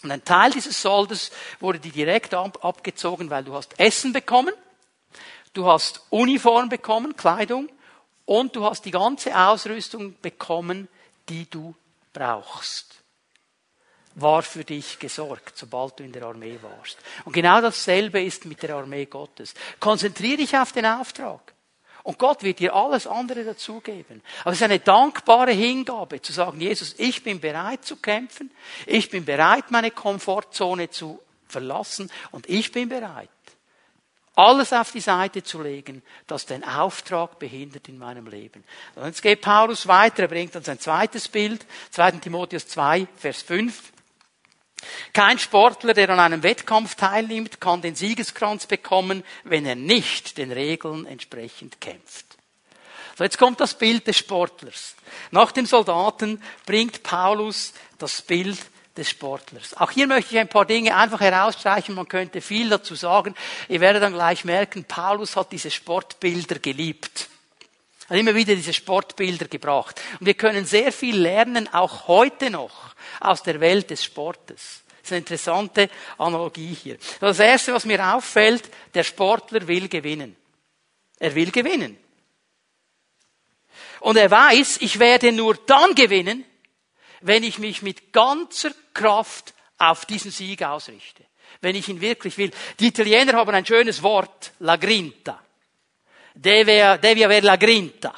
Und 0.03 0.11
ein 0.11 0.25
Teil 0.25 0.51
dieses 0.51 0.81
Soldes 0.81 1.31
wurde 1.61 1.79
dir 1.79 1.93
direkt 1.93 2.35
abgezogen, 2.35 3.29
weil 3.31 3.45
du 3.45 3.55
hast 3.55 3.79
Essen 3.79 4.13
bekommen, 4.13 4.55
du 5.53 5.67
hast 5.67 6.03
Uniform 6.11 6.69
bekommen, 6.69 7.17
Kleidung, 7.17 7.69
und 8.25 8.55
du 8.55 8.65
hast 8.65 8.85
die 8.85 8.93
ganze 8.93 9.37
Ausrüstung 9.37 10.15
bekommen, 10.23 10.89
die 11.29 11.51
du 11.51 11.75
brauchst. 12.13 13.03
War 14.15 14.43
für 14.43 14.65
dich 14.65 14.99
gesorgt, 14.99 15.57
sobald 15.57 15.99
du 15.99 16.05
in 16.05 16.13
der 16.13 16.23
Armee 16.23 16.59
warst. 16.63 16.99
Und 17.25 17.33
genau 17.33 17.61
dasselbe 17.61 18.23
ist 18.23 18.45
mit 18.45 18.63
der 18.63 18.77
Armee 18.77 19.07
Gottes. 19.07 19.55
Konzentriere 19.81 20.39
dich 20.39 20.57
auf 20.57 20.73
den 20.73 20.87
Auftrag. 20.87 21.55
Und 22.03 22.19
Gott 22.19 22.43
wird 22.43 22.59
dir 22.59 22.75
alles 22.75 23.07
andere 23.07 23.45
dazugeben. 23.45 24.23
Aber 24.43 24.53
es 24.53 24.59
ist 24.59 24.65
eine 24.65 24.79
dankbare 24.79 25.53
Hingabe, 25.53 26.23
zu 26.23 26.33
sagen, 26.33 26.61
Jesus, 26.61 26.95
ich 26.99 27.23
bin 27.23 27.41
bereit 27.41 27.85
zu 27.85 27.97
kämpfen, 27.97 28.51
ich 28.87 29.11
bin 29.11 29.25
bereit, 29.25 29.71
meine 29.71 29.91
Komfortzone 29.91 30.91
zu 30.91 31.21
verlassen 31.47 32.11
und 32.31 32.49
ich 32.49 32.73
bin 32.73 32.89
bereit, 32.89 33.29
alles 34.37 34.73
auf 34.73 34.93
die 34.93 35.01
Seite 35.01 35.43
zu 35.43 35.61
legen, 35.61 36.03
das 36.27 36.47
den 36.47 36.65
Auftrag 36.65 37.39
behindert 37.39 37.89
in 37.89 37.99
meinem 37.99 38.27
Leben. 38.27 38.65
Und 38.95 39.07
jetzt 39.07 39.23
geht 39.23 39.43
Paulus 39.43 39.87
weiter, 39.87 40.23
er 40.23 40.29
bringt 40.29 40.57
uns 40.57 40.69
ein 40.69 40.79
zweites 40.79 41.29
Bild, 41.29 41.67
2. 41.91 42.13
Timotheus 42.13 42.67
2, 42.69 43.07
Vers 43.17 43.43
5. 43.43 43.93
Kein 45.13 45.39
Sportler, 45.39 45.95
der 45.95 46.11
an 46.11 46.21
einem 46.21 46.43
Wettkampf 46.43 46.95
teilnimmt, 46.95 47.61
kann 47.61 47.83
den 47.83 47.95
Siegeskranz 47.95 48.67
bekommen, 48.67 49.25
wenn 49.45 49.67
er 49.67 49.75
nicht 49.75 50.39
den 50.39 50.53
Regeln 50.53 51.07
entsprechend 51.07 51.81
kämpft. 51.81 52.27
So, 53.17 53.25
jetzt 53.25 53.39
kommt 53.39 53.61
das 53.61 53.75
Bild 53.75 54.07
des 54.07 54.17
Sportlers. 54.17 54.95
Nach 55.31 55.53
dem 55.53 55.67
Soldaten 55.67 56.43
bringt 56.65 57.03
Paulus 57.03 57.75
das 57.99 58.23
Bild 58.23 58.59
des 58.97 59.11
Sportlers. 59.11 59.77
Auch 59.77 59.91
hier 59.91 60.07
möchte 60.07 60.35
ich 60.35 60.41
ein 60.41 60.49
paar 60.49 60.65
Dinge 60.65 60.97
einfach 60.97 61.21
herausstreichen. 61.21 61.95
Man 61.95 62.09
könnte 62.09 62.41
viel 62.41 62.69
dazu 62.69 62.95
sagen. 62.95 63.35
Ihr 63.69 63.81
werdet 63.81 64.03
dann 64.03 64.15
gleich 64.15 64.45
merken, 64.45 64.85
Paulus 64.85 65.37
hat 65.37 65.53
diese 65.53 65.71
Sportbilder 65.71 66.59
geliebt. 66.59 67.29
Er 68.09 68.15
hat 68.15 68.21
immer 68.21 68.35
wieder 68.35 68.55
diese 68.55 68.73
Sportbilder 68.73 69.47
gebracht. 69.47 70.01
Und 70.19 70.27
wir 70.27 70.35
können 70.35 70.65
sehr 70.65 70.93
viel 70.93 71.17
lernen, 71.17 71.73
auch 71.73 72.09
heute 72.09 72.51
noch 72.51 72.90
aus 73.21 73.43
der 73.43 73.61
Welt 73.61 73.91
des 73.91 74.03
Sportes. 74.03 74.83
Das 74.87 75.09
ist 75.09 75.13
eine 75.13 75.19
interessante 75.19 75.91
Analogie 76.19 76.75
hier. 76.75 76.99
Das 77.21 77.39
erste, 77.39 77.73
was 77.73 77.85
mir 77.85 78.15
auffällt, 78.15 78.71
der 78.95 79.05
Sportler 79.05 79.67
will 79.67 79.89
gewinnen. 79.89 80.37
Er 81.19 81.35
will 81.35 81.51
gewinnen. 81.51 81.99
Und 84.01 84.17
er 84.17 84.31
weiß, 84.31 84.79
ich 84.81 84.99
werde 84.99 85.33
nur 85.33 85.55
dann 85.67 85.95
gewinnen, 85.95 86.45
wenn 87.21 87.43
ich 87.43 87.59
mich 87.59 87.83
mit 87.83 88.13
ganzer 88.13 88.73
Kraft 88.95 89.55
auf 89.79 90.07
diesen 90.07 90.31
Sieg 90.31 90.63
ausrichte. 90.63 91.25
Wenn 91.61 91.77
ich 91.77 91.89
ihn 91.89 92.01
wirklich 92.01 92.39
will. 92.39 92.51
Die 92.79 92.89
Italiener 92.89 93.35
haben 93.35 93.55
ein 93.55 93.67
schönes 93.67 94.03
Wort, 94.03 94.53
la 94.61 94.77
grinta. 94.77 95.43
Deve, 96.35 96.99
devi 97.03 97.25
aver 97.25 97.43
la 97.43 97.57
grinta 97.57 98.15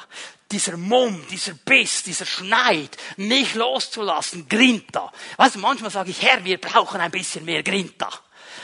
dieser 0.53 0.77
Mumm, 0.77 1.25
dieser 1.31 1.53
Biss, 1.53 2.03
dieser 2.03 2.25
Schneid 2.25 2.95
nicht 3.17 3.55
loszulassen, 3.55 4.47
Grinta. 4.47 5.11
Weißt 5.37 5.55
du, 5.55 5.59
manchmal 5.59 5.89
sage 5.89 6.11
ich, 6.11 6.21
Herr, 6.21 6.45
wir 6.45 6.59
brauchen 6.59 7.01
ein 7.01 7.11
bisschen 7.11 7.43
mehr 7.43 7.63
Grinta. 7.63 8.09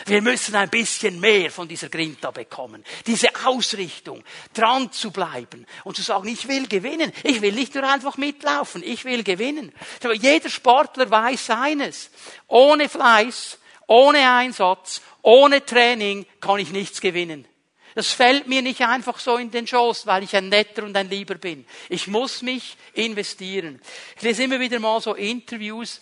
Wir 0.05 0.21
müssen 0.21 0.55
ein 0.55 0.69
bisschen 0.69 1.19
mehr 1.19 1.51
von 1.51 1.67
dieser 1.67 1.89
Grinta 1.89 2.31
bekommen. 2.31 2.85
Diese 3.07 3.29
Ausrichtung, 3.43 4.23
dran 4.53 4.91
zu 4.91 5.11
bleiben 5.11 5.65
und 5.83 5.97
zu 5.97 6.03
sagen, 6.03 6.27
ich 6.27 6.47
will 6.47 6.67
gewinnen. 6.67 7.11
Ich 7.23 7.41
will 7.41 7.53
nicht 7.53 7.73
nur 7.73 7.83
einfach 7.83 8.17
mitlaufen, 8.17 8.83
ich 8.83 9.03
will 9.03 9.23
gewinnen. 9.23 9.73
Jeder 10.21 10.49
Sportler 10.49 11.09
weiß 11.09 11.47
seines. 11.47 12.11
Ohne 12.47 12.87
Fleiß, 12.87 13.57
ohne 13.87 14.31
Einsatz, 14.31 15.01
ohne 15.23 15.65
Training 15.65 16.25
kann 16.39 16.59
ich 16.59 16.69
nichts 16.69 17.01
gewinnen. 17.01 17.48
Das 17.95 18.11
fällt 18.11 18.47
mir 18.47 18.61
nicht 18.61 18.81
einfach 18.81 19.19
so 19.19 19.37
in 19.37 19.51
den 19.51 19.67
Schoß, 19.67 20.05
weil 20.05 20.23
ich 20.23 20.35
ein 20.35 20.49
netter 20.49 20.83
und 20.83 20.95
ein 20.95 21.09
lieber 21.09 21.35
bin. 21.35 21.65
Ich 21.89 22.07
muss 22.07 22.41
mich 22.41 22.77
investieren. 22.93 23.81
Ich 24.15 24.21
lese 24.21 24.43
immer 24.43 24.59
wieder 24.59 24.79
mal 24.79 25.01
so 25.01 25.15
Interviews, 25.15 26.01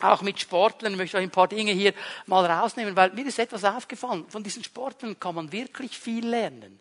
auch 0.00 0.22
mit 0.22 0.38
Sportlern. 0.40 0.92
Ich 0.92 0.98
möchte 0.98 1.16
euch 1.16 1.24
ein 1.24 1.30
paar 1.30 1.48
Dinge 1.48 1.72
hier 1.72 1.92
mal 2.26 2.44
rausnehmen, 2.46 2.94
weil 2.94 3.10
mir 3.12 3.26
ist 3.26 3.38
etwas 3.38 3.64
aufgefallen. 3.64 4.26
Von 4.28 4.42
diesen 4.42 4.62
Sportlern 4.62 5.18
kann 5.18 5.34
man 5.34 5.50
wirklich 5.50 5.98
viel 5.98 6.26
lernen. 6.26 6.80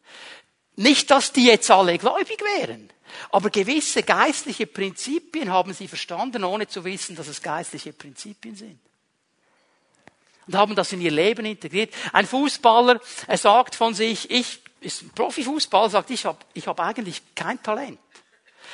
Nicht, 0.76 1.09
dass 1.09 1.32
die 1.32 1.45
jetzt 1.45 1.72
alle 1.72 1.97
gläubig 1.97 2.39
wären, 2.59 2.91
aber 3.32 3.49
gewisse 3.49 4.03
geistliche 4.03 4.68
Prinzipien 4.68 5.51
haben 5.51 5.74
sie 5.74 5.88
verstanden, 5.88 6.43
ohne 6.43 6.68
zu 6.68 6.86
wissen, 6.86 7.16
dass 7.16 7.28
es 7.28 7.41
geistliche 7.41 7.93
Prinzipien 7.93 8.55
sind 8.55 8.80
und 10.48 10.56
haben 10.56 10.76
das 10.76 10.91
in 10.93 11.02
ihr 11.02 11.12
Leben 11.12 11.45
integriert. 11.45 11.93
Ein 12.14 12.26
Fußballer, 12.26 13.00
er 13.28 13.38
sagt 13.38 13.76
von 13.76 13.93
sich, 13.93 14.32
ich, 14.32 14.62
ist 14.80 15.04
ein 15.04 15.10
Profifußballer, 15.10 15.89
sagt, 15.89 16.10
ich 16.10 16.26
habe 16.26 16.38
ich 16.54 16.68
hab 16.68 16.80
eigentlich 16.80 17.22
kein 17.36 17.62
Talent. 17.62 18.00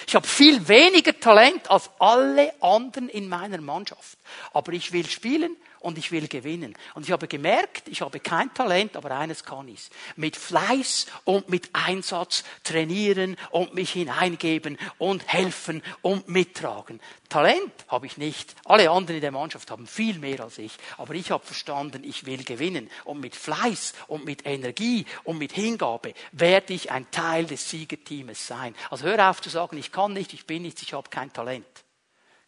Ich 0.08 0.16
habe 0.16 0.28
viel 0.28 0.68
weniger 0.68 1.18
Talent 1.18 1.70
als 1.70 1.90
alle 2.00 2.54
anderen 2.62 3.10
in 3.10 3.30
meiner 3.30 3.62
Mannschaft. 3.62 4.18
Aber 4.52 4.74
ich 4.74 4.92
will 4.92 5.08
spielen 5.08 5.56
und 5.84 5.98
ich 5.98 6.12
will 6.12 6.28
gewinnen. 6.28 6.76
Und 6.96 7.06
ich 7.06 7.12
habe 7.12 7.28
gemerkt, 7.28 7.88
ich 7.90 8.02
habe 8.02 8.20
kein 8.20 8.54
Talent, 8.54 8.96
aber 8.96 9.12
eines 9.12 9.44
kann 9.44 9.68
ich. 9.68 9.90
Mit 10.16 10.38
Fleiß 10.38 11.08
und 11.26 11.50
mit 11.50 11.70
Einsatz 11.74 12.44
trainieren 12.64 13.36
und 13.52 13.74
mich 13.74 13.92
hineingeben 13.92 14.78
und 14.98 15.28
helfen 15.28 15.84
und 16.02 16.30
mittragen. 16.30 17.02
Talent 17.28 17.74
habe 17.90 18.06
ich 18.06 18.18
nicht. 18.18 18.56
Alle 18.64 18.90
anderen 18.90 19.18
in 19.18 19.22
der 19.22 19.32
Mannschaft 19.32 19.70
haben 19.72 19.86
viel 19.86 20.20
mehr 20.20 20.40
als 20.40 20.58
ich. 20.58 20.72
Aber 20.98 21.16
ich 21.16 21.32
habe 21.32 21.46
verstanden, 21.46 22.04
ich 22.06 22.26
will 22.26 22.44
gewinnen. 22.46 22.90
Und 23.04 23.20
mit 23.20 23.36
Fleiß 23.36 23.94
und 24.08 24.24
mit 24.24 24.46
Energie 24.46 25.06
und 25.26 25.38
mit 25.38 25.52
Hingabe 25.52 26.14
werde 26.32 26.74
ich 26.74 26.92
ein 26.92 27.12
Teil 27.12 27.46
des 27.46 27.70
Siegerteams 27.70 28.48
sein. 28.48 28.74
Also 28.90 29.06
hör 29.06 29.30
auf 29.30 29.42
zu 29.42 29.50
sagen, 29.50 29.78
ich 29.78 29.92
kann 29.92 30.14
nicht, 30.14 30.34
ich 30.34 30.46
bin 30.46 30.62
nichts, 30.62 30.82
ich 30.82 30.94
habe 30.94 31.10
kein 31.10 31.34
Talent. 31.34 31.83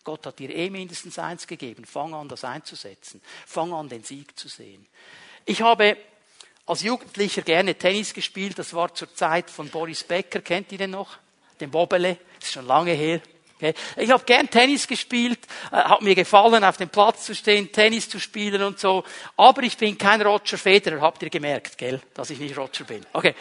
Gott 0.05 0.25
hat 0.27 0.39
dir 0.39 0.55
eh 0.55 0.69
mindestens 0.69 1.19
eins 1.19 1.47
gegeben. 1.47 1.83
Fang 1.83 2.13
an, 2.13 2.29
das 2.29 2.45
einzusetzen. 2.45 3.21
Fang 3.45 3.73
an, 3.73 3.89
den 3.89 4.03
Sieg 4.03 4.37
zu 4.37 4.47
sehen. 4.47 4.85
Ich 5.45 5.61
habe 5.61 5.97
als 6.67 6.83
Jugendlicher 6.83 7.41
gerne 7.41 7.75
Tennis 7.75 8.13
gespielt. 8.13 8.57
Das 8.57 8.73
war 8.73 8.93
zur 8.93 9.13
Zeit 9.13 9.49
von 9.49 9.67
Boris 9.69 10.03
Becker. 10.03 10.41
Kennt 10.41 10.71
ihr 10.71 10.77
den 10.77 10.91
noch? 10.91 11.17
Den 11.59 11.71
Bobbele. 11.71 12.17
Das 12.35 12.49
ist 12.49 12.53
schon 12.53 12.67
lange 12.67 12.91
her. 12.91 13.19
Okay. 13.57 13.73
Ich 13.95 14.11
habe 14.11 14.23
gern 14.25 14.49
Tennis 14.49 14.85
gespielt, 14.85 15.39
äh, 15.71 15.77
hat 15.77 16.01
mir 16.01 16.13
gefallen, 16.13 16.63
auf 16.63 16.75
dem 16.75 16.89
Platz 16.89 17.25
zu 17.25 17.33
stehen, 17.33 17.71
Tennis 17.71 18.09
zu 18.09 18.19
spielen 18.19 18.61
und 18.61 18.79
so. 18.79 19.03
Aber 19.37 19.63
ich 19.63 19.77
bin 19.77 19.97
kein 19.97 20.21
Roger 20.21 20.57
Federer, 20.57 20.99
habt 20.99 21.23
ihr 21.23 21.29
gemerkt, 21.29 21.77
gell, 21.77 22.01
dass 22.13 22.29
ich 22.29 22.39
nicht 22.39 22.57
Roger 22.57 22.83
bin. 22.83 23.05
Okay. 23.13 23.33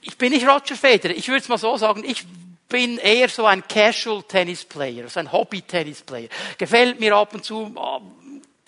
Ich 0.00 0.18
bin 0.18 0.32
nicht 0.32 0.48
Roger 0.48 0.74
Federer. 0.74 1.14
Ich 1.14 1.28
würde 1.28 1.42
es 1.42 1.48
mal 1.48 1.58
so 1.58 1.76
sagen, 1.76 2.02
ich 2.04 2.24
bin 2.68 2.98
eher 2.98 3.28
so 3.28 3.46
ein 3.46 3.66
Casual 3.66 4.22
Tennis 4.24 4.64
Player, 4.64 5.08
so 5.08 5.20
ein 5.20 5.30
Hobby 5.30 5.62
Tennis 5.62 6.02
Player. 6.02 6.28
Gefällt 6.58 7.00
mir 7.00 7.14
ab 7.14 7.34
und 7.34 7.44
zu, 7.44 7.72
ah, 7.76 8.00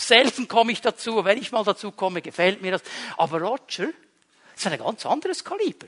selten 0.01 0.47
komme 0.49 0.73
ich 0.73 0.81
dazu, 0.81 1.25
wenn 1.25 1.39
ich 1.39 1.53
mal 1.53 1.65
dazu 1.65 1.93
komme, 1.93 2.23
gefällt 2.23 2.63
mir 2.63 2.73
das. 2.73 2.83
Aber 3.17 3.41
Roger 3.41 3.89
ist 4.57 4.67
ein 4.67 4.79
ganz 4.79 5.05
anderes 5.05 5.45
Kaliber. 5.45 5.87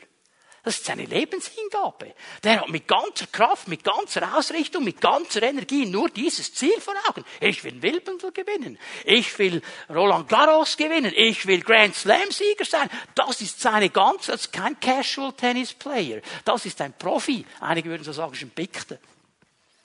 Das 0.62 0.76
ist 0.76 0.84
seine 0.84 1.06
Lebenshingabe. 1.06 2.14
Der 2.44 2.60
hat 2.60 2.68
mit 2.68 2.86
ganzer 2.86 3.26
Kraft, 3.26 3.66
mit 3.68 3.82
ganzer 3.82 4.36
Ausrichtung, 4.36 4.84
mit 4.84 5.00
ganzer 5.00 5.42
Energie 5.42 5.86
nur 5.86 6.10
dieses 6.10 6.52
Ziel 6.52 6.78
vor 6.80 6.94
Augen. 7.08 7.24
Ich 7.40 7.64
will 7.64 7.80
Wimbledon 7.80 8.18
gewinnen. 8.34 8.78
Ich 9.04 9.38
will 9.38 9.62
Roland 9.88 10.28
Garros 10.28 10.76
gewinnen. 10.76 11.12
Ich 11.16 11.46
will 11.46 11.62
Grand 11.62 11.94
Slam 11.94 12.30
Sieger 12.30 12.66
sein. 12.66 12.90
Das 13.14 13.40
ist 13.40 13.60
seine 13.60 13.88
ganze, 13.88 14.32
das 14.32 14.42
ist 14.42 14.52
kein 14.52 14.78
Casual 14.78 15.32
Tennis 15.32 15.72
Player. 15.72 16.20
Das 16.44 16.66
ist 16.66 16.80
ein 16.82 16.92
Profi. 16.92 17.46
Einige 17.60 17.88
würden 17.88 18.04
so 18.04 18.12
sagen, 18.12 18.34
ist 18.34 18.42
ein 18.42 18.50
Pickte. 18.50 18.98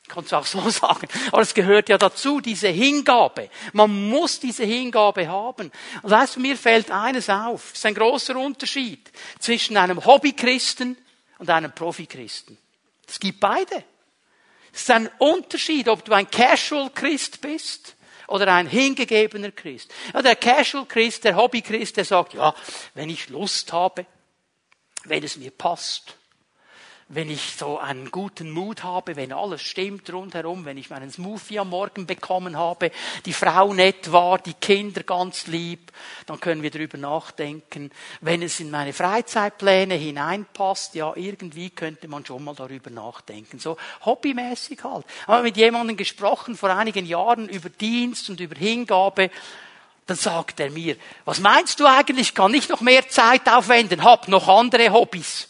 Kannst 0.08 0.32
du 0.32 0.36
auch 0.36 0.46
so 0.46 0.70
sagen. 0.70 1.08
Aber 1.32 1.42
es 1.42 1.54
gehört 1.54 1.90
ja 1.90 1.98
dazu, 1.98 2.40
diese 2.40 2.68
Hingabe. 2.68 3.50
Man 3.74 4.10
muss 4.10 4.40
diese 4.40 4.64
Hingabe 4.64 5.28
haben. 5.28 5.72
Und 6.02 6.10
weißt 6.10 6.36
du, 6.36 6.40
mir 6.40 6.58
fällt 6.58 6.92
eines 6.92 7.30
auf. 7.30 7.72
Es 7.72 7.80
ist 7.80 7.86
ein 7.86 7.96
großer 7.96 8.36
Unterschied 8.36 9.12
zwischen 9.40 9.78
einem 9.78 10.06
Hobbychristen 10.06 10.98
und 11.40 11.50
einem 11.50 11.72
Profi-Christen. 11.72 12.58
Es 13.08 13.20
gibt 13.20 13.40
beide. 13.40 13.84
Es 14.74 14.82
ist 14.82 14.92
ein 14.92 15.10
Unterschied, 15.20 15.88
ob 15.88 16.04
du 16.04 16.14
ein 16.14 16.30
Casual-Christ 16.30 17.42
bist 17.42 17.96
oder 18.28 18.54
ein 18.54 18.68
hingegebener 18.68 19.52
Christ. 19.52 19.92
Ja, 20.14 20.22
der 20.22 20.36
Casual-Christ, 20.36 21.24
der 21.24 21.36
Hobby-Christ, 21.36 21.98
der 21.98 22.06
sagt, 22.06 22.34
ja, 22.34 22.54
wenn 22.94 23.10
ich 23.10 23.30
Lust 23.30 23.72
habe, 23.72 24.06
wenn 25.06 25.24
es 25.24 25.38
mir 25.38 25.52
passt, 25.52 26.18
wenn 27.08 27.30
ich 27.30 27.54
so 27.56 27.78
einen 27.78 28.10
guten 28.10 28.50
Mut 28.50 28.84
habe, 28.84 29.16
wenn 29.16 29.32
alles 29.32 29.62
stimmt 29.62 30.12
rundherum, 30.12 30.66
wenn 30.66 30.78
ich 30.78 30.90
meinen 30.90 31.12
Smoothie 31.12 31.60
am 31.60 31.70
Morgen 31.70 32.08
bekommen 32.08 32.58
habe, 32.58 32.92
die 33.26 33.34
Frau 33.34 33.74
nett 33.74 34.12
war, 34.12 34.40
die 34.40 34.56
Kinder 34.56 35.04
ganz 35.04 35.46
lieb, 35.46 35.92
dann 36.26 36.40
können 36.40 36.64
wir 36.64 36.72
darüber 36.72 36.98
nachdenken. 36.98 37.92
Wenn 38.22 38.42
es 38.42 38.60
in 38.60 38.72
meine 38.72 38.92
Freizeitpläne 38.92 39.94
hineinpasst, 39.94 40.96
ja, 40.96 41.14
irgendwie 41.16 41.70
könnte 41.70 42.08
man 42.08 42.26
schon 42.26 42.44
mal 42.44 42.56
darüber 42.56 42.90
nachdenken. 42.90 43.60
So 43.60 43.78
hobbymäßig 44.04 44.84
halt. 44.84 45.06
Aber 45.28 45.44
mit 45.44 45.58
jemandem 45.58 45.98
gesprochen 45.98 46.58
vor 46.58 46.72
einigen 46.72 47.06
Jahren 47.06 47.48
über 47.50 47.70
Dienst 47.70 48.32
und 48.32 48.40
über 48.40 48.56
Hingabe, 48.56 49.30
dann 50.08 50.18
sagt 50.18 50.60
er 50.60 50.72
mir, 50.72 50.96
was 51.24 51.40
meinst 51.40 51.80
du 51.80 51.86
eigentlich, 51.86 52.30
ich 52.30 52.36
kann 52.36 52.52
nicht 52.52 52.70
noch 52.70 52.82
mehr 52.82 53.08
Zeit 53.10 53.48
aufwenden, 53.48 54.04
hab 54.04 54.28
noch 54.28 54.48
andere 54.48 54.92
Hobbys. 54.92 55.50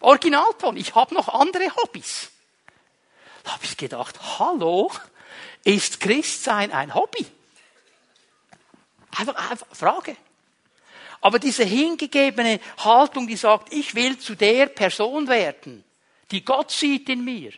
Originalton, 0.00 0.76
ich 0.76 0.94
habe 0.94 1.14
noch 1.14 1.28
andere 1.28 1.74
Hobbys. 1.76 2.30
Da 3.44 3.52
habe 3.52 3.64
ich 3.64 3.76
gedacht, 3.76 4.18
hallo, 4.38 4.90
ist 5.64 6.00
Christsein 6.00 6.72
ein 6.72 6.94
Hobby? 6.94 7.26
Einfach, 9.16 9.50
einfach 9.50 9.66
Frage. 9.72 10.16
Aber 11.20 11.38
diese 11.38 11.64
hingegebene 11.64 12.60
Haltung, 12.78 13.26
die 13.26 13.36
sagt, 13.36 13.72
ich 13.72 13.94
will 13.94 14.18
zu 14.18 14.34
der 14.34 14.66
Person 14.66 15.28
werden, 15.28 15.84
die 16.30 16.44
Gott 16.44 16.70
sieht 16.70 17.08
in 17.08 17.24
mir. 17.24 17.52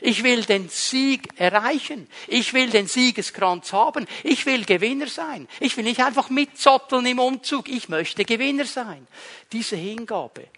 Ich 0.00 0.22
will 0.22 0.44
den 0.44 0.68
Sieg 0.68 1.28
erreichen. 1.40 2.08
Ich 2.26 2.52
will 2.52 2.68
den 2.68 2.86
Siegeskranz 2.86 3.72
haben. 3.72 4.06
Ich 4.22 4.44
will 4.44 4.64
Gewinner 4.66 5.06
sein. 5.06 5.48
Ich 5.60 5.76
will 5.76 5.84
nicht 5.84 6.00
einfach 6.00 6.28
mitzotteln 6.28 7.06
im 7.06 7.18
Umzug. 7.18 7.68
Ich 7.68 7.88
möchte 7.88 8.24
Gewinner 8.24 8.66
sein. 8.66 9.08
Diese 9.50 9.76
Hingabe 9.76 10.48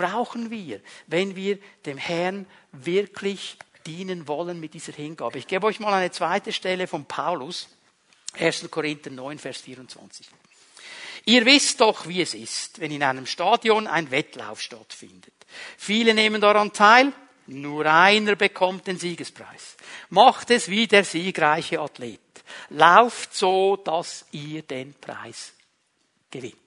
brauchen 0.00 0.50
wir, 0.50 0.80
wenn 1.08 1.36
wir 1.36 1.58
dem 1.84 1.98
Herrn 1.98 2.46
wirklich 2.72 3.58
dienen 3.86 4.26
wollen 4.26 4.58
mit 4.58 4.72
dieser 4.72 4.92
Hingabe. 4.92 5.38
Ich 5.38 5.46
gebe 5.46 5.66
euch 5.66 5.78
mal 5.78 5.92
eine 5.92 6.10
zweite 6.10 6.52
Stelle 6.52 6.86
von 6.86 7.04
Paulus, 7.04 7.68
1. 8.38 8.70
Korinther 8.70 9.10
9, 9.10 9.38
Vers 9.38 9.58
24. 9.58 10.26
Ihr 11.26 11.44
wisst 11.44 11.82
doch, 11.82 12.08
wie 12.08 12.22
es 12.22 12.32
ist, 12.32 12.80
wenn 12.80 12.90
in 12.90 13.02
einem 13.02 13.26
Stadion 13.26 13.86
ein 13.86 14.10
Wettlauf 14.10 14.62
stattfindet. 14.62 15.34
Viele 15.76 16.14
nehmen 16.14 16.40
daran 16.40 16.72
teil, 16.72 17.12
nur 17.46 17.84
einer 17.84 18.36
bekommt 18.36 18.86
den 18.86 18.98
Siegespreis. 18.98 19.76
Macht 20.08 20.50
es 20.50 20.70
wie 20.70 20.86
der 20.86 21.04
siegreiche 21.04 21.78
Athlet. 21.80 22.20
Lauft 22.70 23.34
so, 23.34 23.76
dass 23.76 24.24
ihr 24.32 24.62
den 24.62 24.94
Preis 24.94 25.52
gewinnt. 26.30 26.59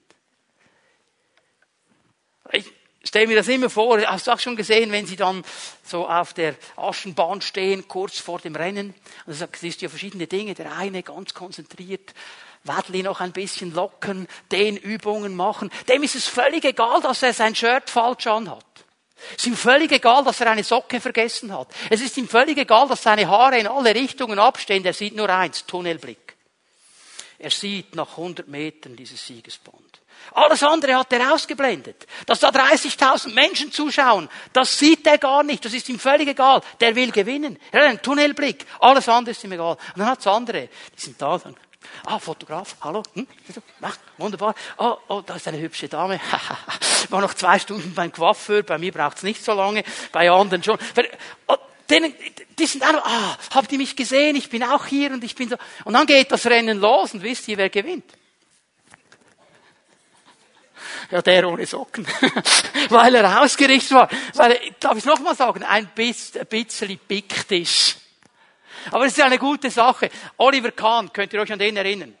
Ich 3.04 3.08
stell 3.08 3.26
mir 3.26 3.36
das 3.36 3.48
immer 3.48 3.68
vor, 3.68 4.00
hast 4.00 4.26
du 4.26 4.32
auch 4.32 4.40
schon 4.40 4.56
gesehen, 4.56 4.90
wenn 4.90 5.04
sie 5.04 5.16
dann 5.16 5.44
so 5.84 6.08
auf 6.08 6.32
der 6.32 6.54
Aschenbahn 6.76 7.42
stehen, 7.42 7.86
kurz 7.86 8.18
vor 8.18 8.38
dem 8.38 8.56
Rennen, 8.56 8.94
und 9.26 9.38
du 9.38 9.46
siehst 9.60 9.82
ja 9.82 9.90
verschiedene 9.90 10.26
Dinge, 10.26 10.54
der 10.54 10.74
eine 10.74 11.02
ganz 11.02 11.34
konzentriert, 11.34 12.14
Wadli 12.64 13.02
noch 13.02 13.20
ein 13.20 13.32
bisschen 13.32 13.74
locken, 13.74 14.26
den 14.50 14.78
Übungen 14.78 15.36
machen, 15.36 15.70
dem 15.86 16.02
ist 16.02 16.14
es 16.14 16.26
völlig 16.26 16.64
egal, 16.64 17.02
dass 17.02 17.22
er 17.22 17.34
sein 17.34 17.54
Shirt 17.54 17.90
falsch 17.90 18.26
anhat. 18.26 18.64
Es 19.36 19.42
ist 19.42 19.46
ihm 19.48 19.56
völlig 19.56 19.92
egal, 19.92 20.24
dass 20.24 20.40
er 20.40 20.50
eine 20.50 20.64
Socke 20.64 20.98
vergessen 20.98 21.52
hat. 21.52 21.68
Es 21.90 22.00
ist 22.00 22.16
ihm 22.16 22.26
völlig 22.26 22.56
egal, 22.56 22.88
dass 22.88 23.02
seine 23.02 23.28
Haare 23.28 23.58
in 23.58 23.66
alle 23.66 23.94
Richtungen 23.94 24.38
abstehen. 24.38 24.84
Er 24.84 24.94
sieht 24.94 25.14
nur 25.14 25.28
eins, 25.28 25.66
Tunnelblick. 25.66 26.36
Er 27.38 27.50
sieht 27.50 27.94
nach 27.94 28.12
100 28.12 28.48
Metern 28.48 28.96
dieses 28.96 29.26
Siegesband. 29.26 30.00
Alles 30.32 30.62
andere 30.62 30.96
hat 30.96 31.12
er 31.12 31.32
ausgeblendet. 31.32 32.06
Dass 32.26 32.40
da 32.40 32.48
30.000 32.48 33.32
Menschen 33.34 33.70
zuschauen, 33.70 34.28
das 34.52 34.78
sieht 34.78 35.06
er 35.06 35.18
gar 35.18 35.42
nicht. 35.42 35.64
Das 35.64 35.72
ist 35.72 35.88
ihm 35.88 35.98
völlig 35.98 36.28
egal. 36.28 36.60
Der 36.80 36.94
will 36.94 37.10
gewinnen. 37.10 37.58
Er 37.70 37.82
hat 37.82 37.88
einen 37.88 38.02
Tunnelblick. 38.02 38.66
Alles 38.80 39.08
andere 39.08 39.32
ist 39.32 39.44
ihm 39.44 39.52
egal. 39.52 39.76
Und 39.94 39.98
dann 39.98 40.06
hat's 40.06 40.26
andere, 40.26 40.68
die 40.96 41.00
sind 41.00 41.20
da. 41.20 41.38
Dann, 41.38 41.54
ah, 42.06 42.18
Fotograf, 42.18 42.76
hallo, 42.80 43.02
hm? 43.14 43.26
Ach, 43.82 43.96
wunderbar. 44.18 44.54
Oh, 44.78 44.96
oh, 45.08 45.20
da 45.20 45.36
ist 45.36 45.46
eine 45.48 45.58
hübsche 45.58 45.88
Dame. 45.88 46.20
War 47.10 47.20
noch 47.20 47.34
zwei 47.34 47.58
Stunden 47.58 47.94
beim 47.94 48.12
Coiffeur. 48.12 48.62
Bei 48.62 48.78
mir 48.78 48.92
braucht's 48.92 49.22
nicht 49.22 49.44
so 49.44 49.52
lange. 49.52 49.84
Bei 50.12 50.30
anderen 50.30 50.62
schon. 50.62 50.78
Oh, 51.46 51.56
denen, 51.88 52.14
die 52.58 52.66
sind 52.66 52.82
auch, 52.82 52.94
ah, 53.04 53.38
habt 53.54 53.70
ihr 53.72 53.78
mich 53.78 53.94
gesehen? 53.94 54.36
Ich 54.36 54.48
bin 54.48 54.62
auch 54.62 54.86
hier 54.86 55.12
und 55.12 55.22
ich 55.22 55.34
bin 55.34 55.48
so. 55.48 55.56
Und 55.84 55.94
dann 55.94 56.06
geht 56.06 56.32
das 56.32 56.46
Rennen 56.46 56.78
los 56.78 57.14
und 57.14 57.22
wisst 57.22 57.46
ihr, 57.48 57.56
wer 57.56 57.70
gewinnt? 57.70 58.04
Ja, 61.10 61.22
der 61.22 61.48
ohne 61.48 61.66
Socken. 61.66 62.06
Weil 62.88 63.14
er 63.14 63.42
ausgerichtet 63.42 63.92
war. 63.92 64.08
Weil, 64.34 64.58
darf 64.80 64.96
ich 64.96 65.04
nochmal 65.04 65.34
sagen, 65.34 65.62
ein 65.62 65.88
bisschen, 65.94 66.46
pickt 67.08 67.52
ist. 67.52 67.98
Aber 68.90 69.06
es 69.06 69.16
ist 69.16 69.22
eine 69.22 69.38
gute 69.38 69.70
Sache. 69.70 70.10
Oliver 70.36 70.72
Kahn, 70.72 71.12
könnt 71.12 71.32
ihr 71.32 71.40
euch 71.40 71.52
an 71.52 71.58
den 71.58 71.76
erinnern? 71.76 72.16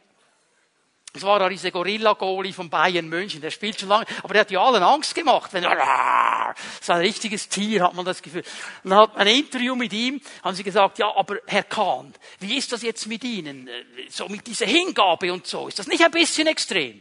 Das 1.14 1.22
war 1.22 1.38
da 1.38 1.48
diese 1.48 1.70
Gorilla-Goli 1.70 2.52
von 2.52 2.68
Bayern 2.68 3.08
München. 3.08 3.40
Der 3.40 3.52
spielt 3.52 3.78
schon 3.78 3.88
lange, 3.88 4.04
aber 4.24 4.34
der 4.34 4.40
hat 4.40 4.50
ja 4.50 4.60
allen 4.60 4.82
Angst 4.82 5.14
gemacht. 5.14 5.52
Wenn 5.52 5.62
so 6.80 6.92
ein 6.92 6.98
richtiges 6.98 7.48
Tier, 7.48 7.84
hat 7.84 7.94
man 7.94 8.04
das 8.04 8.20
Gefühl. 8.20 8.42
Dann 8.82 8.94
hat 8.94 9.16
ein 9.16 9.28
Interview 9.28 9.76
mit 9.76 9.92
ihm, 9.92 10.20
haben 10.42 10.56
sie 10.56 10.64
gesagt, 10.64 10.98
ja, 10.98 11.14
aber 11.14 11.36
Herr 11.46 11.62
Kahn, 11.62 12.12
wie 12.40 12.56
ist 12.56 12.72
das 12.72 12.82
jetzt 12.82 13.06
mit 13.06 13.22
Ihnen? 13.22 13.70
So 14.10 14.28
mit 14.28 14.44
dieser 14.44 14.66
Hingabe 14.66 15.32
und 15.32 15.46
so. 15.46 15.68
Ist 15.68 15.78
das 15.78 15.86
nicht 15.86 16.04
ein 16.04 16.10
bisschen 16.10 16.48
extrem? 16.48 17.00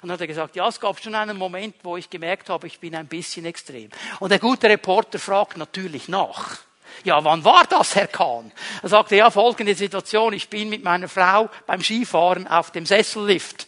Und 0.00 0.08
dann 0.08 0.12
hat 0.12 0.20
er 0.20 0.26
gesagt, 0.26 0.56
ja, 0.56 0.68
es 0.68 0.78
gab 0.78 1.02
schon 1.02 1.14
einen 1.14 1.36
Moment, 1.36 1.76
wo 1.82 1.96
ich 1.96 2.08
gemerkt 2.08 2.48
habe, 2.50 2.66
ich 2.66 2.78
bin 2.78 2.94
ein 2.94 3.06
bisschen 3.06 3.44
extrem. 3.44 3.90
Und 4.20 4.30
der 4.30 4.38
gute 4.38 4.68
Reporter 4.68 5.18
fragt 5.18 5.56
natürlich 5.56 6.08
nach. 6.08 6.58
Ja, 7.04 7.22
wann 7.24 7.44
war 7.44 7.64
das, 7.64 7.94
Herr 7.94 8.06
Kahn? 8.06 8.52
Er 8.82 8.88
sagte, 8.88 9.16
ja, 9.16 9.30
folgende 9.30 9.74
Situation, 9.74 10.32
ich 10.32 10.48
bin 10.48 10.68
mit 10.68 10.82
meiner 10.82 11.08
Frau 11.08 11.48
beim 11.66 11.82
Skifahren 11.82 12.46
auf 12.46 12.70
dem 12.70 12.86
Sessellift. 12.86 13.66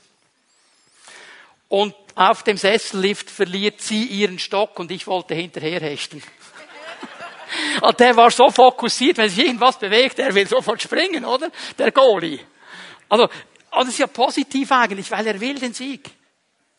Und 1.68 1.94
auf 2.14 2.42
dem 2.42 2.56
Sessellift 2.56 3.30
verliert 3.30 3.80
sie 3.80 4.04
ihren 4.04 4.38
Stock 4.38 4.78
und 4.78 4.90
ich 4.90 5.06
wollte 5.06 5.34
hinterher 5.34 5.80
hechten. 5.80 6.22
Und 7.80 7.98
der 7.98 8.16
war 8.16 8.30
so 8.30 8.50
fokussiert, 8.50 9.18
wenn 9.18 9.28
sich 9.28 9.46
irgendwas 9.46 9.78
bewegt, 9.78 10.18
er 10.18 10.34
will 10.34 10.46
sofort 10.46 10.82
springen, 10.82 11.24
oder? 11.24 11.50
Der 11.78 11.90
Goalie. 11.90 12.38
Also, 13.08 13.28
das 13.72 13.88
ist 13.88 13.98
ja 13.98 14.06
positiv 14.06 14.70
eigentlich, 14.72 15.10
weil 15.10 15.26
er 15.26 15.40
will 15.40 15.58
den 15.58 15.74
Sieg. 15.74 16.10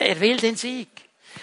Er 0.02 0.20
will 0.20 0.38
den 0.38 0.56
Sieg. 0.56 0.89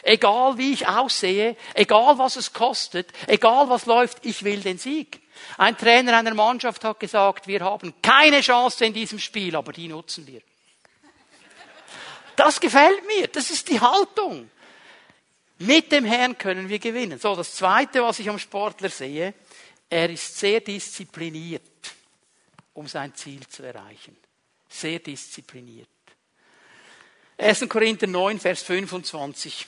Egal 0.03 0.59
wie 0.59 0.73
ich 0.73 0.87
aussehe, 0.87 1.57
egal 1.75 2.19
was 2.19 2.37
es 2.37 2.53
kostet, 2.53 3.09
egal 3.27 3.69
was 3.71 3.87
läuft, 3.87 4.27
ich 4.27 4.43
will 4.43 4.61
den 4.61 4.79
Sieg. 4.79 5.21
Ein 5.57 5.79
Trainer 5.79 6.17
einer 6.17 6.35
Mannschaft 6.35 6.83
hat 6.85 6.99
gesagt, 6.99 7.47
wir 7.47 7.61
haben 7.61 7.95
keine 8.03 8.41
Chance 8.41 8.85
in 8.85 8.93
diesem 8.93 9.21
Spiel, 9.21 9.55
aber 9.55 9.73
die 9.73 9.89
nutzen 9.89 10.27
wir. 10.27 10.43
Das 12.35 12.61
gefällt 12.61 13.07
mir. 13.07 13.29
Das 13.29 13.51
ist 13.51 13.69
die 13.69 13.81
Haltung. 13.81 14.51
Mit 15.59 15.93
dem 15.93 16.05
Herrn 16.05 16.37
können 16.37 16.69
wir 16.69 16.79
gewinnen. 16.79 17.19
So, 17.19 17.35
das 17.35 17.55
zweite, 17.55 18.03
was 18.03 18.19
ich 18.19 18.29
am 18.29 18.39
Sportler 18.39 18.91
sehe, 18.91 19.35
er 19.89 20.11
ist 20.11 20.37
sehr 20.37 20.61
diszipliniert, 20.61 21.63
um 22.75 22.87
sein 22.87 23.15
Ziel 23.15 23.47
zu 23.47 23.63
erreichen. 23.63 24.17
Sehr 24.69 24.99
diszipliniert. 24.99 25.89
1. 27.41 27.69
Korinther 27.69 28.09
9, 28.09 28.41
Vers 28.41 28.65
25. 28.65 29.65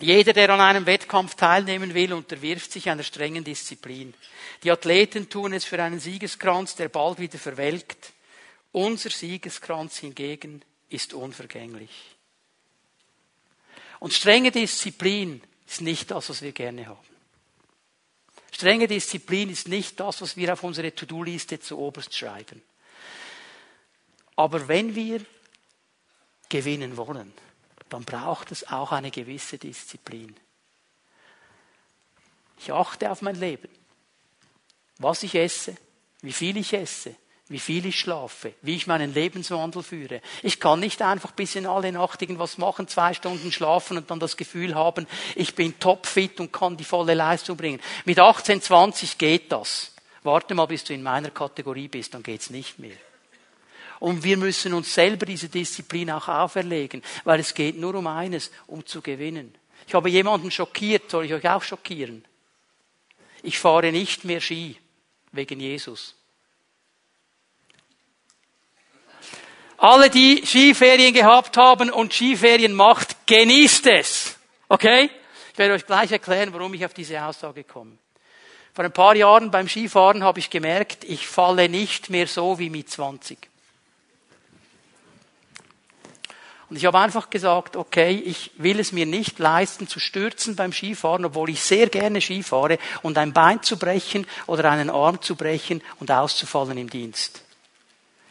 Jeder, 0.00 0.32
der 0.32 0.48
an 0.48 0.60
einem 0.62 0.86
Wettkampf 0.86 1.34
teilnehmen 1.34 1.92
will, 1.92 2.14
unterwirft 2.14 2.72
sich 2.72 2.88
einer 2.88 3.02
strengen 3.02 3.44
Disziplin. 3.44 4.14
Die 4.62 4.70
Athleten 4.70 5.28
tun 5.28 5.52
es 5.52 5.66
für 5.66 5.82
einen 5.82 6.00
Siegeskranz, 6.00 6.74
der 6.74 6.88
bald 6.88 7.18
wieder 7.18 7.38
verwelkt. 7.38 8.14
Unser 8.72 9.10
Siegeskranz 9.10 9.98
hingegen 9.98 10.62
ist 10.88 11.12
unvergänglich. 11.12 11.90
Und 14.00 14.14
strenge 14.14 14.50
Disziplin 14.50 15.42
ist 15.66 15.82
nicht 15.82 16.10
das, 16.10 16.30
was 16.30 16.40
wir 16.40 16.52
gerne 16.52 16.86
haben. 16.86 16.98
Strenge 18.52 18.88
Disziplin 18.88 19.50
ist 19.50 19.68
nicht 19.68 20.00
das, 20.00 20.22
was 20.22 20.38
wir 20.38 20.50
auf 20.50 20.62
unsere 20.62 20.94
To-Do-Liste 20.94 21.60
zu 21.60 21.78
oberst 21.78 22.16
schreiben. 22.16 22.62
Aber 24.34 24.66
wenn 24.68 24.94
wir 24.94 25.20
gewinnen 26.48 26.96
wollen, 26.96 27.32
dann 27.88 28.04
braucht 28.04 28.52
es 28.52 28.68
auch 28.68 28.92
eine 28.92 29.10
gewisse 29.10 29.58
Disziplin. 29.58 30.36
Ich 32.58 32.72
achte 32.72 33.10
auf 33.10 33.22
mein 33.22 33.36
Leben, 33.36 33.68
was 34.98 35.22
ich 35.22 35.34
esse, 35.34 35.76
wie 36.22 36.32
viel 36.32 36.56
ich 36.56 36.72
esse, 36.72 37.14
wie 37.48 37.60
viel 37.60 37.86
ich 37.86 38.00
schlafe, 38.00 38.54
wie 38.62 38.74
ich 38.74 38.86
meinen 38.86 39.14
Lebenswandel 39.14 39.82
führe. 39.82 40.20
Ich 40.42 40.58
kann 40.58 40.80
nicht 40.80 41.00
einfach 41.00 41.30
bis 41.30 41.54
in 41.54 41.66
alle 41.66 41.92
Nacht 41.92 42.20
irgendwas 42.22 42.58
machen, 42.58 42.88
zwei 42.88 43.14
Stunden 43.14 43.52
schlafen 43.52 43.98
und 43.98 44.10
dann 44.10 44.18
das 44.18 44.36
Gefühl 44.36 44.74
haben, 44.74 45.06
ich 45.36 45.54
bin 45.54 45.78
topfit 45.78 46.40
und 46.40 46.52
kann 46.52 46.76
die 46.76 46.84
volle 46.84 47.14
Leistung 47.14 47.56
bringen. 47.56 47.80
Mit 48.04 48.18
18, 48.18 48.62
20 48.62 49.18
geht 49.18 49.52
das. 49.52 49.92
Warte 50.24 50.56
mal, 50.56 50.66
bis 50.66 50.82
du 50.82 50.92
in 50.92 51.04
meiner 51.04 51.30
Kategorie 51.30 51.86
bist, 51.86 52.14
dann 52.14 52.24
geht's 52.24 52.50
nicht 52.50 52.80
mehr. 52.80 52.96
Und 54.00 54.22
wir 54.24 54.36
müssen 54.36 54.74
uns 54.74 54.92
selber 54.92 55.26
diese 55.26 55.48
Disziplin 55.48 56.10
auch 56.10 56.28
auferlegen, 56.28 57.02
weil 57.24 57.40
es 57.40 57.54
geht 57.54 57.78
nur 57.78 57.94
um 57.94 58.06
eines, 58.06 58.50
um 58.66 58.84
zu 58.84 59.00
gewinnen. 59.00 59.54
Ich 59.86 59.94
habe 59.94 60.10
jemanden 60.10 60.50
schockiert, 60.50 61.10
soll 61.10 61.26
ich 61.26 61.34
euch 61.34 61.48
auch 61.48 61.62
schockieren? 61.62 62.24
Ich 63.42 63.58
fahre 63.58 63.92
nicht 63.92 64.24
mehr 64.24 64.40
Ski 64.40 64.76
wegen 65.32 65.60
Jesus. 65.60 66.14
Alle, 69.78 70.08
die 70.10 70.42
Skiferien 70.44 71.12
gehabt 71.12 71.56
haben 71.56 71.90
und 71.90 72.12
Skiferien 72.12 72.72
macht, 72.72 73.26
genießt 73.26 73.86
es. 73.88 74.38
Okay? 74.68 75.10
Ich 75.52 75.58
werde 75.58 75.74
euch 75.74 75.86
gleich 75.86 76.10
erklären, 76.10 76.52
warum 76.52 76.74
ich 76.74 76.84
auf 76.84 76.94
diese 76.94 77.22
Aussage 77.22 77.64
komme. 77.64 77.98
Vor 78.74 78.84
ein 78.84 78.92
paar 78.92 79.16
Jahren 79.16 79.50
beim 79.50 79.68
Skifahren 79.68 80.24
habe 80.24 80.38
ich 80.38 80.50
gemerkt, 80.50 81.04
ich 81.04 81.26
falle 81.26 81.68
nicht 81.68 82.10
mehr 82.10 82.26
so 82.26 82.58
wie 82.58 82.68
mit 82.68 82.90
20. 82.90 83.38
Und 86.68 86.76
ich 86.76 86.84
habe 86.84 86.98
einfach 86.98 87.30
gesagt, 87.30 87.76
okay, 87.76 88.10
ich 88.10 88.50
will 88.56 88.80
es 88.80 88.90
mir 88.90 89.06
nicht 89.06 89.38
leisten 89.38 89.86
zu 89.86 90.00
stürzen 90.00 90.56
beim 90.56 90.72
Skifahren, 90.72 91.24
obwohl 91.24 91.50
ich 91.50 91.62
sehr 91.62 91.88
gerne 91.88 92.20
Skifahre 92.20 92.78
und 93.02 93.18
ein 93.18 93.32
Bein 93.32 93.62
zu 93.62 93.78
brechen 93.78 94.26
oder 94.46 94.70
einen 94.70 94.90
Arm 94.90 95.22
zu 95.22 95.36
brechen 95.36 95.80
und 96.00 96.10
auszufallen 96.10 96.76
im 96.76 96.90
Dienst. 96.90 97.42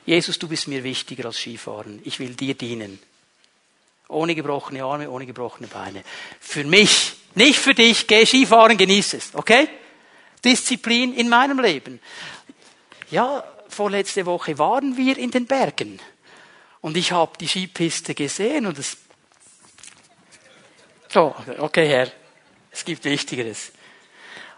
Jesus, 0.05 0.37
du 0.37 0.49
bist 0.49 0.67
mir 0.67 0.83
wichtiger 0.83 1.25
als 1.25 1.37
Skifahren. 1.37 2.01
Ich 2.03 2.19
will 2.19 2.35
dir 2.35 2.55
dienen. 2.55 2.99
Ohne 4.07 4.35
gebrochene 4.35 4.83
Arme, 4.83 5.09
ohne 5.09 5.25
gebrochene 5.25 5.67
Beine. 5.67 6.03
Für 6.39 6.63
mich, 6.63 7.13
nicht 7.35 7.57
für 7.57 7.73
dich. 7.73 8.05
Geh 8.05 8.25
Skifahren, 8.25 8.77
genieße 8.77 9.17
es. 9.17 9.29
Okay? 9.33 9.67
Disziplin 10.43 11.13
in 11.15 11.29
meinem 11.29 11.59
Leben. 11.59 11.99
Ja, 13.09 13.43
vorletzte 13.69 14.25
Woche 14.25 14.59
waren 14.59 14.97
wir 14.97 15.17
in 15.17 15.31
den 15.31 15.47
Bergen. 15.47 15.99
Und 16.85 16.95
ich 16.97 17.11
habe 17.11 17.35
die 17.39 17.47
Skipiste 17.47 18.13
gesehen 18.13 18.67
und 18.67 18.77
es. 18.77 18.97
So, 21.09 21.33
okay, 21.57 21.87
Herr. 21.87 22.11
Es 22.71 22.85
gibt 22.85 23.03
Wichtigeres. 23.05 23.71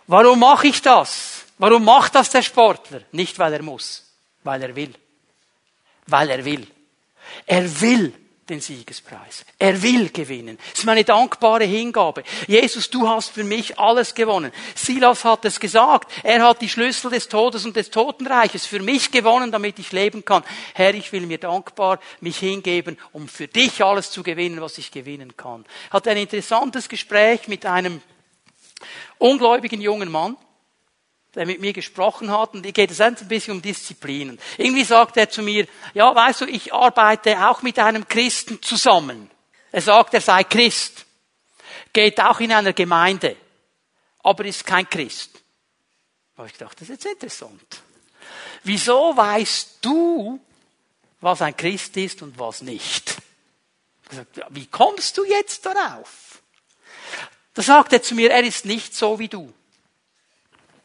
Warum 0.07 0.39
mache 0.39 0.67
ich 0.67 0.82
das? 0.82 1.45
Warum 1.57 1.86
macht 1.86 2.15
das 2.15 2.30
der 2.30 2.41
Sportler? 2.41 3.01
Nicht, 3.11 3.39
weil 3.39 3.53
er 3.53 3.63
muss, 3.63 4.03
weil 4.43 4.61
er 4.61 4.75
will 4.75 4.93
weil 6.07 6.30
er 6.30 6.43
will. 6.43 6.65
Er 7.45 7.82
will 7.82 8.13
den 8.49 8.61
Siegespreis. 8.61 9.45
Er 9.59 9.81
will 9.81 10.09
gewinnen. 10.09 10.57
Es 10.73 10.79
ist 10.79 10.85
meine 10.85 11.03
dankbare 11.03 11.65
Hingabe. 11.65 12.23
Jesus, 12.47 12.89
du 12.89 13.07
hast 13.07 13.31
für 13.31 13.43
mich 13.43 13.77
alles 13.79 14.15
gewonnen. 14.15 14.51
Silas 14.75 15.25
hat 15.25 15.45
es 15.45 15.59
gesagt. 15.59 16.11
Er 16.23 16.43
hat 16.43 16.61
die 16.61 16.69
Schlüssel 16.69 17.11
des 17.11 17.27
Todes 17.27 17.65
und 17.65 17.75
des 17.75 17.89
Totenreiches 17.89 18.65
für 18.65 18.79
mich 18.79 19.11
gewonnen, 19.11 19.51
damit 19.51 19.79
ich 19.79 19.91
leben 19.91 20.23
kann. 20.25 20.43
Herr, 20.73 20.93
ich 20.93 21.11
will 21.11 21.25
mir 21.25 21.37
dankbar 21.37 21.99
mich 22.21 22.37
hingeben, 22.37 22.97
um 23.11 23.27
für 23.27 23.47
dich 23.47 23.83
alles 23.83 24.11
zu 24.11 24.23
gewinnen, 24.23 24.61
was 24.61 24.77
ich 24.77 24.91
gewinnen 24.91 25.35
kann. 25.37 25.65
Hat 25.91 26.07
ein 26.07 26.17
interessantes 26.17 26.89
Gespräch 26.89 27.47
mit 27.47 27.65
einem 27.65 28.01
ungläubigen 29.17 29.81
jungen 29.81 30.11
Mann 30.11 30.37
der 31.38 31.45
mit 31.45 31.61
mir 31.61 31.71
gesprochen 31.71 32.31
hat, 32.31 32.53
und 32.53 32.63
geht 32.73 32.91
es 32.91 32.99
ein 32.99 33.15
bisschen 33.15 33.53
um 33.53 33.61
Disziplinen. 33.61 34.39
Irgendwie 34.57 34.83
sagt 34.83 35.17
er 35.17 35.29
zu 35.29 35.41
mir, 35.41 35.67
ja, 35.93 36.13
weißt 36.13 36.41
du, 36.41 36.45
ich 36.45 36.73
arbeite 36.73 37.47
auch 37.47 37.61
mit 37.61 37.79
einem 37.79 38.07
Christen 38.07 38.61
zusammen. 38.61 39.29
Er 39.71 39.81
sagt, 39.81 40.13
er 40.13 40.21
sei 40.21 40.43
Christ. 40.43 41.05
Geht 41.93 42.19
auch 42.19 42.39
in 42.39 42.51
einer 42.51 42.73
Gemeinde. 42.73 43.38
Aber 44.23 44.43
ist 44.45 44.65
kein 44.65 44.89
Christ. 44.89 45.41
Da 46.35 46.39
habe 46.39 46.47
ich 46.47 46.53
gedacht, 46.53 46.81
das 46.81 46.89
ist 46.89 47.03
jetzt 47.03 47.05
interessant. 47.05 47.81
Wieso 48.63 49.15
weißt 49.15 49.77
du, 49.81 50.39
was 51.21 51.41
ein 51.41 51.55
Christ 51.55 51.95
ist 51.97 52.21
und 52.21 52.38
was 52.38 52.61
nicht? 52.61 53.17
Wie 54.49 54.67
kommst 54.67 55.17
du 55.17 55.23
jetzt 55.23 55.65
darauf? 55.65 56.41
Da 57.53 57.61
sagt 57.61 57.93
er 57.93 58.01
zu 58.01 58.15
mir, 58.15 58.31
er 58.31 58.43
ist 58.43 58.65
nicht 58.65 58.95
so 58.95 59.19
wie 59.19 59.27
du. 59.27 59.53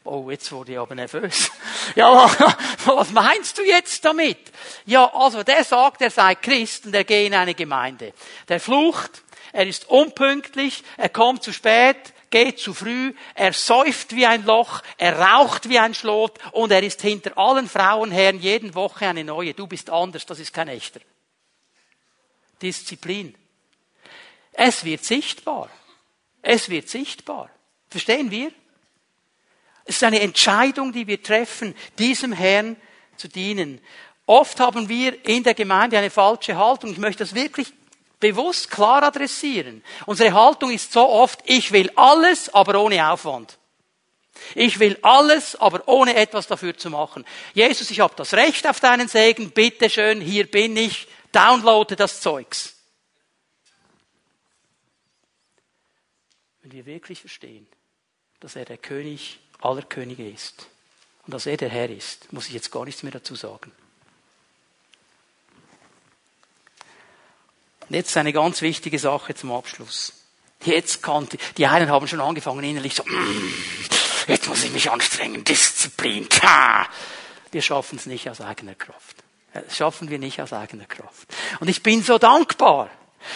Oh, 0.05 0.29
jetzt 0.29 0.51
wurde 0.51 0.73
ich 0.73 0.79
aber 0.79 0.95
nervös. 0.95 1.51
Ja, 1.95 2.31
was 2.85 3.11
meinst 3.11 3.57
du 3.57 3.61
jetzt 3.61 4.05
damit? 4.05 4.37
Ja, 4.85 5.13
also 5.13 5.43
der 5.43 5.65
sagt, 5.65 6.01
er 6.01 6.09
sei 6.09 6.33
Christ 6.35 6.85
und 6.85 6.95
er 6.95 7.03
gehe 7.03 7.25
in 7.25 7.33
eine 7.33 7.53
Gemeinde. 7.53 8.13
Der 8.47 8.61
flucht, 8.61 9.21
er 9.51 9.67
ist 9.67 9.89
unpünktlich, 9.89 10.81
er 10.95 11.09
kommt 11.09 11.43
zu 11.43 11.51
spät, 11.51 12.13
geht 12.29 12.57
zu 12.57 12.73
früh, 12.73 13.13
er 13.35 13.51
säuft 13.53 14.15
wie 14.15 14.25
ein 14.25 14.45
Loch, 14.45 14.81
er 14.97 15.19
raucht 15.19 15.67
wie 15.67 15.77
ein 15.77 15.93
Schlot 15.93 16.39
und 16.53 16.71
er 16.71 16.81
ist 16.81 17.01
hinter 17.01 17.37
allen 17.37 17.67
Frauenherren 17.67 18.39
jeden 18.39 18.73
Woche 18.75 19.07
eine 19.07 19.25
neue. 19.25 19.53
Du 19.53 19.67
bist 19.67 19.89
anders, 19.89 20.25
das 20.25 20.39
ist 20.39 20.53
kein 20.53 20.69
echter. 20.69 21.01
Disziplin. 22.61 23.35
Es 24.53 24.85
wird 24.85 25.03
sichtbar. 25.03 25.69
Es 26.41 26.69
wird 26.69 26.89
sichtbar. 26.89 27.49
Verstehen 27.89 28.31
wir? 28.31 28.51
Es 29.85 29.95
ist 29.95 30.03
eine 30.03 30.21
Entscheidung, 30.21 30.93
die 30.93 31.07
wir 31.07 31.21
treffen, 31.21 31.75
diesem 31.99 32.31
Herrn 32.31 32.77
zu 33.17 33.27
dienen. 33.27 33.81
Oft 34.25 34.59
haben 34.59 34.87
wir 34.87 35.25
in 35.27 35.43
der 35.43 35.53
Gemeinde 35.53 35.97
eine 35.97 36.09
falsche 36.09 36.57
Haltung. 36.57 36.91
Ich 36.91 36.97
möchte 36.97 37.23
das 37.23 37.35
wirklich 37.35 37.73
bewusst 38.19 38.71
klar 38.71 39.03
adressieren. 39.03 39.83
Unsere 40.05 40.33
Haltung 40.33 40.71
ist 40.71 40.93
so 40.93 41.07
oft, 41.09 41.41
ich 41.45 41.71
will 41.73 41.91
alles, 41.95 42.53
aber 42.53 42.81
ohne 42.81 43.09
Aufwand. 43.09 43.57
Ich 44.55 44.79
will 44.79 44.97
alles, 45.01 45.55
aber 45.57 45.87
ohne 45.87 46.15
etwas 46.15 46.47
dafür 46.47 46.77
zu 46.77 46.89
machen. 46.89 47.25
Jesus, 47.53 47.91
ich 47.91 47.99
habe 47.99 48.13
das 48.15 48.33
Recht 48.33 48.67
auf 48.67 48.79
deinen 48.79 49.07
Segen, 49.07 49.51
bitte 49.51 49.89
schön, 49.89 50.21
hier 50.21 50.49
bin 50.49 50.77
ich, 50.77 51.07
downloade 51.31 51.95
das 51.95 52.21
Zeugs. 52.21 52.73
wenn 56.63 56.71
wir 56.71 56.85
wirklich 56.85 57.19
verstehen, 57.19 57.67
dass 58.39 58.55
er 58.55 58.65
der 58.65 58.77
König 58.77 59.39
aller 59.63 59.83
Könige 59.83 60.29
ist 60.29 60.67
und 61.25 61.33
dass 61.33 61.45
er 61.45 61.57
der 61.57 61.69
Herr 61.69 61.89
ist, 61.89 62.31
muss 62.33 62.47
ich 62.47 62.53
jetzt 62.53 62.71
gar 62.71 62.85
nichts 62.85 63.03
mehr 63.03 63.11
dazu 63.11 63.35
sagen. 63.35 63.71
Und 67.87 67.95
jetzt 67.95 68.15
eine 68.17 68.33
ganz 68.33 68.61
wichtige 68.61 68.99
Sache 68.99 69.35
zum 69.35 69.51
Abschluss. 69.51 70.13
Jetzt 70.63 71.03
kann, 71.03 71.27
die 71.57 71.67
einen 71.67 71.89
haben 71.89 72.07
schon 72.07 72.21
angefangen 72.21 72.63
innerlich 72.63 72.95
so, 72.95 73.03
mm, 73.03 73.53
jetzt 74.27 74.47
muss 74.47 74.63
ich 74.63 74.71
mich 74.71 74.89
anstrengen, 74.89 75.43
Disziplin, 75.43 76.29
tja. 76.29 76.87
Wir 77.51 77.61
schaffen 77.61 77.97
es 77.97 78.05
nicht 78.05 78.29
aus 78.29 78.41
eigener 78.41 78.75
Kraft. 78.75 79.17
Das 79.53 79.77
schaffen 79.77 80.09
wir 80.09 80.17
nicht 80.17 80.41
aus 80.41 80.53
eigener 80.53 80.85
Kraft. 80.85 81.27
Und 81.59 81.67
ich 81.67 81.83
bin 81.83 82.01
so 82.01 82.17
dankbar, 82.17 82.89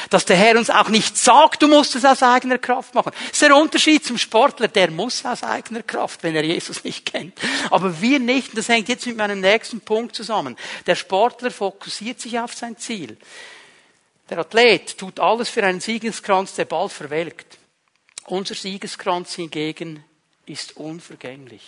dass 0.10 0.26
der 0.26 0.36
Herr 0.36 0.58
uns 0.58 0.70
auch 0.70 0.90
nicht 0.90 1.18
sagt, 1.18 1.62
du 1.62 1.68
musst 1.68 1.96
es 1.96 2.06
aus 2.06 2.24
eigener 2.24 2.58
Kraft 2.58 2.94
machen. 2.96 3.12
Das 3.14 3.34
ist 3.34 3.42
der 3.42 3.56
Unterschied 3.56 4.06
zum 4.06 4.18
Sportler, 4.18 4.68
der 4.68 4.92
muss 4.92 5.26
aus 5.26 5.44
eigener 5.44 5.84
Kraft, 5.84 6.24
wenn 6.24 6.36
er 6.36 6.44
Jesus 6.44 6.84
nicht 6.84 7.06
kennt. 7.06 7.38
Aber 7.70 8.02
wir 8.02 8.20
nicht, 8.20 8.50
und 8.50 8.58
das 8.58 8.70
hängt 8.70 8.90
jetzt 8.90 9.06
mit 9.06 9.18
meinem 9.18 9.42
nächsten 9.42 9.82
Punkt 9.82 10.16
zusammen. 10.16 10.58
Der 10.86 10.96
Sportler 10.96 11.52
fokussiert 11.52 12.20
sich 12.20 12.40
auf 12.40 12.54
sein 12.54 12.78
Ziel. 12.78 13.18
Der 14.30 14.40
Athlet 14.40 14.98
tut 14.98 15.20
alles 15.20 15.50
für 15.50 15.64
einen 15.64 15.80
Siegeskranz, 15.80 16.56
der 16.56 16.66
bald 16.66 16.92
verwelkt. 16.92 17.58
Unser 18.26 18.56
Siegeskranz 18.56 19.36
hingegen 19.36 20.04
ist 20.46 20.76
unvergänglich. 20.76 21.64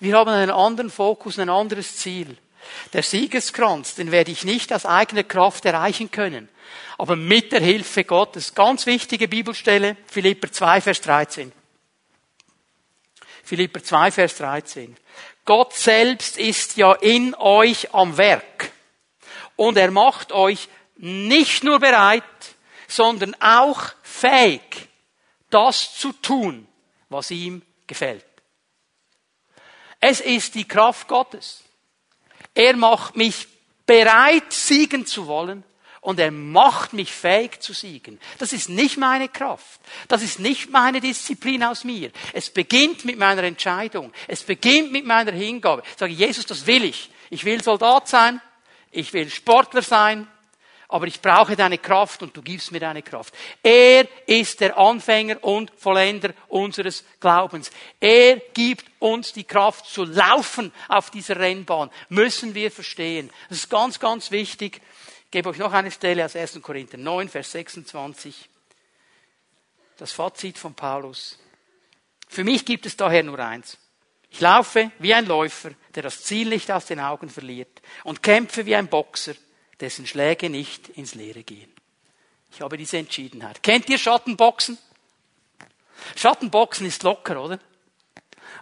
Wir 0.00 0.16
haben 0.16 0.30
einen 0.30 0.50
anderen 0.50 0.90
Fokus, 0.90 1.38
ein 1.38 1.48
anderes 1.48 1.96
Ziel. 1.96 2.36
Der 2.92 3.02
Siegeskranz, 3.02 3.94
den 3.94 4.10
werde 4.10 4.30
ich 4.30 4.44
nicht 4.44 4.72
aus 4.72 4.86
eigener 4.86 5.24
Kraft 5.24 5.64
erreichen 5.64 6.10
können, 6.10 6.48
aber 6.98 7.16
mit 7.16 7.52
der 7.52 7.60
Hilfe 7.60 8.04
Gottes. 8.04 8.54
Ganz 8.54 8.86
wichtige 8.86 9.28
Bibelstelle, 9.28 9.96
Philipper 10.06 10.50
2, 10.50 10.80
Vers 10.80 11.00
13. 11.00 11.52
Philipper 13.42 13.82
2, 13.82 14.10
Vers 14.10 14.36
13. 14.36 14.96
Gott 15.44 15.74
selbst 15.74 16.38
ist 16.38 16.76
ja 16.76 16.94
in 16.94 17.34
euch 17.34 17.92
am 17.94 18.16
Werk 18.16 18.72
und 19.56 19.76
er 19.76 19.90
macht 19.90 20.32
euch 20.32 20.68
nicht 20.96 21.64
nur 21.64 21.78
bereit, 21.80 22.22
sondern 22.88 23.34
auch 23.40 23.92
fähig, 24.02 24.88
das 25.50 25.94
zu 25.96 26.12
tun, 26.12 26.66
was 27.08 27.30
ihm 27.30 27.62
gefällt. 27.86 28.24
Es 30.00 30.20
ist 30.20 30.54
die 30.54 30.66
Kraft 30.66 31.08
Gottes. 31.08 31.63
Er 32.54 32.76
macht 32.76 33.16
mich 33.16 33.48
bereit, 33.86 34.52
siegen 34.52 35.06
zu 35.06 35.26
wollen 35.26 35.64
und 36.00 36.20
er 36.20 36.30
macht 36.30 36.92
mich 36.92 37.12
fähig 37.12 37.60
zu 37.60 37.72
siegen. 37.72 38.20
Das 38.38 38.52
ist 38.52 38.68
nicht 38.68 38.96
meine 38.96 39.28
Kraft. 39.28 39.80
Das 40.08 40.22
ist 40.22 40.38
nicht 40.38 40.70
meine 40.70 41.00
Disziplin 41.00 41.64
aus 41.64 41.84
mir. 41.84 42.10
Es 42.32 42.50
beginnt 42.50 43.04
mit 43.04 43.18
meiner 43.18 43.42
Entscheidung. 43.42 44.12
Es 44.28 44.42
beginnt 44.42 44.92
mit 44.92 45.06
meiner 45.06 45.32
Hingabe. 45.32 45.82
Ich 45.90 45.98
sage, 45.98 46.12
Jesus, 46.12 46.46
das 46.46 46.66
will 46.66 46.84
ich. 46.84 47.10
Ich 47.30 47.44
will 47.44 47.62
Soldat 47.62 48.08
sein. 48.08 48.40
Ich 48.90 49.12
will 49.12 49.30
Sportler 49.30 49.82
sein 49.82 50.28
aber 50.88 51.06
ich 51.06 51.20
brauche 51.20 51.56
deine 51.56 51.78
Kraft 51.78 52.22
und 52.22 52.36
du 52.36 52.42
gibst 52.42 52.72
mir 52.72 52.80
deine 52.80 53.02
Kraft. 53.02 53.34
Er 53.62 54.06
ist 54.26 54.60
der 54.60 54.76
Anfänger 54.76 55.42
und 55.42 55.72
Vollender 55.76 56.34
unseres 56.48 57.04
Glaubens. 57.20 57.70
Er 58.00 58.36
gibt 58.52 58.84
uns 58.98 59.32
die 59.32 59.44
Kraft 59.44 59.86
zu 59.86 60.04
laufen 60.04 60.72
auf 60.88 61.10
dieser 61.10 61.38
Rennbahn. 61.38 61.90
Müssen 62.08 62.54
wir 62.54 62.70
verstehen. 62.70 63.30
Das 63.48 63.58
ist 63.58 63.70
ganz, 63.70 63.98
ganz 63.98 64.30
wichtig. 64.30 64.80
Ich 65.24 65.30
gebe 65.30 65.48
euch 65.48 65.58
noch 65.58 65.72
eine 65.72 65.90
Stelle 65.90 66.24
aus 66.24 66.36
1. 66.36 66.60
Korinther 66.62 66.98
9, 66.98 67.28
Vers 67.28 67.52
26. 67.52 68.48
Das 69.96 70.12
Fazit 70.12 70.58
von 70.58 70.74
Paulus. 70.74 71.38
Für 72.28 72.44
mich 72.44 72.64
gibt 72.64 72.86
es 72.86 72.96
daher 72.96 73.22
nur 73.22 73.38
eins. 73.38 73.78
Ich 74.34 74.40
laufe 74.40 74.90
wie 74.98 75.14
ein 75.14 75.26
Läufer, 75.26 75.70
der 75.94 76.02
das 76.02 76.24
Ziel 76.24 76.48
nicht 76.48 76.68
aus 76.72 76.86
den 76.86 76.98
Augen 76.98 77.28
verliert 77.28 77.80
und 78.02 78.20
kämpfe 78.20 78.66
wie 78.66 78.74
ein 78.74 78.88
Boxer, 78.88 79.34
dessen 79.80 80.06
Schläge 80.06 80.50
nicht 80.50 80.88
ins 80.90 81.14
Leere 81.14 81.42
gehen. 81.42 81.72
Ich 82.52 82.60
habe 82.60 82.76
diese 82.76 82.98
Entschiedenheit. 82.98 83.62
Kennt 83.62 83.88
ihr 83.88 83.98
Schattenboxen? 83.98 84.78
Schattenboxen 86.16 86.86
ist 86.86 87.02
locker, 87.02 87.42
oder? 87.42 87.58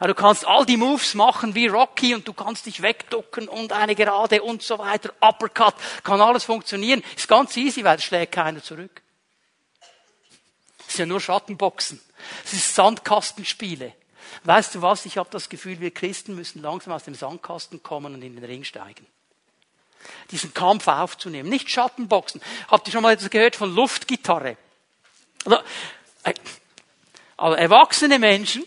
du 0.01 0.15
kannst 0.15 0.47
all 0.47 0.67
die 0.67 0.77
Moves 0.77 1.15
machen 1.15 1.55
wie 1.55 1.69
Rocky 1.69 2.15
und 2.15 2.27
du 2.27 2.33
kannst 2.33 2.67
dich 2.67 2.83
wegducken 2.83 3.47
und 3.49 3.73
eine 3.73 3.95
Gerade 3.95 4.43
und 4.43 4.63
so 4.63 4.79
weiter. 4.79 5.13
Uppercut, 5.21 5.75
kann 6.03 6.21
alles 6.21 6.45
funktionieren. 6.45 7.05
Ist 7.17 7.29
ganz 7.29 7.57
easy, 7.57 7.85
weil 7.85 7.99
es 7.99 8.05
schlägt 8.05 8.33
keiner 8.33 8.63
zurück. 8.63 9.03
Das 10.79 10.89
ist 10.89 10.99
ja 10.99 11.07
nur 11.07 11.21
Schattenboxen. 11.21 12.01
Es 12.45 12.53
ist 12.53 12.75
Sandkastenspiele. 12.75 13.95
Weißt 14.45 14.75
du 14.75 14.83
was? 14.83 15.07
Ich 15.07 15.19
habe 15.19 15.29
das 15.31 15.49
Gefühl, 15.49 15.79
wir 15.79 15.93
Christen 15.93 16.35
müssen 16.35 16.63
langsam 16.63 16.93
aus 16.95 17.05
dem 17.05 17.15
Sandkasten 17.15 17.83
kommen 17.83 18.15
und 18.15 18.23
in 18.23 18.35
den 18.35 18.45
Ring 18.45 18.65
steigen 18.65 19.07
diesen 20.31 20.55
Kampf 20.55 20.89
aufzunehmen. 20.89 21.49
Nicht 21.49 21.71
Schattenboxen. 21.71 22.41
Habt 22.69 22.87
ihr 22.87 22.93
schon 22.93 23.03
mal 23.03 23.13
etwas 23.13 23.31
gehört 23.31 23.57
von 23.57 23.75
Luftgitarre? 23.75 24.57
Also, 25.45 25.59
äh, 26.25 26.35
also 27.37 27.57
erwachsene 27.57 28.19
Menschen, 28.19 28.65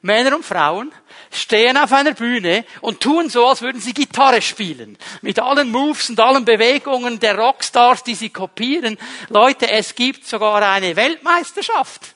Männer 0.00 0.36
und 0.36 0.44
Frauen, 0.44 0.92
stehen 1.30 1.76
auf 1.76 1.92
einer 1.92 2.12
Bühne 2.12 2.64
und 2.80 3.00
tun 3.00 3.28
so, 3.28 3.46
als 3.46 3.62
würden 3.62 3.80
sie 3.80 3.92
Gitarre 3.92 4.40
spielen. 4.40 4.96
Mit 5.22 5.38
allen 5.38 5.70
Moves 5.70 6.10
und 6.10 6.20
allen 6.20 6.44
Bewegungen 6.44 7.20
der 7.20 7.36
Rockstars, 7.36 8.04
die 8.04 8.14
sie 8.14 8.30
kopieren. 8.30 8.98
Leute, 9.28 9.70
es 9.70 9.94
gibt 9.94 10.26
sogar 10.26 10.62
eine 10.62 10.96
Weltmeisterschaft. 10.96 12.14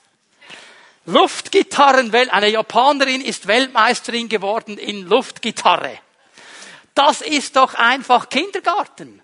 Luftgitarren, 1.05 2.15
eine 2.15 2.49
Japanerin 2.49 3.21
ist 3.21 3.49
Weltmeisterin 3.49 4.29
geworden 4.29 4.79
in 4.79 5.07
Luftgitarre. 5.07 5.99
Das 6.95 7.23
ist 7.23 7.57
doch 7.57 7.75
einfach 7.75 8.29
Kindergarten. 8.29 9.23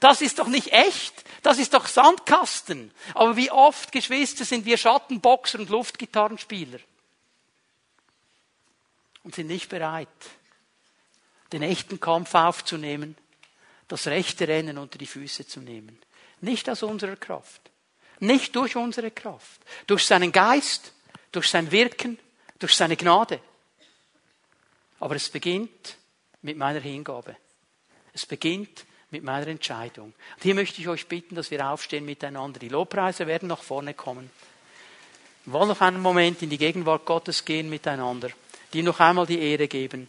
Das 0.00 0.20
ist 0.20 0.38
doch 0.38 0.48
nicht 0.48 0.72
echt. 0.72 1.24
Das 1.42 1.58
ist 1.58 1.74
doch 1.74 1.86
Sandkasten. 1.86 2.92
Aber 3.14 3.36
wie 3.36 3.50
oft, 3.50 3.92
Geschwister, 3.92 4.44
sind 4.44 4.64
wir 4.64 4.76
Schattenboxer 4.76 5.58
und 5.58 5.70
Luftgitarrenspieler 5.70 6.78
und 9.24 9.34
sind 9.34 9.46
nicht 9.46 9.68
bereit, 9.68 10.08
den 11.52 11.62
echten 11.62 12.00
Kampf 12.00 12.34
aufzunehmen, 12.34 13.16
das 13.88 14.06
rechte 14.06 14.48
Rennen 14.48 14.78
unter 14.78 14.98
die 14.98 15.06
Füße 15.06 15.46
zu 15.46 15.60
nehmen. 15.60 16.00
Nicht 16.40 16.68
aus 16.68 16.82
unserer 16.82 17.16
Kraft. 17.16 17.60
Nicht 18.20 18.56
durch 18.56 18.74
unsere 18.76 19.10
Kraft. 19.10 19.60
Durch 19.86 20.06
seinen 20.06 20.32
Geist, 20.32 20.92
durch 21.30 21.48
sein 21.48 21.70
Wirken, 21.70 22.18
durch 22.58 22.74
seine 22.74 22.96
Gnade. 22.96 23.40
Aber 24.98 25.16
es 25.16 25.28
beginnt 25.28 25.98
mit 26.42 26.56
meiner 26.56 26.80
Hingabe. 26.80 27.36
Es 28.12 28.26
beginnt 28.26 28.84
mit 29.10 29.22
meiner 29.22 29.46
Entscheidung. 29.46 30.12
Und 30.34 30.42
hier 30.42 30.54
möchte 30.54 30.80
ich 30.80 30.88
euch 30.88 31.06
bitten, 31.06 31.34
dass 31.34 31.50
wir 31.50 31.66
aufstehen 31.66 32.04
miteinander. 32.04 32.58
Die 32.58 32.68
Lobpreise 32.68 33.26
werden 33.26 33.48
nach 33.48 33.62
vorne 33.62 33.94
kommen. 33.94 34.30
Wir 35.44 35.54
wollen 35.54 35.68
noch 35.68 35.80
einen 35.80 36.00
Moment 36.00 36.42
in 36.42 36.50
die 36.50 36.58
Gegenwart 36.58 37.04
Gottes 37.04 37.44
gehen 37.44 37.68
miteinander, 37.68 38.30
die 38.72 38.82
noch 38.82 39.00
einmal 39.00 39.26
die 39.26 39.40
Ehre 39.40 39.68
geben. 39.68 40.08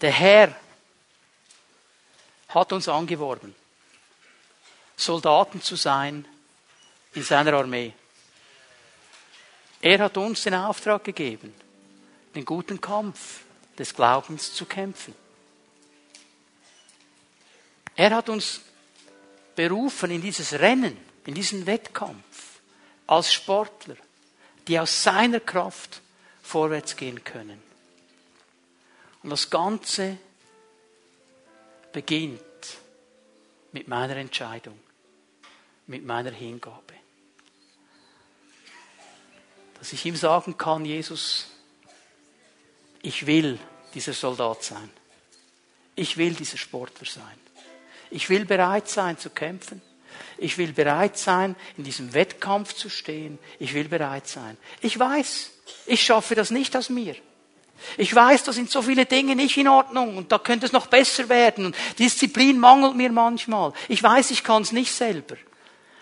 Der 0.00 0.12
Herr 0.12 0.56
hat 2.48 2.72
uns 2.72 2.88
angeworben, 2.88 3.54
Soldaten 4.96 5.60
zu 5.60 5.76
sein 5.76 6.26
in 7.14 7.22
seiner 7.22 7.52
Armee. 7.52 7.92
Er 9.82 9.98
hat 9.98 10.16
uns 10.16 10.42
den 10.42 10.54
Auftrag 10.54 11.04
gegeben, 11.04 11.54
den 12.34 12.44
guten 12.44 12.80
Kampf 12.80 13.40
des 13.78 13.94
Glaubens 13.94 14.54
zu 14.54 14.66
kämpfen. 14.66 15.14
Er 17.96 18.14
hat 18.14 18.28
uns 18.28 18.60
berufen 19.56 20.10
in 20.10 20.22
dieses 20.22 20.54
Rennen, 20.54 20.96
in 21.26 21.34
diesen 21.34 21.66
Wettkampf 21.66 22.60
als 23.06 23.32
Sportler, 23.32 23.96
die 24.68 24.78
aus 24.78 25.02
seiner 25.02 25.40
Kraft 25.40 26.00
vorwärts 26.42 26.96
gehen 26.96 27.22
können. 27.24 27.60
Und 29.22 29.30
das 29.30 29.50
Ganze 29.50 30.16
beginnt 31.92 32.40
mit 33.72 33.88
meiner 33.88 34.16
Entscheidung, 34.16 34.78
mit 35.86 36.04
meiner 36.04 36.30
Hingabe. 36.30 36.94
Dass 39.78 39.92
ich 39.92 40.04
ihm 40.04 40.16
sagen 40.16 40.56
kann, 40.56 40.84
Jesus, 40.84 41.48
ich 43.02 43.26
will 43.26 43.58
dieser 43.94 44.12
Soldat 44.12 44.62
sein. 44.62 44.90
Ich 45.94 46.16
will 46.16 46.34
dieser 46.34 46.58
Sportler 46.58 47.06
sein. 47.06 47.22
Ich 48.10 48.28
will 48.28 48.44
bereit 48.44 48.88
sein 48.88 49.18
zu 49.18 49.30
kämpfen. 49.30 49.82
Ich 50.38 50.58
will 50.58 50.72
bereit 50.72 51.18
sein, 51.18 51.54
in 51.76 51.84
diesem 51.84 52.12
Wettkampf 52.14 52.74
zu 52.74 52.88
stehen. 52.88 53.38
Ich 53.58 53.74
will 53.74 53.88
bereit 53.88 54.26
sein. 54.26 54.56
Ich 54.80 54.98
weiß, 54.98 55.50
ich 55.86 56.02
schaffe 56.02 56.34
das 56.34 56.50
nicht 56.50 56.76
aus 56.76 56.88
mir. 56.88 57.14
Ich 57.96 58.14
weiß, 58.14 58.44
da 58.44 58.52
sind 58.52 58.70
so 58.70 58.82
viele 58.82 59.06
Dinge 59.06 59.36
nicht 59.36 59.56
in 59.56 59.68
Ordnung 59.68 60.16
und 60.16 60.32
da 60.32 60.38
könnte 60.38 60.66
es 60.66 60.72
noch 60.72 60.86
besser 60.86 61.28
werden. 61.28 61.66
Und 61.66 61.76
Disziplin 61.98 62.58
mangelt 62.58 62.96
mir 62.96 63.10
manchmal. 63.10 63.72
Ich 63.88 64.02
weiß, 64.02 64.30
ich 64.32 64.44
kann 64.44 64.62
es 64.62 64.72
nicht 64.72 64.92
selber. 64.92 65.36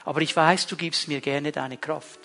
aber 0.09 0.23
ich 0.23 0.35
weiß, 0.35 0.67
du 0.69 0.77
gibst 0.77 1.07
mir 1.07 1.21
gerne 1.21 1.53
deine 1.53 1.77
Kraft. 1.77 2.19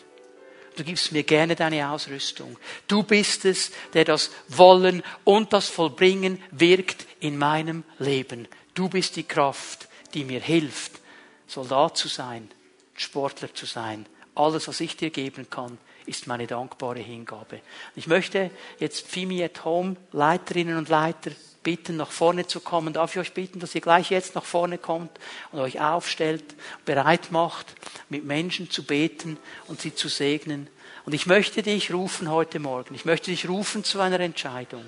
Du 0.75 0.83
gibst 0.83 1.11
mir 1.11 1.23
gerne 1.23 1.55
deine 1.55 1.89
Ausrüstung. 1.89 2.57
Du 2.87 3.03
bist 3.03 3.45
es, 3.45 3.71
der 3.93 4.05
das 4.05 4.31
Wollen 4.47 5.03
und 5.23 5.53
das 5.53 5.69
Vollbringen 5.69 6.41
wirkt 6.51 7.05
in 7.19 7.37
meinem 7.37 7.83
Leben. 7.99 8.47
Du 8.73 8.89
bist 8.89 9.15
die 9.15 9.23
Kraft, 9.23 9.87
die 10.13 10.23
mir 10.23 10.41
hilft, 10.41 10.93
Soldat 11.47 11.97
zu 11.97 12.07
sein, 12.07 12.49
Sportler 12.95 13.53
zu 13.53 13.65
sein. 13.65 14.05
Alles, 14.35 14.67
was 14.67 14.79
ich 14.79 14.97
dir 14.97 15.11
geben 15.11 15.49
kann, 15.49 15.77
ist 16.05 16.27
meine 16.27 16.47
dankbare 16.47 16.99
Hingabe. 16.99 17.61
Ich 17.95 18.07
möchte 18.07 18.49
jetzt 18.79 19.07
Fimi 19.07 19.43
at 19.43 19.63
Home 19.63 19.95
Leiterinnen 20.11 20.77
und 20.77 20.89
Leiter 20.89 21.31
bitten, 21.63 21.97
nach 21.97 22.11
vorne 22.11 22.45
zu 22.45 22.59
kommen. 22.59 22.93
Darf 22.93 23.15
ich 23.15 23.19
euch 23.19 23.33
bitten, 23.33 23.59
dass 23.59 23.73
ihr 23.73 23.81
gleich 23.81 24.09
jetzt 24.09 24.35
nach 24.35 24.43
vorne 24.43 24.77
kommt 24.77 25.11
und 25.51 25.59
euch 25.59 25.81
aufstellt, 25.81 26.43
bereit 26.85 27.31
macht, 27.31 27.73
mit 28.09 28.25
Menschen 28.25 28.69
zu 28.69 28.83
beten 28.83 29.37
und 29.67 29.81
sie 29.81 29.95
zu 29.95 30.09
segnen. 30.09 30.67
Und 31.05 31.13
ich 31.13 31.25
möchte 31.25 31.63
dich 31.63 31.93
rufen 31.93 32.29
heute 32.29 32.59
Morgen. 32.59 32.95
Ich 32.95 33.05
möchte 33.05 33.31
dich 33.31 33.49
rufen 33.49 33.83
zu 33.83 33.99
einer 33.99 34.19
Entscheidung. 34.19 34.83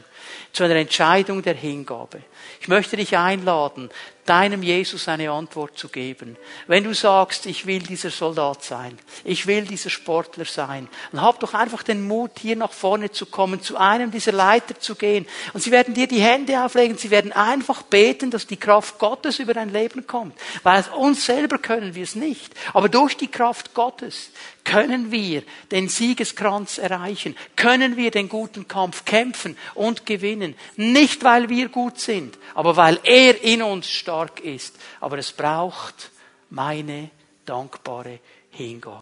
Zu 0.54 0.64
einer 0.64 0.76
Entscheidung 0.76 1.42
der 1.42 1.56
Hingabe. 1.56 2.22
Ich 2.62 2.68
möchte 2.68 2.98
dich 2.98 3.18
einladen, 3.18 3.90
deinem 4.26 4.64
Jesus 4.64 5.08
eine 5.08 5.30
Antwort 5.30 5.78
zu 5.78 5.88
geben. 5.88 6.36
Wenn 6.68 6.84
du 6.84 6.94
sagst, 6.94 7.46
ich 7.46 7.68
will 7.68 7.80
dieser 7.80 8.10
Soldat 8.10 8.64
sein, 8.64 8.98
ich 9.24 9.46
will 9.46 9.66
dieser 9.66 9.92
Sportler 9.92 10.46
sein, 10.46 10.90
dann 11.12 11.22
hab 11.22 11.40
doch 11.40 11.54
einfach 11.54 11.84
den 11.84 12.08
Mut, 12.08 12.32
hier 12.40 12.56
nach 12.56 12.72
vorne 12.72 13.12
zu 13.12 13.28
kommen, 13.28 13.62
zu 13.62 13.78
einem 13.78 14.12
dieser 14.12 14.32
Leiter 14.32 14.80
zu 14.80 14.96
gehen. 14.96 15.28
Und 15.54 15.62
sie 15.62 15.72
werden 15.72 15.94
dir 15.94 16.08
die 16.08 16.22
Hände 16.22 16.64
auflegen, 16.64 16.98
sie 16.98 17.12
werden 17.12 17.32
einfach 17.32 17.84
beten, 17.84 18.32
dass 18.32 18.48
die 18.48 18.58
Kraft 18.58 18.98
Gottes 18.98 19.40
über 19.40 19.54
dein 19.54 19.72
Leben 19.72 20.08
kommt. 20.08 20.36
Weil 20.64 20.84
uns 20.98 21.26
selber 21.26 21.60
können 21.60 21.94
wir 21.94 22.04
es 22.04 22.16
nicht. 22.16 22.54
Aber 22.74 22.90
durch 22.90 23.16
die 23.18 23.30
Kraft 23.30 23.76
Gottes 23.76 24.32
können 24.64 25.12
wir 25.12 25.44
den 25.70 25.88
Siegeskranz 25.88 26.80
erreichen, 26.80 27.38
können 27.56 27.96
wir 27.96 28.10
den 28.10 28.28
guten 28.28 28.68
Kampf 28.68 29.06
kämpfen 29.06 29.56
und 29.76 30.08
gewinnen. 30.18 30.56
Nicht, 30.76 31.24
weil 31.24 31.50
wir 31.50 31.70
gut 31.70 32.00
sind, 32.00 32.38
aber 32.54 32.76
weil 32.76 33.00
er 33.04 33.42
in 33.44 33.62
uns 33.62 33.90
stark 33.90 34.40
ist. 34.40 34.78
Aber 35.00 35.18
es 35.18 35.32
braucht 35.32 36.12
meine 36.50 37.10
dankbare 37.46 38.20
Hingabe. 38.52 38.94